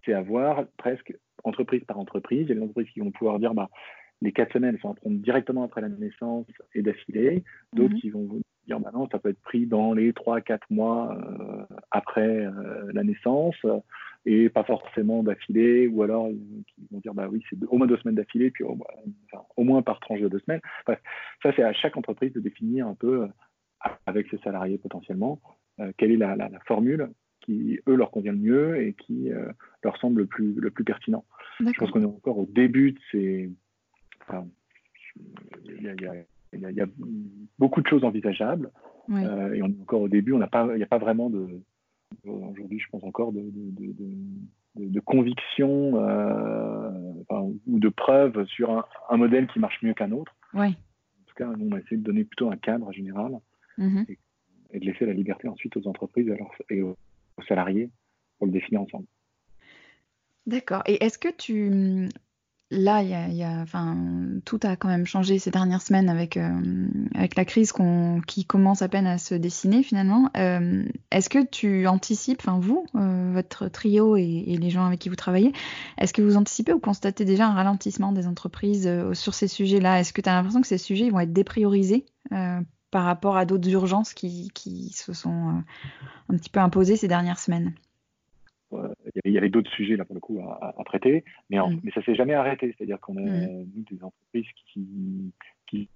c'est 0.05 0.12
à 0.12 0.22
voir 0.22 0.64
presque 0.76 1.14
entreprise 1.45 1.85
par 1.85 1.99
entreprise. 1.99 2.47
Il 2.47 2.49
y 2.49 2.53
a 2.53 2.55
des 2.57 2.62
entreprises 2.62 2.91
qui 2.91 3.01
vont 3.01 3.12
pouvoir 3.12 3.39
dire, 3.39 3.55
bah, 3.55 3.70
les 4.22 4.33
quatre 4.33 4.53
semaines, 4.53 4.74
elles 4.74 4.81
sont 4.81 4.91
à 4.91 4.95
prendre 4.95 5.16
directement 5.18 5.62
après 5.62 5.81
la 5.81 5.89
naissance 5.89 6.47
et 6.74 6.83
d'affilée. 6.83 7.45
D'autres 7.72 7.95
mhm. 7.95 8.01
qui 8.01 8.11
vont 8.11 8.41
dire, 8.70 8.80
bah 8.80 8.90
non, 8.94 9.08
ça 9.10 9.18
peut 9.18 9.30
être 9.30 9.42
pris 9.42 9.66
dans 9.66 9.92
les 9.92 10.12
3-4 10.12 10.60
mois 10.70 11.16
euh, 11.16 11.64
après 11.90 12.46
euh, 12.46 12.90
la 12.92 13.02
naissance 13.04 13.56
et 14.26 14.48
pas 14.48 14.64
forcément 14.64 15.22
d'affilée, 15.22 15.86
ou 15.86 16.02
alors 16.02 16.28
ils 16.28 16.86
vont 16.90 17.00
dire, 17.00 17.14
bah 17.14 17.28
oui, 17.30 17.42
c'est 17.48 17.56
au 17.68 17.78
moins 17.78 17.86
deux 17.86 17.96
semaines 17.98 18.16
d'affilée, 18.16 18.50
puis 18.50 18.64
au, 18.64 19.64
moins 19.64 19.82
par 19.82 19.98
tranche 20.00 20.20
de 20.20 20.28
deux 20.28 20.40
semaines. 20.40 20.60
ça, 20.86 21.52
c'est 21.56 21.62
à 21.62 21.72
chaque 21.72 21.96
entreprise 21.96 22.32
de 22.32 22.40
définir 22.40 22.86
un 22.86 22.94
peu, 22.94 23.22
euh, 23.22 23.88
avec 24.06 24.28
ses 24.28 24.38
salariés 24.38 24.78
potentiellement, 24.78 25.40
quelle 25.96 26.12
est 26.12 26.18
la, 26.18 26.50
formule 26.66 27.08
qui, 27.40 27.80
eux, 27.88 27.94
leur 27.94 28.10
convient 28.10 28.32
le 28.32 28.38
mieux 28.38 28.82
et 28.82 28.92
qui 28.92 29.30
leur 29.82 29.96
semble 29.96 30.20
le 30.20 30.26
plus, 30.26 30.52
le 30.52 30.70
plus 30.70 30.84
pertinent. 30.84 31.24
Je 31.58 31.72
pense 31.78 31.90
qu'on 31.90 32.02
est 32.02 32.04
encore 32.04 32.36
au 32.36 32.44
début 32.44 32.92
de 32.92 32.98
ces 33.10 33.50
il 35.64 35.82
y, 35.82 35.88
a, 35.88 36.12
beaucoup 37.59 37.80
de 37.80 37.86
choses 37.86 38.05
envisageables. 38.05 38.70
Euh, 39.11 39.53
et 39.55 39.62
on 39.62 39.66
est 39.66 39.80
encore 39.80 40.03
au 40.03 40.09
début, 40.09 40.32
il 40.32 40.38
n'y 40.38 40.42
a 40.82 40.86
pas 40.86 40.98
vraiment 40.98 41.30
de. 41.30 41.61
Aujourd'hui, 42.24 42.80
je 42.80 42.88
pense 42.90 43.05
encore 43.05 43.32
de, 43.32 43.40
de, 44.76 45.01
conviction 45.01 45.92
euh, 45.94 46.90
ou 47.66 47.78
de 47.78 47.88
preuves 47.88 48.46
sur 48.46 48.84
un, 49.09 49.16
modèle 49.16 49.46
qui 49.46 49.59
marche 49.61 49.80
mieux 49.82 49.94
qu'un 49.94 50.11
autre. 50.11 50.34
En 50.55 50.70
tout 51.26 51.34
cas, 51.36 51.46
nous, 51.57 51.68
on 51.68 51.76
a 51.76 51.78
essayé 51.78 51.96
de 51.96 52.03
donner 52.03 52.24
plutôt 52.24 52.51
un 52.51 52.57
cadre 52.57 52.92
général 52.92 53.38
mm-hmm. 53.78 54.16
et, 54.72 54.80
de 54.80 54.84
laisser 54.84 55.07
la 55.07 55.12
liberté 55.12 55.48
ensuite 55.48 55.76
aux 55.76 55.86
entreprises 55.86 56.32
et, 56.68 56.82
aux 56.82 56.96
salariés 57.48 57.90
pour 58.38 58.46
le 58.46 58.53
définir 58.53 58.82
ensemble. 58.82 59.07
D'accord. 60.46 60.82
Et 60.86 61.03
est-ce 61.05 61.18
que 61.18 61.34
tu 61.34 62.09
là, 62.70 63.02
y 63.02 63.34
y 63.34 63.42
a, 63.42 63.60
enfin, 63.60 63.96
tout 64.44 64.60
a 64.62 64.76
quand 64.76 64.88
même 64.88 65.06
changé 65.06 65.38
ces 65.38 65.50
dernières 65.50 65.82
semaines 65.82 66.08
avec, 66.08 66.36
euh, 66.36 66.88
avec 67.14 67.36
la 67.36 67.44
crise 67.44 67.72
qui 68.26 68.44
commence 68.44 68.82
à 68.82 68.88
peine 68.88 69.06
à 69.06 69.18
se 69.18 69.34
dessiner 69.34 69.82
finalement. 69.82 70.30
Euh, 70.36 70.84
est-ce 71.10 71.28
que 71.28 71.44
tu 71.44 71.86
anticipes, 71.86 72.40
enfin 72.40 72.58
vous, 72.60 72.86
euh, 72.94 73.30
votre 73.32 73.68
trio 73.68 74.16
et, 74.16 74.56
les 74.60 74.70
gens 74.70 74.84
avec 74.84 75.00
qui 75.00 75.08
vous 75.08 75.16
travaillez, 75.16 75.52
est-ce 75.98 76.12
que 76.12 76.22
vous 76.22 76.36
anticipez 76.36 76.72
ou 76.72 76.80
constatez 76.80 77.24
déjà 77.24 77.48
un 77.48 77.54
ralentissement 77.54 78.12
des 78.12 78.26
entreprises 78.26 78.88
sur 79.14 79.34
ces 79.34 79.48
sujets-là? 79.48 80.00
Est-ce 80.00 80.12
que 80.12 80.20
tu 80.20 80.28
as 80.28 80.34
l'impression 80.34 80.60
que 80.60 80.66
ces 80.66 80.78
sujets 80.78 81.10
vont 81.10 81.20
être 81.20 81.32
dépriorisés 81.32 82.06
par 82.30 83.04
rapport 83.04 83.36
à 83.36 83.46
d'autres 83.46 83.68
urgences 83.70 84.14
qui, 84.14 84.50
qui 84.54 84.90
se 84.92 85.12
sont 85.12 85.62
un 86.28 86.36
petit 86.36 86.50
peu 86.50 86.60
imposées 86.60 86.96
ces 86.96 87.08
dernières 87.08 87.38
semaines? 87.38 87.74
Il 89.24 89.32
y 89.32 89.38
avait 89.38 89.48
d'autres 89.48 89.70
sujets 89.70 89.96
là 89.96 90.04
pour 90.04 90.14
le 90.14 90.20
coup 90.20 90.40
à, 90.40 90.74
traiter, 90.84 91.24
mais, 91.48 91.58
mm. 91.58 91.80
mais 91.82 91.90
ça 91.92 92.02
s'est 92.02 92.14
jamais 92.14 92.34
arrêté. 92.34 92.74
C'est-à-dire 92.76 93.00
qu'on 93.00 93.16
a 93.16 93.20
mm. 93.20 93.64
des 93.90 94.02
entreprises 94.02 94.46
qui, 94.72 95.32
qui 95.66 95.88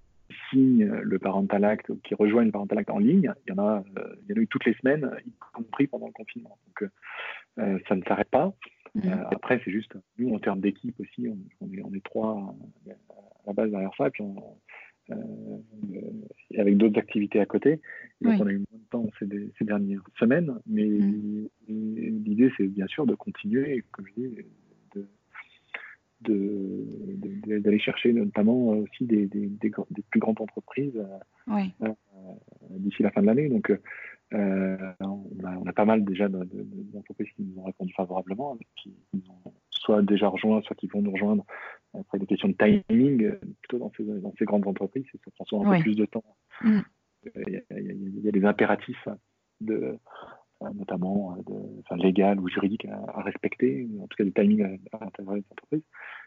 signent 0.49 0.85
le 0.85 1.19
Parental 1.19 1.63
Act, 1.63 1.91
qui 2.03 2.15
rejoignent 2.15 2.47
le 2.47 2.51
Parental 2.51 2.79
Act 2.79 2.89
en 2.89 2.99
ligne. 2.99 3.33
Il 3.45 3.51
y 3.51 3.59
en 3.59 3.63
a, 3.63 3.83
euh, 3.97 4.15
il 4.23 4.35
y 4.35 4.37
en 4.37 4.41
a 4.41 4.43
eu 4.43 4.47
toutes 4.47 4.65
les 4.65 4.73
semaines, 4.75 5.09
y 5.25 5.31
compris 5.53 5.87
pendant 5.87 6.07
le 6.07 6.13
confinement. 6.13 6.57
Donc 6.67 6.89
euh, 7.59 7.79
ça 7.87 7.95
ne 7.95 8.03
s'arrête 8.03 8.29
pas. 8.29 8.53
Mm. 8.95 9.09
Euh, 9.09 9.23
après, 9.31 9.61
c'est 9.63 9.71
juste, 9.71 9.93
nous, 10.17 10.33
en 10.33 10.39
termes 10.39 10.61
d'équipe 10.61 10.99
aussi, 10.99 11.27
on, 11.61 11.73
est, 11.73 11.81
on 11.83 11.93
est 11.93 12.03
trois 12.03 12.55
à 13.09 13.47
la 13.47 13.53
base 13.53 13.69
derrière 13.69 13.93
ça, 13.97 14.07
et 14.07 14.09
puis 14.09 14.23
on, 14.23 14.37
euh, 14.37 14.41
avec 16.57 16.77
d'autres 16.77 16.99
activités 16.99 17.39
à 17.39 17.45
côté. 17.45 17.81
Donc 18.21 18.41
on 18.41 18.47
a 18.47 18.51
eu 18.51 18.57
moins 18.57 18.79
de 18.79 18.89
temps 18.89 19.09
ces, 19.19 19.27
ces 19.57 19.65
dernières 19.65 20.03
semaines, 20.17 20.53
mais 20.65 20.87
mm. 20.87 21.47
l'idée 21.67 22.51
c'est 22.57 22.67
bien 22.67 22.87
sûr 22.87 23.05
de 23.05 23.15
continuer, 23.15 23.83
comme 23.91 24.05
je 24.07 24.21
dis, 24.21 24.37
de, 26.21 27.59
d'aller 27.59 27.79
chercher 27.79 28.13
notamment 28.13 28.69
aussi 28.69 29.05
des, 29.05 29.27
des, 29.27 29.47
des, 29.47 29.71
plus 30.09 30.19
grandes 30.19 30.41
entreprises 30.41 30.97
euh, 31.49 31.59
euh, 31.83 31.93
d'ici 32.71 33.03
la 33.03 33.11
fin 33.11 33.21
de 33.21 33.27
l'année. 33.27 33.49
Donc, 33.49 33.69
euh, 33.69 34.77
on, 34.99 35.45
a, 35.45 35.57
on, 35.57 35.65
a, 35.65 35.73
pas 35.73 35.85
mal 35.85 36.03
déjà 36.03 36.27
d'entreprises 36.29 37.29
qui 37.35 37.43
nous 37.43 37.59
ont 37.59 37.65
répondu 37.65 37.93
favorablement, 37.93 38.57
qui 38.75 38.93
nous 39.13 39.21
ont 39.29 39.53
soit 39.85 40.01
déjà 40.01 40.27
rejoints, 40.27 40.61
soit 40.63 40.75
qui 40.75 40.87
vont 40.87 41.01
nous 41.01 41.11
rejoindre. 41.11 41.45
Après, 41.97 42.19
des 42.19 42.25
questions 42.25 42.49
de 42.49 42.53
timing, 42.53 43.31
plutôt 43.61 43.77
dans 43.77 43.91
ces, 43.95 44.03
dans 44.03 44.33
ces 44.37 44.45
grandes 44.45 44.67
entreprises, 44.67 45.05
ça 45.23 45.31
prend 45.35 45.45
souvent 45.45 45.71
un 45.71 45.77
peu 45.77 45.83
plus 45.83 45.95
de 45.95 46.05
temps. 46.05 46.23
Mm. 46.61 46.79
Il, 47.47 48.23
y 48.23 48.27
a, 48.27 48.31
des 48.31 48.45
impératifs 48.45 49.07
de, 49.61 49.97
notamment 50.73 51.37
de, 51.37 51.79
enfin, 51.79 51.95
légal 51.95 52.39
ou 52.39 52.49
juridique 52.49 52.85
à, 52.85 53.21
respecter, 53.21 53.87
en 53.99 54.07
tout 54.07 54.17
cas 54.17 54.23
des 54.23 54.31
timings 54.31 54.79
à, 54.91 54.97
à 54.97 55.05
intégrer 55.05 55.37
les 55.37 55.45
entreprises. 55.49 55.83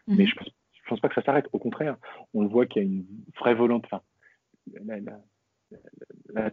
Mm-hmm. 0.07 0.17
Mais 0.17 0.25
je 0.25 0.35
pense, 0.35 0.49
je 0.73 0.89
pense 0.89 0.99
pas 1.01 1.09
que 1.09 1.15
ça 1.15 1.23
s'arrête. 1.23 1.47
Au 1.53 1.59
contraire, 1.59 1.97
on 2.33 2.41
le 2.41 2.49
voit 2.49 2.65
qu'il 2.65 2.81
y 2.81 2.85
a 2.85 2.89
une 2.89 3.05
vraie 3.39 3.53
volonté. 3.53 3.87
Enfin, 3.91 4.01
la, 4.83 4.97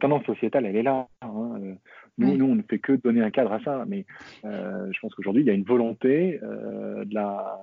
tendance 0.01 0.25
sociétale, 0.25 0.67
elle 0.67 0.77
est 0.77 0.83
là. 0.83 1.09
Hein. 1.23 1.59
Euh, 1.61 1.75
nous, 2.19 2.37
nous, 2.37 2.47
on 2.47 2.55
ne 2.55 2.63
fait 2.63 2.79
que 2.79 2.93
donner 2.93 3.23
un 3.23 3.31
cadre 3.31 3.53
à 3.53 3.61
ça, 3.61 3.85
mais 3.87 4.07
euh, 4.45 4.91
je 4.93 5.01
pense 5.01 5.15
qu'aujourd'hui, 5.15 5.43
il 5.43 5.47
y 5.47 5.51
a 5.51 5.55
une 5.55 5.65
volonté 5.65 6.41
euh, 6.43 7.05
de, 7.05 7.15
la, 7.15 7.59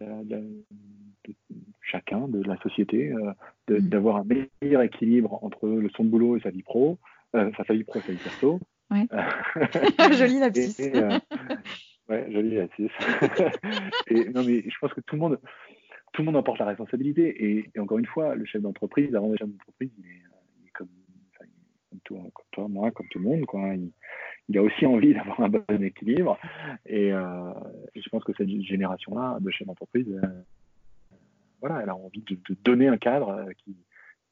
de, 0.00 0.64
chacun, 1.82 2.28
de 2.28 2.42
la 2.42 2.56
société, 2.58 3.12
mm. 3.12 3.78
d'avoir 3.80 4.16
un 4.16 4.24
meilleur 4.24 4.82
équilibre 4.82 5.42
entre 5.44 5.68
le 5.68 5.88
son 5.90 6.04
de 6.04 6.08
boulot 6.08 6.36
et 6.36 6.40
sa 6.40 6.50
vie 6.50 6.62
pro, 6.62 6.98
enfin 7.34 7.64
sa 7.66 7.74
vie 7.74 7.84
pro 7.84 7.98
et 7.98 8.02
sa 8.02 8.12
vie 8.12 8.18
perso. 8.22 8.60
Ouais. 8.90 9.06
Joli 10.16 10.40
lapsus. 10.40 10.82
ouais, 12.08 12.26
joli 12.32 12.56
lapsus. 12.56 12.90
et 14.08 14.28
non, 14.30 14.42
mais 14.44 14.64
je 14.68 14.78
pense 14.80 14.92
que 14.92 15.00
tout 15.02 15.14
le 15.14 15.20
monde, 15.20 15.38
tout 16.12 16.22
le 16.22 16.26
monde 16.26 16.36
en 16.36 16.42
porte 16.42 16.58
la 16.58 16.66
responsabilité. 16.66 17.44
Et, 17.44 17.78
encore 17.78 17.98
une 17.98 18.06
fois, 18.06 18.34
le 18.34 18.44
chef 18.44 18.62
d'entreprise, 18.62 19.14
avant 19.14 19.28
le 19.28 19.36
chef 19.36 19.48
d'entreprise, 19.48 19.90
il 19.98 20.06
est 20.06 20.29
comme, 21.90 22.20
toi, 22.52 22.68
moi, 22.68 22.90
comme 22.90 23.08
tout 23.08 23.18
le 23.18 23.24
monde. 23.24 23.46
Quoi. 23.46 23.74
Il, 24.48 24.58
a 24.58 24.62
aussi 24.62 24.86
envie 24.86 25.14
d'avoir 25.14 25.40
un 25.40 25.48
bon 25.48 25.82
équilibre. 25.82 26.38
Et, 26.86 27.12
euh, 27.12 27.52
je 27.94 28.08
pense 28.08 28.24
que 28.24 28.32
cette 28.36 28.48
génération-là 28.48 29.38
de 29.40 29.50
chefs 29.50 29.66
d'entreprise, 29.66 30.06
euh, 30.08 30.28
voilà, 31.60 31.80
elle 31.82 31.90
a 31.90 31.96
envie 31.96 32.22
de, 32.22 32.38
donner 32.64 32.88
un 32.88 32.96
cadre 32.96 33.30
euh, 33.30 33.52
qui, 33.58 33.76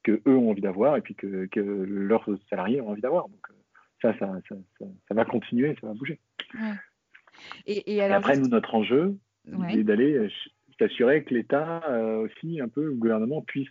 que 0.03 0.21
eux 0.27 0.37
ont 0.37 0.49
envie 0.49 0.61
d'avoir 0.61 0.97
et 0.97 1.01
puis 1.01 1.15
que, 1.15 1.45
que, 1.47 1.59
leurs 1.59 2.27
salariés 2.49 2.81
ont 2.81 2.89
envie 2.89 3.01
d'avoir. 3.01 3.27
Donc 3.29 3.47
ça 4.01 4.17
ça, 4.17 4.39
ça, 4.47 4.55
ça, 4.79 5.13
va 5.13 5.25
continuer, 5.25 5.75
ça 5.81 5.87
va 5.87 5.93
bouger. 5.93 6.19
Et, 7.65 8.01
après, 8.01 8.37
nous, 8.37 8.47
notre 8.47 8.75
enjeu, 8.75 9.17
c'est 9.71 9.83
d'aller 9.83 10.29
s'assurer 10.77 11.23
que 11.23 11.33
l'État 11.33 11.81
aussi, 12.19 12.59
un 12.61 12.69
peu, 12.69 12.85
le 12.85 12.95
gouvernement 12.95 13.41
puisse 13.41 13.69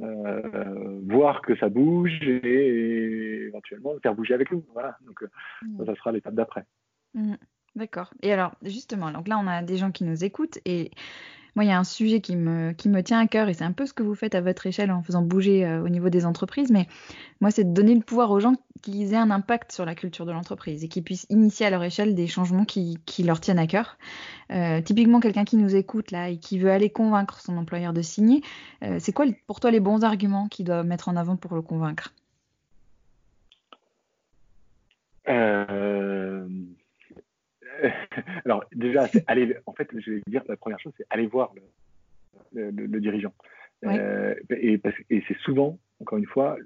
euh, 0.00 1.00
voir 1.08 1.42
que 1.42 1.56
ça 1.56 1.68
bouge 1.68 2.22
et, 2.22 3.46
éventuellement 3.48 3.92
le 3.92 4.00
faire 4.00 4.14
bouger 4.14 4.34
avec 4.34 4.52
nous. 4.52 4.64
Voilà. 4.72 4.96
Donc, 5.06 5.22
euh, 5.22 5.28
mm. 5.62 5.86
ça, 5.86 5.94
sera 5.96 6.12
l'étape 6.12 6.34
d'après. 6.34 6.64
Mm. 7.14 7.34
D'accord. 7.76 8.12
Et 8.22 8.32
alors, 8.32 8.54
justement, 8.62 9.10
donc 9.10 9.28
là, 9.28 9.38
on 9.38 9.46
a 9.46 9.62
des 9.62 9.76
gens 9.76 9.90
qui 9.90 10.04
nous 10.04 10.24
écoutent 10.24 10.58
et 10.64 10.90
moi, 11.58 11.64
il 11.64 11.68
y 11.68 11.72
a 11.72 11.78
un 11.78 11.84
sujet 11.84 12.20
qui 12.20 12.36
me, 12.36 12.70
qui 12.72 12.88
me 12.88 13.02
tient 13.02 13.18
à 13.18 13.26
cœur 13.26 13.48
et 13.48 13.54
c'est 13.54 13.64
un 13.64 13.72
peu 13.72 13.84
ce 13.84 13.92
que 13.92 14.04
vous 14.04 14.14
faites 14.14 14.36
à 14.36 14.40
votre 14.40 14.66
échelle 14.66 14.92
en 14.92 15.02
faisant 15.02 15.22
bouger 15.22 15.66
euh, 15.66 15.82
au 15.82 15.88
niveau 15.88 16.08
des 16.08 16.24
entreprises. 16.24 16.70
Mais 16.70 16.86
moi, 17.40 17.50
c'est 17.50 17.64
de 17.64 17.72
donner 17.72 17.94
le 17.94 18.00
pouvoir 18.00 18.30
aux 18.30 18.38
gens 18.38 18.54
qu'ils 18.78 19.12
aient 19.12 19.16
un 19.16 19.30
impact 19.30 19.72
sur 19.72 19.84
la 19.84 19.94
culture 19.94 20.26
de 20.26 20.32
l'entreprise 20.32 20.84
et 20.84 20.88
qu'ils 20.88 21.04
puissent 21.04 21.26
initier 21.30 21.66
à 21.66 21.70
leur 21.70 21.82
échelle 21.82 22.14
des 22.14 22.26
changements 22.26 22.64
qui, 22.64 22.98
leur 23.24 23.40
tiennent 23.40 23.58
à 23.58 23.66
cœur. 23.66 23.98
Euh, 24.50 24.80
typiquement, 24.80 25.20
quelqu'un 25.20 25.44
qui 25.44 25.56
nous 25.56 25.76
écoute 25.76 26.10
là 26.10 26.30
et 26.30 26.38
qui 26.38 26.58
veut 26.58 26.70
aller 26.70 26.90
convaincre 26.90 27.40
son 27.40 27.56
employeur 27.56 27.92
de 27.92 28.02
signer, 28.02 28.42
euh, 28.82 28.96
c'est 28.98 29.12
quoi 29.12 29.26
pour 29.46 29.60
toi 29.60 29.70
les 29.70 29.80
bons 29.80 30.04
arguments 30.04 30.48
qu'il 30.48 30.66
doit 30.66 30.82
mettre 30.82 31.08
en 31.08 31.16
avant 31.16 31.36
pour 31.36 31.54
le 31.54 31.62
convaincre? 31.62 32.14
Alors 38.44 38.64
déjà, 38.74 39.06
aller, 39.26 39.56
en 39.66 39.72
fait, 39.72 39.88
je 39.94 40.12
vais 40.12 40.22
dire 40.26 40.42
la 40.48 40.56
première 40.56 40.80
chose, 40.80 40.92
c'est 40.96 41.06
aller 41.10 41.26
voir 41.26 41.52
le, 42.54 43.00
dirigeant. 43.00 43.34
et, 43.82 44.80
et 45.10 45.24
c'est 45.28 45.36
souvent, 45.44 45.78
encore 46.00 46.18
une 46.18 46.26
fois, 46.26 46.56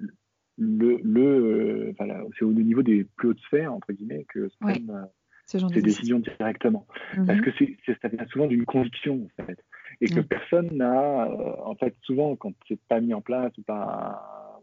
le, 0.57 0.99
le 1.03 1.95
euh, 1.99 2.23
c'est 2.37 2.45
au 2.45 2.53
niveau 2.53 2.83
des 2.83 3.05
plus 3.15 3.29
hautes 3.29 3.39
sphères, 3.41 3.73
entre 3.73 3.91
guillemets, 3.91 4.25
que 4.29 4.49
se 4.49 4.57
prennent 4.59 4.89
euh, 4.91 5.59
ces 5.69 5.81
décisions 5.81 6.19
directement. 6.19 6.85
Mhm. 7.17 7.25
Parce 7.25 7.41
que 7.41 7.51
c'est, 7.57 7.77
ça 8.01 8.07
vient 8.07 8.25
souvent 8.27 8.47
d'une 8.47 8.65
conviction, 8.65 9.27
en 9.39 9.45
fait. 9.45 9.63
Et 10.01 10.07
que 10.07 10.21
personne 10.21 10.75
n'a, 10.75 11.25
euh, 11.25 11.53
en 11.63 11.75
fait, 11.75 11.95
souvent, 12.01 12.35
quand 12.35 12.53
c'est 12.67 12.79
pas 12.87 12.99
mis 12.99 13.13
en 13.13 13.21
place 13.21 13.51
ou 13.57 13.61
pas, 13.63 14.61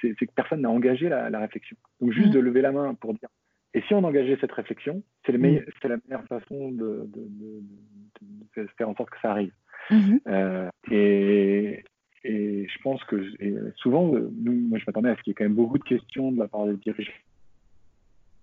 c'est, 0.00 0.14
que 0.14 0.32
personne 0.34 0.62
n'a 0.62 0.70
engagé 0.70 1.08
la, 1.08 1.38
réflexion. 1.38 1.76
Donc, 2.00 2.12
juste 2.12 2.28
mhm. 2.28 2.34
de 2.34 2.40
lever 2.40 2.60
la 2.62 2.72
main 2.72 2.94
pour 2.94 3.14
dire, 3.14 3.28
et 3.74 3.82
si 3.82 3.94
on 3.94 4.04
engageait 4.04 4.38
cette 4.40 4.52
réflexion, 4.52 5.02
c'est, 5.26 5.32
c'est 5.32 5.88
la 5.88 5.96
meilleure 6.06 6.24
façon 6.26 6.70
de, 6.70 7.08
de, 7.12 7.28
de, 8.56 8.66
faire 8.78 8.88
en 8.88 8.94
sorte 8.94 9.10
que 9.10 9.20
ça 9.20 9.30
arrive. 9.32 9.52
Mhm. 9.90 10.20
et, 10.90 11.84
et 12.24 12.66
je 12.68 12.82
pense 12.82 13.02
que 13.04 13.22
souvent, 13.76 14.08
nous, 14.08 14.52
moi, 14.52 14.78
je 14.78 14.84
m'attendais 14.86 15.10
à 15.10 15.16
ce 15.16 15.22
qu'il 15.22 15.30
y 15.30 15.32
ait 15.32 15.34
quand 15.34 15.44
même 15.44 15.54
beaucoup 15.54 15.78
de 15.78 15.84
questions 15.84 16.32
de 16.32 16.38
la 16.38 16.48
part 16.48 16.66
des 16.66 16.76
dirigeants 16.76 17.12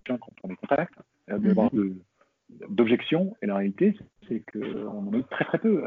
quand 0.05 0.19
on 0.43 0.49
est 0.49 0.55
contact, 0.55 0.93
d'avoir 1.27 1.73
mm 1.73 1.95
d'objections. 2.69 3.35
Et 3.41 3.47
la 3.47 3.55
réalité, 3.55 3.95
c'est 4.27 4.43
qu'on 4.51 5.07
en 5.07 5.19
a 5.19 5.23
très 5.23 5.45
très 5.45 5.57
peu. 5.57 5.83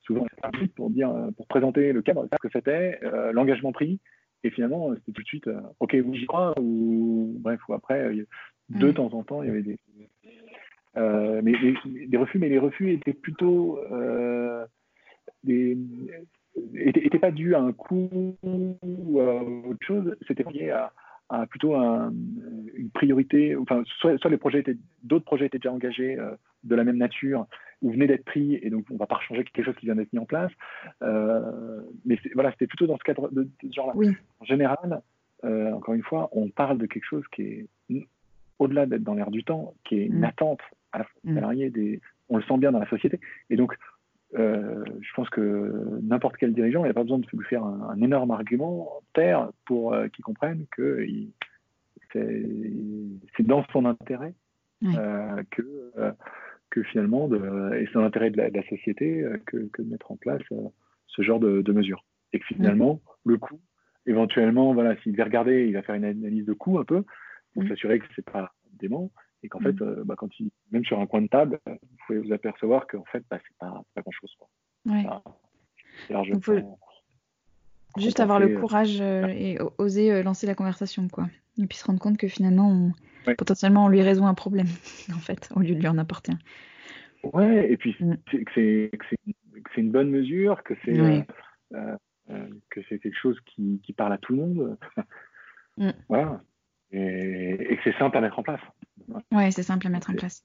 souvent, 0.00 0.26
c'est 0.58 0.72
pour 0.74 0.90
dire, 0.90 1.12
pour 1.36 1.46
présenter 1.46 1.92
le 1.92 2.02
cadre, 2.02 2.26
ce 2.32 2.38
que 2.38 2.48
c'était, 2.52 2.98
euh, 3.02 3.32
l'engagement 3.32 3.72
pris. 3.72 4.00
Et 4.44 4.50
finalement, 4.50 4.92
c'était 4.94 5.12
tout 5.12 5.22
de 5.22 5.26
suite, 5.26 5.46
euh, 5.46 5.60
OK, 5.80 5.94
vous 5.96 6.14
j'y 6.14 6.26
crois, 6.26 6.54
ou 6.58 7.36
bref, 7.38 7.60
ou 7.68 7.74
après, 7.74 8.10
de 8.70 8.88
mm. 8.88 8.94
temps 8.94 9.12
en 9.12 9.22
temps, 9.22 9.42
il 9.42 9.48
y 9.48 9.50
avait 9.50 9.62
des, 9.62 9.78
euh, 10.96 11.40
mais, 11.44 11.52
des 12.06 12.16
refus, 12.16 12.38
mais 12.38 12.48
les 12.48 12.58
refus 12.58 12.90
étaient 12.92 13.12
plutôt 13.12 13.78
des, 15.44 15.76
n'était 16.72 17.18
pas 17.18 17.30
dû 17.30 17.54
à 17.54 17.60
un 17.60 17.72
coût 17.72 18.36
ou 18.42 19.20
à 19.20 19.42
autre 19.42 19.86
chose, 19.86 20.16
c'était 20.26 20.44
lié 20.44 20.70
à, 20.70 21.46
plutôt 21.46 21.74
une 21.74 22.90
priorité. 22.92 23.56
Enfin, 23.56 23.82
soit, 24.00 24.28
les 24.28 24.36
projets 24.36 24.60
étaient, 24.60 24.76
d'autres 25.02 25.24
projets 25.24 25.46
étaient 25.46 25.58
déjà 25.58 25.72
engagés 25.72 26.18
euh, 26.18 26.32
de 26.64 26.74
la 26.74 26.84
même 26.84 26.98
nature 26.98 27.46
ou 27.80 27.90
venaient 27.90 28.06
d'être 28.06 28.24
pris 28.24 28.54
et 28.62 28.70
donc 28.70 28.84
on 28.90 28.94
ne 28.94 28.98
va 28.98 29.06
pas 29.06 29.18
changer 29.26 29.42
quelque 29.44 29.64
chose 29.64 29.74
qui 29.76 29.86
vient 29.86 29.94
d'être 29.94 30.12
mis 30.12 30.18
en 30.18 30.26
place. 30.26 30.52
Euh, 31.02 31.80
mais 32.04 32.18
voilà, 32.34 32.52
c'était 32.52 32.66
plutôt 32.66 32.86
dans 32.86 32.98
ce 32.98 33.02
cadre 33.02 33.30
de, 33.32 33.48
ce 33.62 33.72
genre-là. 33.72 33.94
En 34.40 34.44
général, 34.44 35.02
euh, 35.44 35.72
encore 35.72 35.94
une 35.94 36.02
fois, 36.02 36.28
on 36.32 36.48
parle 36.50 36.78
de 36.78 36.86
quelque 36.86 37.06
chose 37.06 37.24
qui 37.32 37.42
est 37.42 37.66
au-delà 38.58 38.86
d'être 38.86 39.02
dans 39.02 39.14
l'air 39.14 39.30
du 39.30 39.42
temps, 39.42 39.74
qui 39.84 39.96
est 40.00 40.06
une 40.06 40.20
mm. 40.20 40.24
attente 40.24 40.60
à 40.92 40.98
la 40.98 41.06
mm. 41.24 41.34
salarié 41.34 41.70
des, 41.70 42.00
on 42.28 42.36
le 42.36 42.42
sent 42.44 42.58
bien 42.58 42.72
dans 42.72 42.78
la 42.78 42.88
société. 42.88 43.20
Et 43.50 43.56
donc, 43.56 43.74
euh, 44.34 44.84
je 45.00 45.12
pense 45.14 45.28
que 45.28 45.98
n'importe 46.02 46.36
quel 46.38 46.54
dirigeant, 46.54 46.84
il 46.84 46.88
n'a 46.88 46.94
pas 46.94 47.02
besoin 47.02 47.18
de 47.18 47.26
lui 47.32 47.44
faire 47.44 47.64
un, 47.64 48.00
énorme 48.00 48.30
argument 48.30 49.02
terre 49.12 49.50
pour 49.66 49.92
euh, 49.92 50.08
qu'il 50.08 50.24
comprenne 50.24 50.66
que 50.70 51.06
c'est 52.12 53.46
dans 53.46 53.64
son 53.72 53.84
intérêt 53.84 54.34
euh, 54.84 55.42
que, 55.50 55.62
que 56.70 56.82
finalement, 56.82 57.28
de, 57.28 57.74
et 57.74 57.86
c'est 57.86 57.94
dans 57.94 58.02
l'intérêt 58.02 58.30
de, 58.30 58.40
la 58.40 58.68
société 58.68 59.24
que, 59.46 59.70
de 59.78 59.88
mettre 59.88 60.10
en 60.10 60.16
place 60.16 60.42
ce 61.06 61.22
genre 61.22 61.40
de, 61.40 61.72
mesures. 61.72 62.04
Et 62.32 62.38
que 62.38 62.46
finalement, 62.46 63.00
le 63.24 63.36
coût, 63.36 63.60
éventuellement, 64.06 64.72
voilà, 64.72 64.96
s'il 65.02 65.12
devait 65.12 65.24
regarder, 65.24 65.66
il 65.66 65.74
va 65.74 65.82
faire 65.82 65.94
une 65.94 66.04
analyse 66.04 66.46
de 66.46 66.54
coût 66.54 66.78
un 66.78 66.84
peu 66.84 67.04
pour 67.54 67.66
s'assurer 67.68 67.98
que 67.98 68.06
c'est 68.16 68.24
pas 68.24 68.52
dément 68.78 69.10
et 69.42 69.48
qu'en 69.48 69.60
fait, 69.60 69.72
mm. 69.72 69.82
euh, 69.82 70.04
bah, 70.04 70.14
quand 70.16 70.28
il, 70.38 70.50
même 70.70 70.84
sur 70.84 71.00
un 71.00 71.06
coin 71.06 71.22
de 71.22 71.26
table, 71.26 71.60
vous 71.66 71.96
pouvez 72.06 72.18
vous 72.18 72.32
apercevoir 72.32 72.86
qu'en 72.86 73.04
fait, 73.04 73.24
bah, 73.30 73.38
c'est 73.42 73.56
pas, 73.58 73.82
pas 73.94 74.02
grand-chose. 74.02 74.36
Ouais. 74.86 75.04
juste 77.98 78.20
avoir 78.20 78.40
le 78.40 78.58
courage 78.58 79.00
euh, 79.00 79.26
et 79.28 79.58
oser 79.78 80.12
euh, 80.12 80.22
lancer 80.22 80.46
la 80.46 80.54
conversation, 80.54 81.08
quoi. 81.08 81.28
Et 81.58 81.66
puis 81.66 81.78
se 81.78 81.84
rendre 81.84 82.00
compte 82.00 82.16
que 82.16 82.28
finalement, 82.28 82.92
potentiellement, 83.36 83.84
on 83.86 83.88
lui 83.88 84.02
résout 84.02 84.24
un 84.24 84.34
problème, 84.34 84.66
en 85.14 85.18
fait, 85.18 85.48
au 85.54 85.60
lieu 85.60 85.74
de 85.74 85.80
lui 85.80 85.88
en 85.88 85.98
apporter 85.98 86.32
un. 86.32 86.38
Ouais, 87.32 87.70
et 87.70 87.76
puis 87.76 87.96
mm. 88.00 88.16
que 88.26 88.52
c'est 88.54 89.80
une 89.80 89.90
bonne 89.90 90.10
mesure, 90.10 90.62
que 90.62 90.74
c'est 90.84 91.26
que 92.70 92.80
c'est 92.88 92.98
quelque 92.98 93.18
chose 93.18 93.38
qui, 93.46 93.80
qui, 93.82 93.92
parle 93.92 94.12
à 94.12 94.18
tout 94.18 94.32
le 94.32 94.38
monde. 94.38 94.78
Mm. 95.76 95.90
Voilà. 96.08 96.42
Et, 96.92 97.56
et 97.60 97.76
que 97.76 97.82
c'est 97.84 97.98
simple 97.98 98.18
à 98.18 98.20
mettre 98.20 98.38
en 98.38 98.42
place. 98.42 98.60
Oui, 99.32 99.50
c'est 99.52 99.62
simple 99.62 99.86
à 99.86 99.90
mettre 99.90 100.10
en 100.10 100.14
place. 100.14 100.44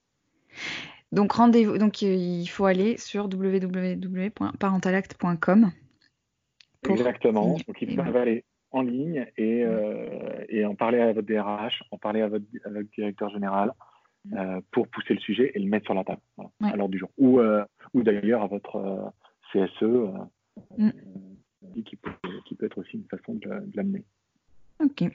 Donc 1.12 1.34
rendez-vous. 1.34 1.78
Donc 1.78 2.02
euh, 2.04 2.14
il 2.14 2.48
faut 2.48 2.66
aller 2.66 2.98
sur 2.98 3.26
www.parentalacte.com. 3.26 5.72
Exactement. 6.90 7.58
Donc 7.68 7.82
il 7.82 7.96
faut 7.96 8.02
aller 8.02 8.46
en 8.72 8.82
ligne 8.82 9.26
et, 9.38 9.64
euh, 9.64 10.44
et, 10.50 10.66
en 10.66 10.76
parler 10.76 11.00
à 11.00 11.14
votre 11.14 11.26
DRH, 11.28 11.84
en 11.92 11.98
parler 11.98 12.20
à 12.22 12.28
votre, 12.28 12.44
directeur 12.96 13.30
général 13.30 13.72
euh, 14.34 14.60
pour 14.72 14.90
pousser 14.90 15.14
le 15.14 15.22
sujet 15.22 15.54
et 15.56 15.60
le 15.60 15.70
mettre 15.70 15.86
sur 15.86 15.94
la 15.94 16.04
table 16.04 16.20
à 16.62 16.76
l'ordre 16.76 16.92
du 16.92 17.00
jour. 17.00 17.10
Ou, 17.18 17.40
ou 17.94 18.04
d'ailleurs 18.04 18.44
à 18.44 18.48
votre 18.48 19.14
CSE, 19.54 20.12
mm. 20.78 20.90
qui, 21.86 21.96
peut, 21.96 22.12
qui, 22.46 22.56
peut, 22.56 22.66
être 22.66 22.80
aussi 22.80 22.98
une 22.98 23.06
façon 23.06 23.36
de, 23.36 23.48
de 23.48 23.72
l'amener. 23.76 24.04
Ok. 24.84 25.06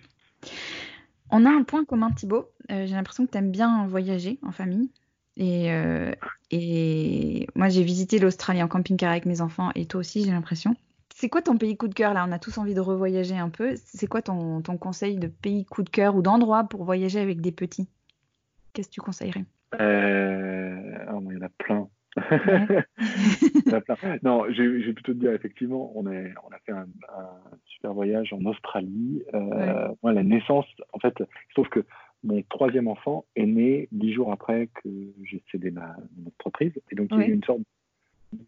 On 1.32 1.46
a 1.46 1.50
un 1.50 1.62
point 1.62 1.86
commun, 1.86 2.10
Thibaut. 2.10 2.50
Euh, 2.70 2.86
j'ai 2.86 2.94
l'impression 2.94 3.24
que 3.24 3.32
tu 3.32 3.38
aimes 3.38 3.50
bien 3.50 3.86
voyager 3.86 4.38
en 4.42 4.52
famille. 4.52 4.90
Euh, 5.40 6.12
et, 6.50 7.46
moi, 7.54 7.70
j'ai 7.70 7.82
visité 7.82 8.18
l'Australie 8.18 8.62
en 8.62 8.68
camping-car 8.68 9.10
avec 9.10 9.24
mes 9.24 9.40
enfants 9.40 9.70
et 9.74 9.86
toi 9.86 10.00
aussi, 10.00 10.24
j'ai 10.24 10.30
l'impression. 10.30 10.76
C'est 11.14 11.30
quoi 11.30 11.40
ton 11.40 11.56
pays 11.56 11.76
coup 11.76 11.88
de 11.88 11.94
cœur 11.94 12.12
là? 12.12 12.26
On 12.28 12.32
a 12.32 12.38
tous 12.38 12.58
envie 12.58 12.74
de 12.74 12.80
revoyager 12.80 13.38
un 13.38 13.48
peu. 13.48 13.74
C'est 13.76 14.06
quoi 14.06 14.20
ton, 14.20 14.62
conseil 14.78 15.16
de 15.16 15.26
pays 15.26 15.64
coup 15.64 15.82
de 15.82 15.88
cœur 15.88 16.16
ou 16.16 16.22
d'endroit 16.22 16.64
pour 16.64 16.84
voyager 16.84 17.18
avec 17.18 17.40
des 17.40 17.52
petits? 17.52 17.88
Qu'est-ce 18.74 18.88
que 18.88 18.94
tu 18.94 19.00
conseillerais? 19.00 19.44
Euh... 19.80 21.06
oh, 21.14 21.22
Il 21.30 21.38
y 21.38 21.38
en 21.38 21.46
a 21.46 21.48
plein. 21.48 21.88
non, 24.22 24.44
je 24.50 24.62
vais 24.62 24.92
plutôt 24.92 25.14
te 25.14 25.18
dire, 25.18 25.32
effectivement, 25.32 25.92
on, 25.94 26.10
est, 26.10 26.34
on 26.46 26.52
a 26.52 26.58
fait 26.66 26.72
un, 26.72 26.86
super 27.66 27.94
voyage 27.94 28.32
en 28.32 28.44
Australie. 28.44 29.22
Euh, 29.34 29.88
moi, 30.02 30.12
la 30.12 30.22
naissance, 30.22 30.66
en 30.92 30.98
fait, 30.98 31.14
je 31.18 31.54
trouve 31.54 31.68
que 31.68 31.84
mon 32.22 32.42
troisième 32.50 32.88
enfant 32.88 33.24
est 33.34 33.46
né 33.46 33.88
dix 33.92 34.12
jours 34.12 34.32
après 34.32 34.68
que 34.82 34.88
j'ai 35.24 35.42
cédé 35.50 35.70
ma, 35.70 35.96
mon 36.16 36.28
entreprise. 36.28 36.72
Et 36.90 36.94
donc, 36.94 37.08
il 37.12 37.18
y 37.18 37.22
a 37.22 37.28
eu 37.28 37.32
une 37.32 37.44
sorte 37.44 37.60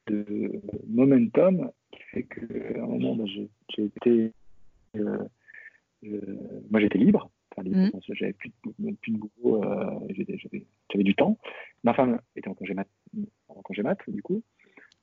de 0.07 0.61
momentum 0.89 1.71
qui 1.91 2.01
fait 2.12 2.23
qu'à 2.25 2.83
un 2.83 2.87
moment, 2.87 3.17
bah, 3.17 3.25
j'ai 3.27 3.49
été. 3.85 4.33
Euh, 4.97 5.19
euh, 6.05 6.21
moi, 6.71 6.81
j'étais 6.81 6.99
libre. 6.99 7.31
Mmh. 7.63 7.91
J'avais 8.13 8.33
plus, 8.33 8.51
plus, 9.01 9.13
de 9.13 9.19
boulot, 9.19 9.65
euh, 9.65 9.91
j'avais 10.91 11.05
du 11.05 11.15
temps. 11.15 11.39
Ma 11.83 11.95
femme 11.95 12.21
était 12.37 12.49
en 12.49 12.55
congé 12.55 12.75
mat, 12.75 12.89
en 13.49 13.63
congé 13.63 13.83
mat 13.83 13.99
du 14.09 14.23
coup. 14.23 14.43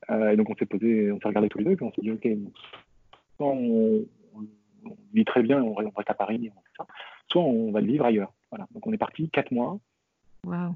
Euh, 0.09 0.31
et 0.31 0.35
donc 0.35 0.49
on 0.49 0.55
s'est 0.55 0.65
posé, 0.65 1.11
on 1.11 1.19
s'est 1.19 1.27
regardé 1.27 1.49
tous 1.49 1.59
les 1.59 1.65
deux, 1.65 1.75
puis 1.75 1.85
on 1.85 1.91
s'est 1.91 2.01
dit, 2.01 2.11
ok, 2.11 2.27
soit 3.37 3.47
on, 3.47 4.05
vit 5.13 5.25
très 5.25 5.43
bien, 5.43 5.61
on, 5.61 5.73
reste 5.73 6.09
à 6.09 6.13
Paris, 6.13 6.51
ça, 6.77 6.87
soit 7.27 7.43
on 7.43 7.71
va 7.71 7.81
le 7.81 7.87
vivre 7.87 8.05
ailleurs. 8.05 8.33
Voilà. 8.49 8.67
Donc 8.73 8.85
on 8.87 8.93
est 8.93 8.97
parti 8.97 9.29
quatre 9.29 9.51
mois. 9.51 9.79
Wow. 10.45 10.75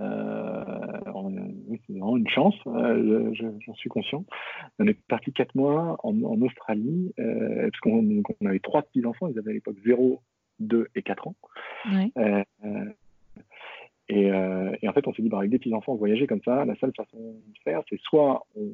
Euh, 0.00 0.64
c'est 1.86 1.92
vraiment 1.92 2.16
une 2.16 2.28
chance, 2.28 2.54
euh, 2.66 3.32
j'en 3.34 3.74
suis 3.74 3.88
conscient. 3.88 4.24
On 4.78 4.86
est 4.86 4.98
parti 5.06 5.32
quatre 5.32 5.54
mois 5.54 5.98
en, 6.02 6.20
en 6.22 6.40
Australie, 6.42 7.12
euh, 7.18 7.68
parce 7.70 7.80
qu'on 7.80 8.22
on 8.40 8.46
avait 8.46 8.58
trois 8.58 8.82
petits-enfants, 8.82 9.28
ils 9.28 9.38
avaient 9.38 9.50
à 9.50 9.54
l'époque 9.54 9.76
0, 9.84 10.20
2 10.60 10.88
et 10.94 11.02
4 11.02 11.28
ans. 11.28 11.36
Euh, 11.92 12.44
et, 14.08 14.30
euh, 14.30 14.76
et, 14.82 14.88
en 14.88 14.92
fait, 14.92 15.06
on 15.06 15.14
s'est 15.14 15.22
dit, 15.22 15.28
bah, 15.28 15.38
avec 15.38 15.50
des 15.50 15.58
petits-enfants, 15.58 15.94
voyager 15.94 16.26
comme 16.26 16.42
ça, 16.44 16.64
la 16.64 16.74
seule 16.76 16.92
façon 16.96 17.18
de 17.18 17.58
faire, 17.62 17.82
c'est 17.88 18.00
soit 18.00 18.46
on, 18.56 18.70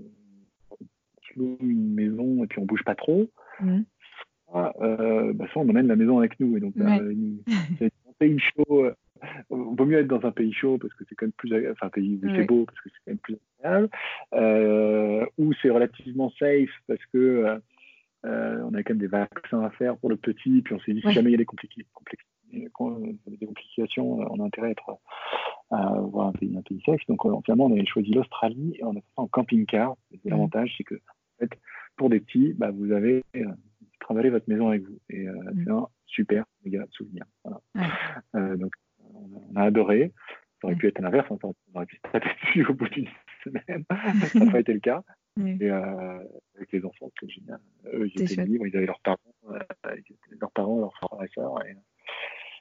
loue 1.37 1.57
une 1.61 1.95
maison 1.95 2.43
et 2.43 2.49
puis 2.49 2.59
on 2.59 2.65
bouge 2.65 2.83
pas 2.85 2.97
trop, 2.97 3.31
soit, 4.49 4.75
euh, 4.81 5.33
bah, 5.33 5.47
soit, 5.53 5.63
on 5.63 5.69
emmène 5.69 5.87
la 5.87 5.97
maison 5.97 6.19
avec 6.19 6.39
nous. 6.41 6.57
Et 6.57 6.61
donc, 6.61 6.75
c'est 7.79 7.87
un 7.87 8.13
pays 8.19 8.39
chaud. 8.41 8.91
vaut 9.49 9.87
mieux 9.87 9.99
être 9.99 10.09
dans 10.09 10.27
un 10.27 10.33
pays 10.33 10.53
chaud 10.53 10.79
parce 10.79 10.93
que 10.95 11.05
c'est 11.09 11.15
quand 11.15 11.27
même 11.27 11.33
plus 11.33 11.71
enfin 11.71 11.87
un 11.87 11.91
pays 11.91 12.19
où 12.21 12.29
c'est 12.35 12.45
beau 12.45 12.65
parce 12.65 12.81
que 12.81 12.89
c'est 12.89 12.99
quand 13.05 13.13
même 13.13 13.19
plus 13.19 13.37
agréable 13.61 13.89
euh, 14.35 15.25
ou 15.39 15.53
c'est 15.61 15.71
relativement 15.71 16.31
safe 16.39 16.71
parce 16.89 17.05
que 17.13 17.61
euh, 18.25 18.63
on 18.65 18.75
a 18.75 18.83
quand 18.83 18.95
même 18.95 18.99
des 18.99 19.07
vaccins 19.07 19.63
à 19.63 19.71
faire 19.71 19.97
pour 19.97 20.11
le 20.11 20.17
petit, 20.17 20.63
puis 20.63 20.75
on 20.75 20.81
s'est 20.81 20.93
dit 20.93 21.01
si 21.01 21.13
jamais 21.13 21.31
il 21.31 21.33
y 21.33 21.35
a 21.35 21.39
des 21.39 21.45
complications, 21.45 21.87
des, 22.53 22.69
complications, 23.47 24.19
on 24.33 24.43
a 24.43 24.45
intérêt 24.45 24.69
à, 24.69 24.71
être, 24.73 24.99
à 25.71 25.89
avoir 25.89 26.29
un 26.29 26.33
pays, 26.33 26.57
un 26.57 26.63
pays 26.63 26.83
sexe. 26.85 27.05
Donc 27.07 27.23
finalement, 27.45 27.67
on 27.67 27.81
a 27.81 27.85
choisi 27.85 28.11
l'Australie 28.11 28.77
et 28.79 28.85
on 28.85 28.91
a 28.91 28.95
fait 28.95 29.07
ça 29.17 29.23
en 29.23 29.29
camping-car. 29.29 29.97
L'avantage, 30.25 30.75
c'est 30.77 30.85
que 30.85 30.97
en 30.97 31.39
fait, 31.47 31.51
pour 31.97 32.11
des 32.11 32.21
petits, 32.21 32.53
bah, 32.55 32.71
vous 32.71 32.93
avez 32.93 33.25
travaillé 34.01 34.31
votre 34.31 34.49
maison 34.49 34.69
avec 34.69 34.83
vous. 34.83 34.99
Et 35.09 35.27
c'est 35.65 35.71
un 35.71 35.87
super 36.07 36.45
méga 36.65 36.85
souvenir. 36.91 37.25
Voilà. 37.45 38.57
donc 38.57 38.73
on 39.15 39.57
a 39.57 39.63
adoré. 39.63 40.13
Ça 40.61 40.67
aurait 40.67 40.77
pu 40.77 40.89
être 40.89 41.01
l'inverse, 41.01 41.27
hein, 41.31 41.39
on 41.43 41.55
aurait 41.75 41.87
pu 41.87 41.97
se 41.97 42.19
dessus 42.19 42.67
au 42.69 42.75
bout 42.75 42.89
d'une 42.91 43.09
semaine. 43.43 43.85
ça 43.89 44.39
n'a 44.39 44.51
pas 44.51 44.61
été 44.61 44.75
le 44.75 44.81
cas. 44.81 45.03
Et 45.39 45.71
euh, 45.71 46.19
avec 46.57 46.73
les 46.73 46.85
enfants, 46.85 47.11
c'était 47.15 47.33
génial. 47.33 47.61
Eux, 47.93 48.11
ils 48.15 48.23
étaient 48.23 48.45
libres, 48.45 48.67
ils 48.67 48.77
avaient 48.77 48.87
leurs 48.87 49.01
parents, 49.01 49.19
euh, 49.51 49.59
leurs 50.41 50.51
parents, 50.53 50.81
leurs 50.81 50.95
frères 50.95 51.23
et 51.23 51.29
sœurs. 51.29 51.65
Et, 51.65 51.77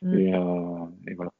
mm. 0.05 0.19
et, 0.19 0.33
euh, 0.33 0.85
et 1.07 1.13
voilà. 1.13 1.31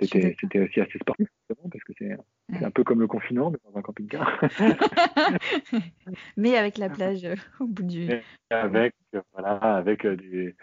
C'était, 0.00 0.60
aussi 0.60 0.80
assez 0.80 0.96
sportif, 0.98 1.28
parce 1.48 1.84
que 1.84 1.92
c'est, 1.98 2.16
un 2.64 2.70
peu 2.70 2.84
comme 2.84 3.00
le 3.00 3.08
confinement, 3.08 3.50
mais 3.50 3.58
dans 3.64 3.76
un 3.76 3.82
camping-car. 3.82 4.40
mais 6.36 6.56
avec 6.56 6.78
la 6.78 6.88
plage 6.88 7.24
euh, 7.24 7.34
au 7.58 7.66
bout 7.66 7.82
du. 7.82 8.04
Et 8.04 8.22
avec, 8.50 8.94
voilà, 9.32 9.56
avec 9.56 10.04
euh, 10.04 10.16
des, 10.16 10.54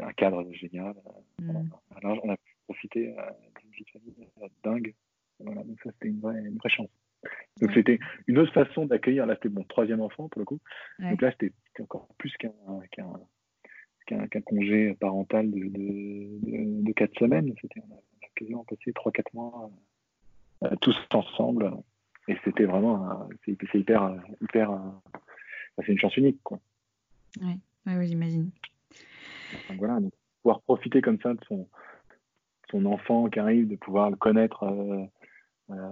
un 0.00 0.12
cadre 0.12 0.50
génial. 0.54 0.94
Mm. 1.42 1.68
Alors, 1.96 2.18
on 2.24 2.30
a 2.30 2.36
pu 2.38 2.56
profiter 2.64 3.14
d'une 3.60 3.70
vie 3.72 3.84
de 3.84 3.90
famille 3.90 4.28
dingue. 4.64 4.94
Voilà, 5.40 5.62
donc 5.64 5.78
ça, 5.84 5.90
c'était 5.92 6.08
une 6.08 6.20
vraie, 6.20 6.38
une 6.38 6.56
vraie 6.56 6.70
chance. 6.70 6.88
Donc 7.60 7.72
c'était 7.74 7.98
une 8.26 8.38
autre 8.38 8.52
façon 8.52 8.86
d'accueillir. 8.86 9.26
Là, 9.26 9.34
c'était 9.34 9.48
mon 9.48 9.64
troisième 9.64 10.00
enfant 10.00 10.28
pour 10.28 10.38
le 10.38 10.44
coup. 10.44 10.60
Donc 10.98 11.20
là, 11.22 11.32
c'était 11.32 11.52
encore 11.80 12.08
plus 12.18 12.32
qu'un 12.36 12.52
qu'un 14.06 14.40
congé 14.42 14.94
parental 14.94 15.50
de, 15.50 15.58
de, 15.58 16.84
de, 16.84 16.92
quatre 16.92 17.18
semaines. 17.18 17.52
C'était 17.60 17.80
on 17.88 17.94
a, 17.94 17.98
quasiment 18.34 18.64
passé 18.64 18.92
trois 18.94 19.12
quatre 19.12 19.32
mois 19.34 19.70
euh, 20.64 20.74
tous 20.80 20.96
ensemble. 21.12 21.72
Et 22.28 22.36
c'était 22.44 22.64
vraiment 22.64 23.28
c'est 23.44 23.74
hyper 23.74 24.14
hyper 24.40 24.70
c'est 25.78 25.92
une 25.92 25.98
chance 25.98 26.16
unique 26.16 26.40
quoi. 26.42 26.58
Oui, 27.40 27.60
ouais, 27.86 28.06
j'imagine. 28.06 28.50
Donc 29.68 29.78
voilà, 29.78 30.00
donc, 30.00 30.12
pouvoir 30.42 30.60
profiter 30.62 31.00
comme 31.00 31.20
ça 31.20 31.34
de 31.34 31.40
son 31.46 31.68
son 32.70 32.84
enfant 32.86 33.28
qui 33.28 33.38
arrive, 33.38 33.68
de 33.68 33.76
pouvoir 33.76 34.10
le 34.10 34.16
connaître. 34.16 34.62
Euh, 34.64 35.04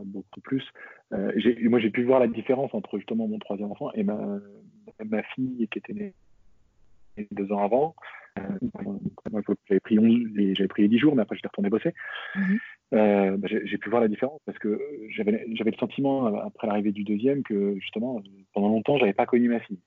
beaucoup 0.05 0.41
plus. 0.41 0.65
Euh, 1.13 1.33
moi, 1.65 1.79
j'ai 1.79 1.91
pu 1.91 2.05
voir 2.05 2.21
la 2.21 2.27
différence 2.27 2.73
entre 2.75 2.99
justement 2.99 3.29
mon 3.29 3.39
troisième 3.39 3.71
enfant 3.71 3.93
et 3.93 4.03
ma, 4.03 4.19
ma 5.05 5.23
fille 5.23 5.69
qui 5.71 5.79
était 5.79 5.93
née 5.93 6.15
deux 7.31 7.51
ans 7.53 7.63
avant. 7.63 7.95
Euh, 8.39 8.43
j'avais 9.69 9.81
pris, 9.81 9.99
j'avais 10.55 10.69
pris 10.69 10.83
les 10.83 10.89
10 10.89 10.99
jours, 10.99 11.17
mais 11.17 11.23
après 11.23 11.37
j'étais 11.37 11.49
retourné 11.49 11.71
bosser. 11.71 11.95
Mhm. 12.35 12.59
Euh, 12.95 13.37
bah, 13.37 13.49
j'ai 13.49 13.79
pu 13.79 13.89
voir 13.89 14.03
la 14.03 14.09
différence 14.09 14.41
parce 14.45 14.59
que 14.59 14.81
j'avais 15.09 15.45
le 15.49 15.77
sentiment 15.79 16.27
après 16.43 16.67
l'arrivée 16.67 16.93
du 16.93 17.03
deuxième 17.03 17.43
que 17.43 17.77
justement 17.81 18.23
pendant 18.53 18.69
longtemps 18.69 18.99
j'avais 18.99 19.15
pas 19.15 19.27
connu 19.27 19.49
ma 19.49 19.61
fille. 19.61 19.81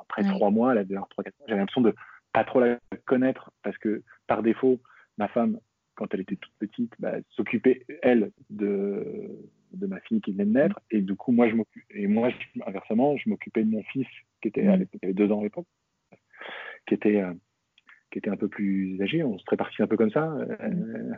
Après 0.00 0.22
trois 0.22 0.50
mois, 0.50 0.72
elle 0.72 0.78
avait 0.78 0.94
trois 1.10 1.24
quatre 1.24 1.38
mois, 1.38 1.46
j'avais 1.48 1.60
l'impression 1.60 1.80
de 1.80 1.94
pas 2.32 2.44
trop 2.44 2.60
la 2.60 2.78
connaître 3.04 3.50
parce 3.62 3.76
que 3.78 4.02
par 4.26 4.42
défaut 4.42 4.78
ma 5.18 5.28
femme 5.28 5.58
quand 5.94 6.12
elle 6.14 6.20
était 6.20 6.36
toute 6.36 6.52
petite, 6.58 6.92
bah, 6.98 7.14
s'occupait, 7.30 7.84
elle, 8.02 8.32
de, 8.50 9.38
de 9.74 9.86
ma 9.86 10.00
fille 10.00 10.20
qui 10.20 10.32
venait 10.32 10.44
de 10.44 10.50
naître. 10.50 10.80
Et 10.90 11.00
du 11.00 11.14
coup, 11.14 11.32
moi, 11.32 11.48
je 11.48 11.54
et 11.90 12.06
moi, 12.06 12.30
inversement, 12.66 13.16
je 13.16 13.28
m'occupais 13.28 13.62
de 13.62 13.70
mon 13.70 13.82
fils, 13.84 14.06
qui 14.40 14.48
était, 14.48 14.66
à 14.66 14.76
l'époque, 14.76 15.02
avait 15.02 15.12
deux 15.12 15.30
ans 15.30 15.40
à 15.40 15.44
l'époque, 15.44 15.66
qui 16.86 16.94
était, 16.94 17.20
euh, 17.20 17.32
qui 18.10 18.18
était 18.18 18.30
un 18.30 18.36
peu 18.36 18.48
plus 18.48 19.00
âgé. 19.02 19.22
On 19.22 19.38
se 19.38 19.44
répartit 19.48 19.82
un 19.82 19.86
peu 19.86 19.96
comme 19.96 20.10
ça. 20.10 20.32
Euh, 20.32 21.12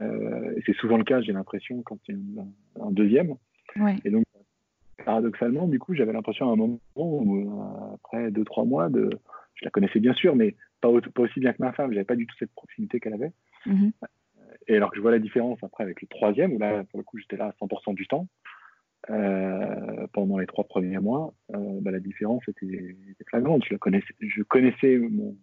euh, 0.00 0.54
c'est 0.66 0.74
souvent 0.76 0.96
le 0.96 1.04
cas, 1.04 1.20
j'ai 1.20 1.32
l'impression, 1.32 1.82
quand 1.82 1.98
il 2.08 2.34
y 2.34 2.38
a 2.38 2.44
un, 2.84 2.90
deuxième. 2.90 3.34
Et 4.04 4.10
donc, 4.10 4.24
paradoxalement, 5.04 5.66
du 5.66 5.78
coup, 5.78 5.94
j'avais 5.94 6.12
l'impression 6.12 6.48
à 6.48 6.52
un 6.52 6.56
moment 6.56 6.78
où, 6.96 7.94
après 7.94 8.30
deux, 8.30 8.44
trois 8.44 8.64
mois, 8.64 8.88
de, 8.88 9.10
je 9.54 9.64
la 9.64 9.70
connaissais 9.70 10.00
bien 10.00 10.14
sûr, 10.14 10.36
mais 10.36 10.54
pas, 10.80 10.90
pas 11.14 11.22
aussi 11.22 11.40
bien 11.40 11.52
que 11.52 11.62
ma 11.62 11.72
femme. 11.72 11.92
J'avais 11.92 12.04
pas 12.04 12.16
du 12.16 12.26
tout 12.26 12.36
cette 12.38 12.52
proximité 12.52 13.00
qu'elle 13.00 13.14
avait. 13.14 13.32
Mhm. 13.66 13.92
Et 14.66 14.76
alors 14.76 14.90
que 14.90 14.96
je 14.96 15.02
vois 15.02 15.10
la 15.10 15.18
différence 15.18 15.58
après 15.62 15.84
avec 15.84 16.00
le 16.00 16.08
troisième, 16.08 16.52
où 16.52 16.58
là, 16.58 16.84
pour 16.84 16.98
le 16.98 17.04
coup, 17.04 17.18
j'étais 17.18 17.36
là 17.36 17.46
à 17.46 17.64
100% 17.64 17.94
du 17.94 18.06
temps, 18.06 18.26
euh, 19.10 20.06
pendant 20.12 20.38
les 20.38 20.46
trois 20.46 20.64
premiers 20.64 20.98
mois, 20.98 21.34
euh, 21.54 21.80
bah, 21.80 21.90
la 21.90 22.00
différence 22.00 22.42
était, 22.48 22.96
flagrante. 23.28 23.64
Je, 23.70 23.76
connaissais, 23.76 24.14
je 24.20 24.42
connaissais 24.42 24.96
mon. 24.96 25.36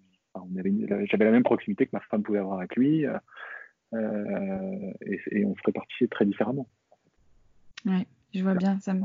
J'avais 1.05 1.25
la 1.25 1.31
même 1.31 1.43
proximité 1.43 1.85
que 1.85 1.91
ma 1.93 1.99
femme 1.99 2.23
pouvait 2.23 2.39
avoir 2.39 2.59
avec 2.59 2.75
lui, 2.75 3.05
euh, 3.05 4.93
et, 5.01 5.45
on 5.45 5.53
se 5.55 5.61
répartissait 5.65 6.07
très 6.07 6.25
différemment. 6.25 6.67
Oui, 7.85 8.07
je 8.33 8.41
vois 8.41 8.55
bien. 8.55 8.79
Ça, 8.79 8.93
me... 8.93 9.01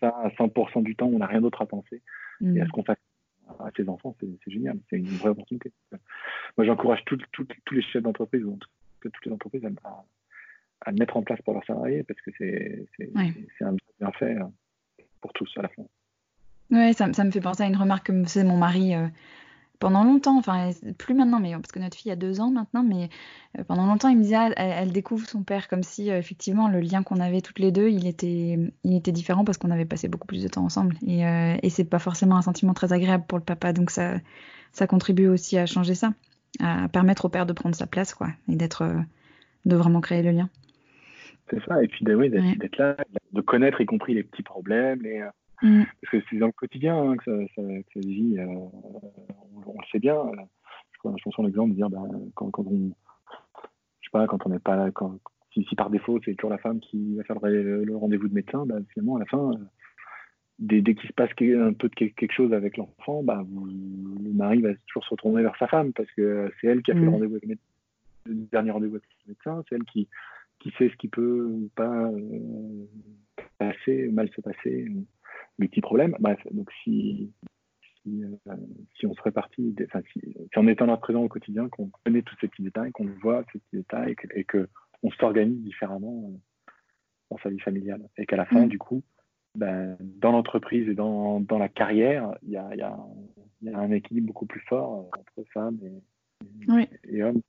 ça 0.00 0.08
à 0.08 0.28
100% 0.28 0.82
du 0.82 0.96
temps, 0.96 1.06
on 1.06 1.18
n'a 1.18 1.26
rien 1.26 1.40
d'autre 1.40 1.62
à 1.62 1.66
penser. 1.66 2.02
Mm. 2.40 2.56
Et 2.56 2.60
à 2.60 2.66
ce 2.66 2.70
qu'on 2.70 2.82
fasse 2.82 2.98
à 3.58 3.70
ses 3.76 3.88
enfants, 3.88 4.16
c'est 4.20 4.50
génial, 4.50 4.78
c'est 4.88 4.96
une 4.96 5.06
vraie 5.06 5.30
opportunité. 5.30 5.72
Moi, 6.56 6.66
j'encourage 6.66 7.04
tous 7.06 7.18
les 7.72 7.82
chefs 7.82 8.02
d'entreprise, 8.02 8.44
ou 8.44 8.54
en 8.54 8.56
tout 8.56 8.68
cas 9.02 9.10
toutes 9.10 9.26
les 9.26 9.32
entreprises, 9.32 9.64
à, 9.64 10.04
à, 10.82 10.90
le 10.90 10.98
mettre 10.98 11.16
en 11.16 11.22
place 11.22 11.40
pour 11.42 11.54
leurs 11.54 11.64
salariés, 11.64 12.02
parce 12.02 12.20
que 12.20 12.30
c'est 12.38 13.64
un 13.64 13.76
bien 13.98 14.12
fait 14.12 14.36
euh, 14.36 14.44
pour 15.20 15.32
tous 15.32 15.50
à 15.56 15.62
la 15.62 15.68
fin. 15.68 15.82
Oui, 16.70 16.94
ça, 16.94 17.12
ça, 17.12 17.24
me 17.24 17.30
fait 17.30 17.40
penser 17.40 17.64
à 17.64 17.66
une 17.66 17.76
remarque 17.76 18.06
que 18.06 18.12
me 18.12 18.24
faisait 18.24 18.44
mon 18.44 18.56
mari 18.56 18.94
euh, 18.94 19.08
pendant 19.80 20.04
longtemps, 20.04 20.38
enfin 20.38 20.70
plus 20.98 21.14
maintenant, 21.14 21.40
mais 21.40 21.52
parce 21.52 21.72
que 21.72 21.78
notre 21.78 21.96
fille 21.96 22.12
a 22.12 22.16
deux 22.16 22.40
ans 22.40 22.50
maintenant, 22.50 22.84
mais 22.84 23.08
euh, 23.58 23.64
pendant 23.64 23.86
longtemps, 23.86 24.10
il 24.10 24.18
me 24.18 24.22
disait, 24.22 24.36
ah, 24.36 24.52
elle, 24.56 24.92
découvre 24.92 25.26
son 25.26 25.42
père 25.42 25.68
comme 25.68 25.82
si 25.82 26.10
effectivement 26.10 26.68
le 26.68 26.80
lien 26.80 27.02
qu'on 27.02 27.18
avait 27.18 27.40
toutes 27.40 27.58
les 27.58 27.72
deux, 27.72 27.88
il 27.88 28.06
était, 28.06 28.58
il 28.84 28.94
était 28.94 29.10
différent 29.10 29.44
parce 29.44 29.58
qu'on 29.58 29.70
avait 29.70 29.86
passé 29.86 30.06
beaucoup 30.06 30.26
plus 30.26 30.42
de 30.42 30.48
temps 30.48 30.64
ensemble. 30.64 30.96
Et, 31.04 31.26
euh, 31.26 31.56
et 31.62 31.70
c'est 31.70 31.86
pas 31.86 31.98
forcément 31.98 32.36
un 32.36 32.42
sentiment 32.42 32.74
très 32.74 32.92
agréable 32.92 33.24
pour 33.26 33.38
le 33.38 33.44
papa, 33.44 33.72
donc 33.72 33.90
ça, 33.90 34.18
ça 34.72 34.86
contribue 34.86 35.28
aussi 35.28 35.56
à 35.56 35.64
changer 35.64 35.94
ça, 35.94 36.12
à 36.60 36.88
permettre 36.88 37.24
au 37.24 37.30
père 37.30 37.46
de 37.46 37.54
prendre 37.54 37.74
sa 37.74 37.86
place, 37.86 38.12
quoi, 38.12 38.28
et 38.48 38.56
d'être, 38.56 38.86
de 39.64 39.76
vraiment 39.76 40.02
créer 40.02 40.22
le 40.22 40.30
lien. 40.32 40.50
C'est 41.48 41.64
ça, 41.64 41.82
et 41.82 41.88
puis 41.88 42.04
d'être 42.04 42.76
là, 42.76 42.96
de 43.32 43.40
connaître 43.40 43.80
y 43.80 43.86
compris 43.86 44.12
les 44.12 44.22
petits 44.22 44.42
problèmes, 44.42 45.00
les 45.02 45.24
Mm. 45.62 45.82
Parce 46.00 46.12
que 46.12 46.28
c'est 46.30 46.38
dans 46.38 46.46
le 46.46 46.52
quotidien 46.52 46.96
hein, 46.96 47.16
que, 47.16 47.24
ça, 47.24 47.54
ça, 47.54 47.62
que 47.62 47.92
ça 47.94 48.00
vit. 48.00 48.38
Euh, 48.38 48.46
on, 48.46 49.78
le 49.78 49.86
sait 49.92 49.98
bien. 49.98 50.16
Euh, 50.16 50.32
je, 50.92 51.10
je 51.16 51.22
pense 51.22 51.38
en 51.38 51.46
exemple 51.46 51.70
de 51.70 51.76
dire 51.76 51.90
ben, 51.90 52.08
quand, 52.34 52.50
quand, 52.50 52.66
on, 52.66 52.90
je 54.00 54.08
sais 54.08 54.10
pas, 54.12 54.26
quand 54.26 54.46
on 54.46 54.50
n'est 54.50 54.58
pas 54.58 54.76
là, 54.76 54.90
quand, 54.90 55.18
si, 55.52 55.64
si, 55.64 55.74
par 55.74 55.90
défaut 55.90 56.20
c'est 56.24 56.34
toujours 56.34 56.50
la 56.50 56.58
femme 56.58 56.80
qui 56.80 57.16
va 57.16 57.24
faire 57.24 57.36
le, 57.42 57.96
rendez-vous 57.96 58.28
de 58.28 58.34
médecin, 58.34 58.66
ben, 58.66 58.84
finalement 58.92 59.16
à 59.16 59.20
la 59.20 59.26
fin, 59.26 59.50
euh, 59.50 59.56
dès, 60.58 60.80
dès 60.80 60.94
qu'il 60.94 61.08
se 61.08 61.14
passe 61.14 61.30
un 61.30 61.72
peu 61.72 61.88
de 61.88 61.94
quelque 61.94 62.32
chose 62.32 62.52
avec 62.52 62.76
l'enfant, 62.76 63.22
ben, 63.22 63.46
le 64.22 64.32
mari 64.32 64.60
va 64.60 64.74
toujours 64.86 65.04
se 65.04 65.10
retourner 65.10 65.42
vers 65.42 65.56
sa 65.58 65.66
femme 65.66 65.92
parce 65.92 66.10
que 66.12 66.52
c'est 66.60 66.68
elle 66.68 66.82
qui 66.82 66.92
a 66.92 66.94
fait 66.94 67.00
le 67.00 67.06
mm. 67.06 67.14
rendez-vous 67.14 67.34
avec 67.34 67.42
le, 67.42 67.48
médecin, 67.48 67.64
le 68.26 68.34
dernier 68.34 68.70
rendez-vous 68.70 68.96
avec 68.96 69.08
le 69.26 69.32
médecin, 69.32 69.62
c'est 69.68 69.74
elle 69.74 69.84
qui, 69.84 70.08
qui 70.60 70.70
sait 70.78 70.90
ce 70.90 70.96
qui 70.96 71.08
peut 71.08 71.46
ou 71.50 71.70
pas 71.74 72.06
euh, 72.10 72.86
passer, 73.58 74.08
mal 74.12 74.28
se 74.30 74.40
passer 74.40 74.88
petits 75.68 75.80
problèmes. 75.80 76.16
Bref, 76.20 76.40
donc 76.50 76.70
si, 76.82 77.32
si, 78.02 78.24
euh, 78.24 78.56
si 78.98 79.06
on 79.06 79.14
se 79.14 79.22
répartit, 79.22 79.74
enfin, 79.84 80.00
si, 80.12 80.20
si, 80.20 80.58
on 80.58 80.66
est 80.66 80.82
en 80.82 80.96
présent 80.96 81.22
au 81.22 81.28
quotidien, 81.28 81.68
qu'on 81.68 81.90
connaît 82.04 82.22
tous 82.22 82.36
ces 82.40 82.48
petits 82.48 82.62
détails, 82.62 82.92
qu'on 82.92 83.06
voit 83.22 83.44
ces 83.52 83.58
petits 83.58 83.76
détails 83.76 84.16
et 84.34 84.44
qu'on 84.44 84.66
on 85.02 85.10
s'organise 85.12 85.62
différemment 85.62 86.30
euh, 86.30 86.72
dans 87.30 87.38
sa 87.38 87.50
vie 87.50 87.60
familiale. 87.60 88.08
Et 88.16 88.26
qu'à 88.26 88.36
la 88.36 88.46
fin, 88.46 88.66
mm. 88.66 88.68
du 88.68 88.78
coup, 88.78 89.02
ben, 89.56 89.96
dans 90.00 90.32
l'entreprise 90.32 90.88
et 90.88 90.94
dans, 90.94 91.40
dans, 91.40 91.58
la 91.58 91.68
carrière, 91.68 92.34
il 92.42 92.50
y 92.50 92.56
a, 92.56 92.74
y, 92.74 92.82
a, 92.82 92.96
y 93.62 93.68
a, 93.68 93.78
un 93.78 93.90
équilibre 93.90 94.28
beaucoup 94.28 94.46
plus 94.46 94.60
fort 94.68 95.10
euh, 95.14 95.20
entre 95.20 95.48
femmes 95.52 95.78
et, 95.82 97.16
et 97.16 97.22
hommes. 97.22 97.40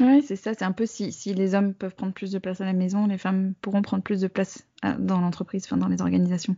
Oui, 0.00 0.22
c'est 0.22 0.36
ça. 0.36 0.52
C'est 0.54 0.64
un 0.64 0.72
peu 0.72 0.86
si, 0.86 1.12
si, 1.12 1.32
les 1.32 1.54
hommes 1.54 1.72
peuvent 1.72 1.94
prendre 1.94 2.12
plus 2.12 2.30
de 2.30 2.38
place 2.38 2.60
à 2.60 2.64
la 2.64 2.72
maison, 2.72 3.06
les 3.06 3.18
femmes 3.18 3.54
pourront 3.62 3.82
prendre 3.82 4.02
plus 4.02 4.20
de 4.20 4.28
place 4.28 4.68
dans 4.98 5.20
l'entreprise, 5.20 5.64
enfin 5.66 5.76
dans 5.76 5.88
les 5.88 6.02
organisations. 6.02 6.56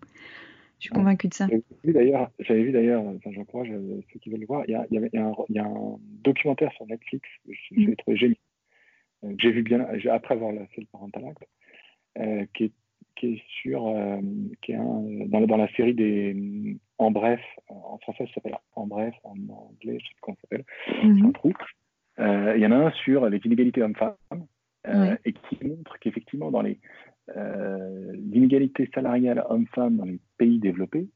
Je 0.78 0.84
suis 0.84 0.91
convaincue 0.91 1.28
de 1.28 1.34
ça. 1.34 1.47
J'avais 1.84 2.62
vu 2.62 2.72
d'ailleurs, 2.72 3.03
enfin, 3.03 3.30
j'encourage 3.32 3.68
euh, 3.70 4.01
ceux 4.12 4.20
qui 4.20 4.30
veulent 4.30 4.41
le 4.41 4.47
voir, 4.47 4.62
il 4.68 4.72
y 4.72 4.74
a, 4.74 4.86
il 4.91 4.95
y 4.95 5.18
a, 5.18 5.26
un, 5.26 5.32
il 5.49 5.57
y 5.57 5.59
a 5.59 5.64
un, 5.64 5.99
documentaire 6.22 6.72
sur 6.72 6.86
Netflix 6.86 7.28
que 7.45 7.53
je, 7.53 7.91
mm. 7.91 7.97
trouvé 7.97 8.16
génial. 8.16 8.36
Euh, 9.24 9.34
j'ai 9.39 9.51
vu 9.51 9.62
bien, 9.62 9.84
après 10.11 10.34
avoir 10.34 10.53
fait 10.53 10.80
le 10.80 10.86
Parental 10.93 11.24
Act, 11.26 11.49
euh, 12.18 12.47
qui, 12.55 12.64
est, 12.64 12.72
qui 13.16 13.26
est 13.26 13.43
sur, 13.61 13.89
euh, 13.89 14.20
qui 14.62 14.72
est 14.72 14.76
un, 14.76 15.03
dans, 15.26 15.41
dans, 15.41 15.57
la 15.57 15.68
série 15.74 15.95
des 15.95 16.76
En 16.99 17.11
bref, 17.11 17.41
en 17.66 17.99
français 17.99 18.26
ça 18.28 18.34
s'appelle 18.34 18.57
En 18.76 18.86
bref, 18.86 19.14
en 19.24 19.32
anglais, 19.32 19.99
je 20.01 20.07
sais 20.07 20.14
pas 20.14 20.20
comment 20.20 20.36
ça 20.36 20.43
s'appelle, 20.43 20.64
mm-hmm. 20.86 21.18
c'est 21.18 21.26
un 21.26 21.32
trou. 21.32 21.53
Euh, 22.19 22.55
il 22.57 22.62
y 22.62 22.66
en 22.66 22.73
a 22.73 22.77
un 22.77 22.91
sur 22.91 23.29
les 23.29 23.39
inégalités 23.39 23.83
hommes-femmes 23.83 24.47
euh, 24.87 25.16
et 25.25 25.33
qui 25.33 25.64
montre 25.64 25.99
qu'effectivement, 26.01 26.51
dans 26.51 26.62
les 26.62 26.79
euh, 27.37 28.16
inégalités 28.33 28.91
salariales 28.95 29.45
hommes-femmes 29.49 29.97
dans 29.97 30.05
les 30.05 30.21
pays 30.37 30.59
développés, 30.59 31.09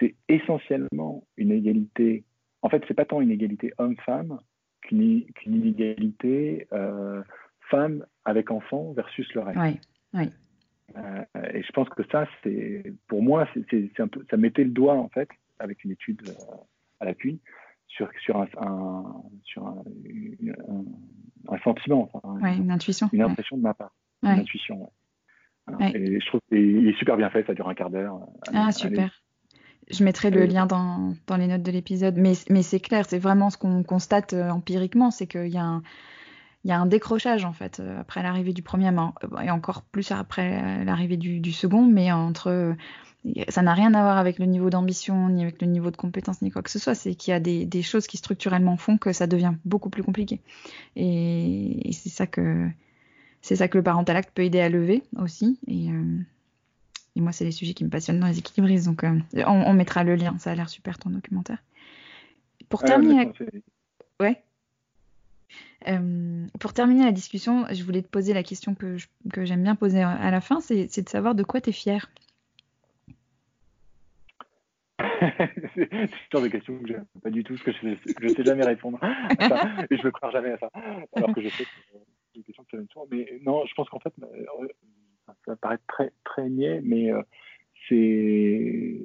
c'est 0.00 0.16
essentiellement 0.28 1.24
une 1.36 1.52
égalité. 1.52 2.24
En 2.62 2.68
fait, 2.68 2.82
c'est 2.88 2.94
pas 2.94 3.04
tant 3.04 3.20
une 3.20 3.30
égalité 3.30 3.72
homme-femme 3.78 4.40
qu'une 4.84 5.24
inégalité 5.46 6.66
euh, 6.72 7.22
femme 7.70 8.04
avec 8.24 8.50
enfant 8.50 8.92
versus 8.92 9.32
le 9.34 9.40
reste. 9.40 9.58
Oui, 9.58 9.80
oui. 10.14 10.30
Euh, 10.96 11.24
et 11.52 11.62
je 11.62 11.72
pense 11.72 11.88
que 11.90 12.02
ça, 12.10 12.26
c'est 12.42 12.92
pour 13.08 13.22
moi, 13.22 13.48
c'est 13.54 14.00
un 14.00 14.08
peu, 14.08 14.24
ça 14.30 14.36
mettait 14.36 14.64
le 14.64 14.70
doigt 14.70 14.94
en 14.94 15.08
fait 15.08 15.28
avec 15.58 15.82
une 15.84 15.92
étude 15.92 16.22
euh, 16.28 16.56
à 17.00 17.06
l'appui 17.06 17.40
sur 17.96 18.08
sur 18.20 18.40
un, 18.40 18.46
sur 19.44 19.66
un, 19.66 19.82
un, 21.48 21.58
sentiment, 21.58 22.10
une 22.42 22.70
intuition, 22.70 23.08
une 23.12 23.22
impression 23.22 23.56
de 23.56 23.62
ma 23.62 23.74
part, 23.74 23.94
une 24.22 24.30
intuition. 24.30 24.90
Et 25.80 26.20
je 26.20 26.26
trouve 26.26 26.40
qu'il 26.48 26.88
est 26.88 26.98
super 26.98 27.16
bien 27.16 27.30
fait, 27.30 27.46
ça 27.46 27.54
dure 27.54 27.68
un 27.68 27.74
quart 27.74 27.90
d'heure. 27.90 28.20
Ah 28.52 28.70
super. 28.70 29.22
Je 29.90 30.02
mettrai 30.02 30.30
le 30.30 30.46
lien 30.46 30.66
dans, 30.66 31.14
dans 31.26 31.36
les 31.36 31.46
notes 31.46 31.62
de 31.62 31.70
l'épisode, 31.70 32.16
mais, 32.16 32.32
mais 32.48 32.62
c'est 32.62 32.80
clair, 32.80 33.04
c'est 33.06 33.18
vraiment 33.18 33.50
ce 33.50 33.58
qu'on 33.58 33.82
constate 33.82 34.32
euh, 34.32 34.48
empiriquement, 34.48 35.10
c'est 35.10 35.26
qu'il 35.26 35.48
y 35.48 35.58
a 35.58 35.64
un 35.64 35.82
il 36.64 36.70
y 36.70 36.72
a 36.72 36.80
un 36.80 36.86
décrochage 36.86 37.44
en 37.44 37.52
fait 37.52 37.80
euh, 37.80 38.00
après 38.00 38.22
l'arrivée 38.22 38.54
du 38.54 38.62
premier 38.62 38.90
et 39.42 39.50
encore 39.50 39.82
plus 39.82 40.10
après 40.10 40.84
l'arrivée 40.84 41.18
du, 41.18 41.52
second, 41.52 41.84
mais 41.84 42.10
entre 42.10 42.74
ça 43.48 43.62
n'a 43.62 43.72
rien 43.72 43.94
à 43.94 44.02
voir 44.02 44.18
avec 44.18 44.38
le 44.38 44.44
niveau 44.44 44.68
d'ambition 44.68 45.28
ni 45.28 45.42
avec 45.42 45.60
le 45.62 45.66
niveau 45.66 45.90
de 45.90 45.96
compétence 45.96 46.42
ni 46.42 46.50
quoi 46.50 46.62
que 46.62 46.70
ce 46.70 46.78
soit. 46.78 46.94
C'est 46.94 47.14
qu'il 47.14 47.32
y 47.32 47.34
a 47.34 47.40
des, 47.40 47.82
choses 47.82 48.06
qui 48.06 48.16
structurellement 48.16 48.76
font 48.76 48.98
que 48.98 49.12
ça 49.12 49.26
devient 49.26 49.54
beaucoup 49.64 49.90
plus 49.90 50.02
compliqué. 50.02 50.40
Et, 50.96 51.90
c'est 51.92 52.10
ça 52.10 52.26
que 52.26 52.68
c'est 53.40 53.56
ça 53.56 53.68
que 53.68 53.78
le 53.78 53.84
parental 53.84 54.16
acte 54.16 54.30
peut 54.34 54.42
aider 54.42 54.60
à 54.60 54.68
lever 54.68 55.02
aussi. 55.18 55.58
Et, 55.66 55.90
euh, 55.90 56.18
moi, 57.16 57.32
c'est 57.32 57.44
les 57.44 57.52
sujets 57.52 57.74
qui 57.74 57.84
me 57.84 57.90
passionnent 57.90 58.20
dans 58.20 58.26
les 58.26 58.38
équilibristes. 58.38 58.86
Donc, 58.86 59.04
euh, 59.04 59.18
on, 59.46 59.72
mettra 59.72 60.02
le 60.04 60.16
lien. 60.16 60.36
Ça 60.38 60.50
a 60.50 60.54
l'air 60.54 60.68
super 60.68 60.98
ton 60.98 61.10
documentaire. 61.10 61.62
Pour 62.68 62.82
terminer, 62.82 63.32
ouais. 64.20 64.42
Euh, 65.86 66.46
pour 66.58 66.72
terminer 66.72 67.04
la 67.04 67.12
discussion, 67.12 67.66
je 67.70 67.84
voulais 67.84 68.02
te 68.02 68.08
poser 68.08 68.32
la 68.32 68.42
question 68.42 68.74
que, 68.74 68.96
j'aime 69.44 69.62
bien 69.62 69.76
poser 69.76 70.02
à 70.02 70.30
la 70.30 70.40
fin, 70.40 70.60
c'est 70.60 71.02
de 71.02 71.08
savoir 71.08 71.34
de 71.34 71.42
quoi 71.44 71.60
tu 71.60 71.70
es 71.70 71.72
fier. 71.72 72.10
c'est 75.74 75.92
le 75.92 76.08
genre 76.32 76.42
de 76.42 76.48
question 76.48 76.78
que 76.78 76.88
j'aime 76.88 77.06
pas 77.22 77.30
du 77.30 77.44
tout, 77.44 77.54
parce 77.54 77.64
que 77.64 77.72
je 77.72 78.24
ne 78.24 78.28
sais 78.28 78.44
jamais 78.44 78.64
répondre 78.64 78.98
et 79.90 79.96
je 79.96 80.04
ne 80.04 80.10
croire 80.10 80.32
jamais 80.32 80.50
à 80.50 80.58
ça. 80.58 80.70
Alors 81.14 81.34
que 81.34 81.40
je 81.40 81.48
sais 81.48 81.64
que 81.64 81.70
c'est 81.92 82.36
une 82.36 82.42
question 82.44 82.64
que 82.64 82.76
tu 82.76 82.98
Mais 83.10 83.40
non, 83.44 83.64
je 83.66 83.74
pense 83.74 83.88
qu'en 83.88 84.00
fait, 84.00 84.12
euh, 84.22 84.68
ça 85.26 85.34
va 85.46 85.56
paraître 85.56 85.84
très, 85.86 86.12
très 86.24 86.48
niais, 86.48 86.80
mais 86.82 87.12
euh, 87.12 87.22
c'est. 87.88 89.00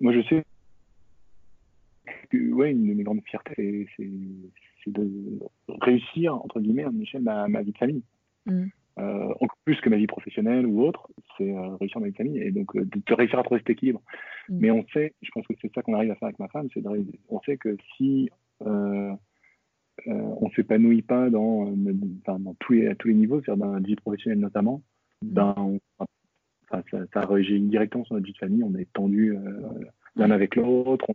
Moi, 0.00 0.12
je 0.12 0.22
sais 0.28 0.44
que 2.30 2.52
ouais, 2.52 2.70
une 2.70 2.88
de 2.88 2.94
mes 2.94 3.02
grandes 3.02 3.22
fiertés, 3.24 3.88
c'est 3.96 4.90
de 4.90 5.40
réussir, 5.80 6.34
entre 6.34 6.60
guillemets, 6.60 6.84
à 6.84 6.90
Michel, 6.90 7.22
ma, 7.22 7.48
ma 7.48 7.62
vie 7.62 7.72
de 7.72 7.78
famille. 7.78 8.02
Mm. 8.46 8.66
Euh, 8.98 9.28
encore 9.40 9.58
plus 9.64 9.80
que 9.80 9.88
ma 9.88 9.96
vie 9.96 10.06
professionnelle 10.06 10.66
ou 10.66 10.82
autre, 10.82 11.08
c'est 11.38 11.50
euh, 11.50 11.76
réussir 11.76 12.00
ma 12.00 12.06
vie 12.06 12.12
de 12.12 12.16
famille 12.16 12.38
et 12.38 12.50
donc 12.50 12.74
euh, 12.74 12.84
de, 12.84 13.14
réussir 13.14 13.38
à 13.38 13.42
trouver 13.42 13.60
cet 13.60 13.70
équilibre. 13.70 14.02
Mm. 14.48 14.58
Mais 14.58 14.70
on 14.70 14.84
sait, 14.92 15.14
je 15.22 15.30
pense 15.30 15.46
que 15.46 15.54
c'est 15.60 15.72
ça 15.74 15.82
qu'on 15.82 15.94
arrive 15.94 16.10
à 16.10 16.16
faire 16.16 16.26
avec 16.26 16.38
ma 16.38 16.48
femme, 16.48 16.68
c'est 16.74 16.82
on 17.28 17.40
sait 17.42 17.56
que 17.56 17.76
si 17.96 18.30
on 18.60 19.16
ne 20.06 20.50
s'épanouit 20.56 21.02
pas 21.02 21.30
dans, 21.30 21.72
dans 22.26 22.54
tous 22.58 22.72
les, 22.72 22.88
à 22.88 22.94
tous 22.94 23.08
les 23.08 23.14
niveaux, 23.14 23.40
c'est-à-dire 23.40 23.64
dans 23.64 23.72
la 23.72 23.80
vie 23.80 23.96
professionnelle 23.96 24.40
notamment, 24.40 24.82
mm. 25.22 25.28
ben, 25.28 25.78
ça, 26.70 26.82
ça 27.12 27.26
réagit 27.26 27.60
directement 27.60 28.04
sur 28.04 28.14
notre 28.14 28.26
vie 28.26 28.32
de 28.32 28.38
famille, 28.38 28.64
on 28.64 28.74
est 28.74 28.92
tendu 28.92 29.36
l'un 30.16 30.30
avec 30.30 30.56
l'autre. 30.56 31.06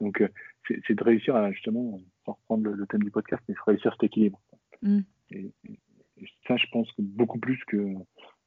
Donc, 0.00 0.22
c'est 0.66 0.94
de 0.94 1.04
réussir 1.04 1.36
à 1.36 1.52
justement 1.52 2.00
sans 2.26 2.32
reprendre 2.32 2.70
le, 2.70 2.86
thème 2.86 3.02
du 3.02 3.10
podcast, 3.10 3.42
mais 3.48 3.54
réussir 3.66 3.92
cet 3.92 4.04
équilibre. 4.04 4.40
Mm. 4.82 5.00
Et, 5.30 5.52
ça, 6.46 6.56
je 6.56 6.66
pense 6.72 6.90
que 6.92 7.02
beaucoup 7.02 7.38
plus 7.38 7.62
que 7.66 7.94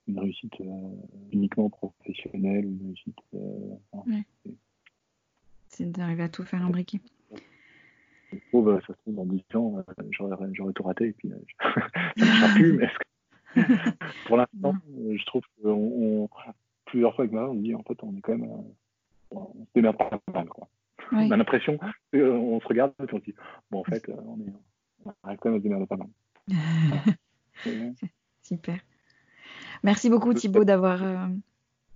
une 0.08 0.20
réussite 0.20 0.54
euh, 0.62 0.90
uniquement 1.32 1.70
professionnelle 1.70 2.66
une 2.66 2.86
réussite. 2.86 3.20
Euh, 3.34 4.22
c'est 5.68 5.92
d'arriver 5.92 6.24
à 6.24 6.30
tout 6.30 6.44
faire 6.44 6.64
imbriquer. 6.64 7.02
Je 8.32 8.38
trouve, 8.50 8.80
ça 8.82 8.88
se 8.88 9.00
trouve, 9.02 9.16
dans 9.16 9.26
10 9.26 9.44
ans, 9.56 9.78
euh, 9.78 10.04
j'aurais 10.12 10.74
tout 10.74 10.84
raté 10.84 11.08
et 11.08 11.14
puis 11.14 11.30
ça 11.60 11.76
ne 12.18 12.26
marchera 12.26 12.56
plus. 12.56 12.74
Mais 12.74 12.90
pour 14.28 14.38
l'instant, 14.38 14.76
je 14.96 15.26
trouve 15.26 15.44
que 15.62 15.68
on, 15.68 16.30
plusieurs 16.86 17.16
fois 17.16 17.24
avec 17.24 17.34
ma 17.34 17.50
on 17.50 17.56
dit 17.56 17.76
en 17.76 17.84
fait, 17.84 18.02
on 18.04 18.16
est 18.16 18.22
quand 18.22 18.38
même. 18.38 18.50
on 19.32 19.66
se 19.66 19.72
démerde 19.76 19.98
pas 19.98 20.10
mal. 20.34 20.48
Quoi. 20.48 20.70
On 21.12 21.32
a 21.32 21.38
l'impression, 21.38 21.80
euh, 22.16 22.32
on 22.32 22.60
se 22.60 22.68
regarde 22.68 22.94
et 23.00 23.14
on 23.14 23.20
se 23.20 23.24
dit, 23.24 23.36
bon, 23.72 23.80
en 23.80 23.84
fait, 23.84 24.08
euh, 24.10 24.16
on, 24.26 24.40
est, 24.40 24.54
on 25.06 25.14
arrive 25.24 25.40
quand 25.40 25.50
même 25.50 25.56
à 25.56 25.60
se 25.60 25.64
démerder 25.64 25.86
pas 25.86 25.98
mal. 25.98 26.10
Super. 28.44 28.80
Merci 29.84 30.10
beaucoup 30.10 30.34
Thibaut 30.34 30.64
d'avoir 30.64 31.04
euh, 31.04 31.28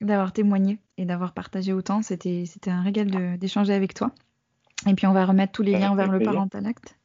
d'avoir 0.02 0.34
témoigné 0.34 0.80
et 0.98 1.06
d'avoir 1.06 1.34
partagé 1.34 1.74
autant. 1.74 2.02
C'était 2.02 2.46
c'était 2.46 2.72
un 2.72 2.82
régal 2.82 3.38
d'échanger 3.38 3.74
avec 3.74 3.94
toi. 3.94 4.12
Et 4.88 4.94
puis 4.96 5.08
on 5.08 5.14
va 5.14 5.26
remettre 5.26 5.52
tous 5.52 5.64
les 5.64 5.74
liens 5.74 5.96
vers 5.96 6.12
le 6.12 6.20
parental 6.20 6.66
acte 6.66 6.98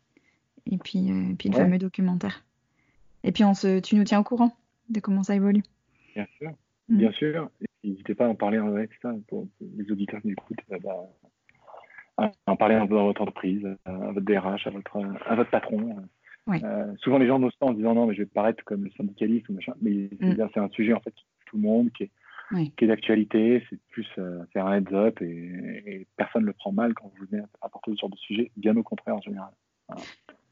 et 0.71 0.79
puis, 0.79 1.11
puis 1.39 1.49
le 1.49 1.55
fameux 1.55 1.79
documentaire. 1.79 2.45
Et 3.25 3.33
puis 3.33 3.45
on 3.45 3.55
se, 3.55 3.81
tu 3.81 3.97
nous 3.97 4.05
tiens 4.05 4.21
au 4.21 4.25
courant 4.25 4.57
de 4.89 5.01
comment 5.01 5.23
ça 5.23 5.35
évolue. 5.35 5.63
Bien 6.15 6.27
sûr, 6.39 6.51
mm. 6.89 6.97
bien 6.97 7.13
sûr. 7.13 7.51
N'hésitez 7.85 8.15
pas 8.15 8.27
à 8.27 8.29
en 8.29 8.35
parler 8.35 8.59
en 8.59 8.71
vrai, 8.71 8.89
ça, 9.03 9.13
pour 9.29 9.47
les 9.61 9.91
auditeurs 9.91 10.21
qui 10.23 10.31
écoutent. 10.31 10.61
Bah, 10.83 12.31
en 12.47 12.57
parler 12.57 12.75
un 12.77 12.87
peu 12.87 12.95
dans 12.95 13.05
votre 13.05 13.21
entreprise, 13.21 13.67
à 13.85 13.93
votre 13.93 14.23
DRH, 14.27 14.67
à 14.67 14.71
votre, 14.71 14.97
à 15.27 15.35
votre 15.35 15.51
patron. 15.51 15.97
Euh, 16.49 16.94
souvent, 16.99 17.18
les 17.18 17.26
gens 17.26 17.38
n'osent 17.38 17.57
pas 17.57 17.66
en 17.66 17.72
disant 17.72 17.94
non, 17.94 18.07
mais 18.07 18.14
je 18.14 18.20
vais 18.22 18.26
paraître 18.26 18.62
comme 18.64 18.84
le 18.84 18.90
syndicaliste 18.90 19.49
ou 19.49 19.55
machin. 19.55 19.72
Mais 19.80 20.09
mm. 20.20 20.49
c'est 20.55 20.61
un 20.61 20.68
sujet 20.70 20.92
en 20.92 21.01
fait 21.01 21.12
qui 21.12 21.24
tout 21.47 21.57
le 21.57 21.62
monde, 21.62 21.90
qui 21.92 22.05
est, 22.05 22.11
qui 22.76 22.84
est 22.84 22.88
d'actualité. 22.88 23.64
C'est 23.70 23.80
plus 23.88 24.07
euh, 24.18 24.44
faire 24.53 24.66
un 24.66 24.78
heads 24.78 24.94
up 24.94 25.22
et, 25.22 26.07
personne 26.16 26.42
ne 26.42 26.49
le 26.49 26.53
prend 26.53 26.72
mal 26.72 26.94
quand 26.94 27.11
vous 27.16 27.26
venez 27.26 27.42
apporter 27.62 27.92
ce 27.92 28.01
genre 28.01 28.11
de 28.11 28.16
sujet. 28.16 28.51
Bien 28.57 28.76
au 28.76 28.82
contraire 28.82 29.16
en 29.16 29.20
général. 29.20 29.51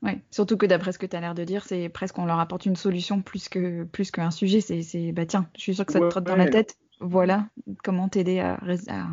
Ouais. 0.03 0.21
Surtout 0.31 0.57
que 0.57 0.67
d'après 0.67 0.93
ce 0.93 0.99
que 0.99 1.07
tu 1.07 1.17
as 1.17 1.21
l'air 1.21 1.35
de 1.35 1.45
dire, 1.45 1.65
c'est 1.65 1.89
presque 1.89 2.19
on 2.19 2.27
leur 2.27 2.39
apporte 2.39 2.67
une 2.67 2.77
solution 2.77 3.23
plus 3.23 3.49
que 3.49 3.85
plus 3.85 4.11
qu'un 4.11 4.31
sujet. 4.31 4.61
C'est 4.61 5.13
bah 5.13 5.27
tiens, 5.27 5.49
je 5.57 5.63
suis 5.63 5.75
sûr 5.75 5.87
que 5.87 5.93
ça 5.93 6.01
te 6.01 6.09
trotte 6.09 6.25
dans 6.25 6.37
la 6.37 6.49
tête. 6.49 6.77
Voilà 7.01 7.49
comment 7.83 8.09
t'aider 8.09 8.39
à, 8.39 8.55
à, 8.89 9.07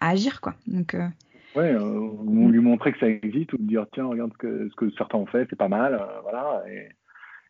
à, 0.00 0.08
agir 0.08 0.40
quoi. 0.40 0.54
Donc 0.66 0.94
euh, 0.94 1.06
Ouais, 1.58 1.72
euh, 1.72 1.98
ou 1.98 2.48
lui 2.50 2.60
montrer 2.60 2.92
que 2.92 3.00
ça 3.00 3.08
existe, 3.08 3.52
ou 3.52 3.58
dire 3.58 3.84
tiens, 3.92 4.06
regarde 4.06 4.32
ce 4.34 4.38
que, 4.38 4.68
ce 4.70 4.76
que 4.76 4.90
certains 4.92 5.18
ont 5.18 5.26
fait, 5.26 5.44
c'est 5.50 5.58
pas 5.58 5.66
mal, 5.66 5.94
euh, 5.94 6.20
voilà, 6.22 6.62
et, 6.70 6.88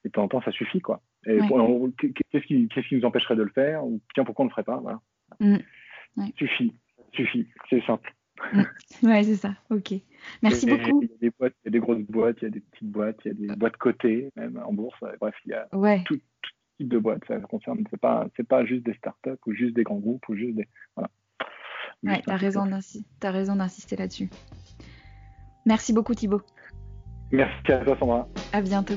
et 0.03 0.09
de 0.09 0.11
temps 0.11 0.23
en 0.23 0.29
temps, 0.29 0.41
ça 0.41 0.51
suffit, 0.51 0.81
quoi. 0.81 1.03
Et 1.27 1.39
qu'est-ce 1.99 2.47
qui, 2.47 2.69
qui, 2.69 2.97
nous 2.97 3.05
empêcherait 3.05 3.37
de 3.37 3.43
le 3.43 3.51
faire, 3.51 3.85
ou 3.85 4.01
tiens, 4.15 4.25
pourquoi 4.25 4.45
on 4.45 4.47
ne 4.47 4.51
le 4.51 4.55
ferait 4.55 4.65
pas, 4.65 4.79
voilà. 4.79 5.01
Mm. 5.41 5.59
Suffit, 6.39 6.75
suffit, 7.13 7.49
c'est 7.69 7.85
simple. 7.85 8.15
Mm. 8.55 8.63
Ouais, 9.03 9.23
c'est 9.25 9.37
ça, 9.37 9.55
ok. 9.69 9.93
Merci 10.43 10.65
beaucoup. 10.65 11.03
Il 11.03 11.11
y 11.11 11.13
a 11.13 11.19
des 11.21 11.31
boîtes, 11.39 11.55
il 11.65 11.67
y 11.67 11.69
a 11.69 11.73
des 11.73 11.81
grosses 11.81 12.07
boîtes, 12.09 12.37
il 12.41 12.45
y 12.45 12.47
a 12.47 12.51
des 12.51 12.61
petites 12.61 12.91
boîtes, 12.91 13.19
il 13.27 13.29
y 13.29 13.31
a 13.31 13.35
des 13.35 13.57
boîtes 13.57 13.77
cotées, 13.77 14.31
même 14.37 14.59
en 14.65 14.73
bourse, 14.73 14.99
bref, 15.21 15.35
il 15.45 15.51
y 15.51 15.55
a 15.55 15.69
tout, 16.07 16.19
type 16.79 16.89
de 16.89 16.99
boîtes, 16.99 17.27
ça 17.29 17.39
concerne, 17.41 17.85
c'est 17.91 18.01
pas, 18.01 18.27
pas 18.49 18.65
juste 18.65 18.87
des 18.87 18.95
startups, 18.95 19.37
ou 19.47 19.53
juste 19.53 19.77
des 19.77 19.83
grands 19.83 19.99
groupes, 19.99 20.27
ou 20.31 20.35
juste 20.35 20.55
des, 20.55 20.67
voilà. 20.97 21.11
Ouais, 22.05 22.23
t'as 22.25 22.37
raison 22.37 23.57
d'insister 23.57 23.97
là-dessus. 23.97 24.31
Merci 25.67 25.93
beaucoup 25.93 26.15
Thibaut. 26.15 26.43
Merci 27.31 27.73
à 27.73 27.85
toi 27.85 27.97
Sandra. 27.99 28.27
À 28.53 28.63
bientôt. 28.63 28.95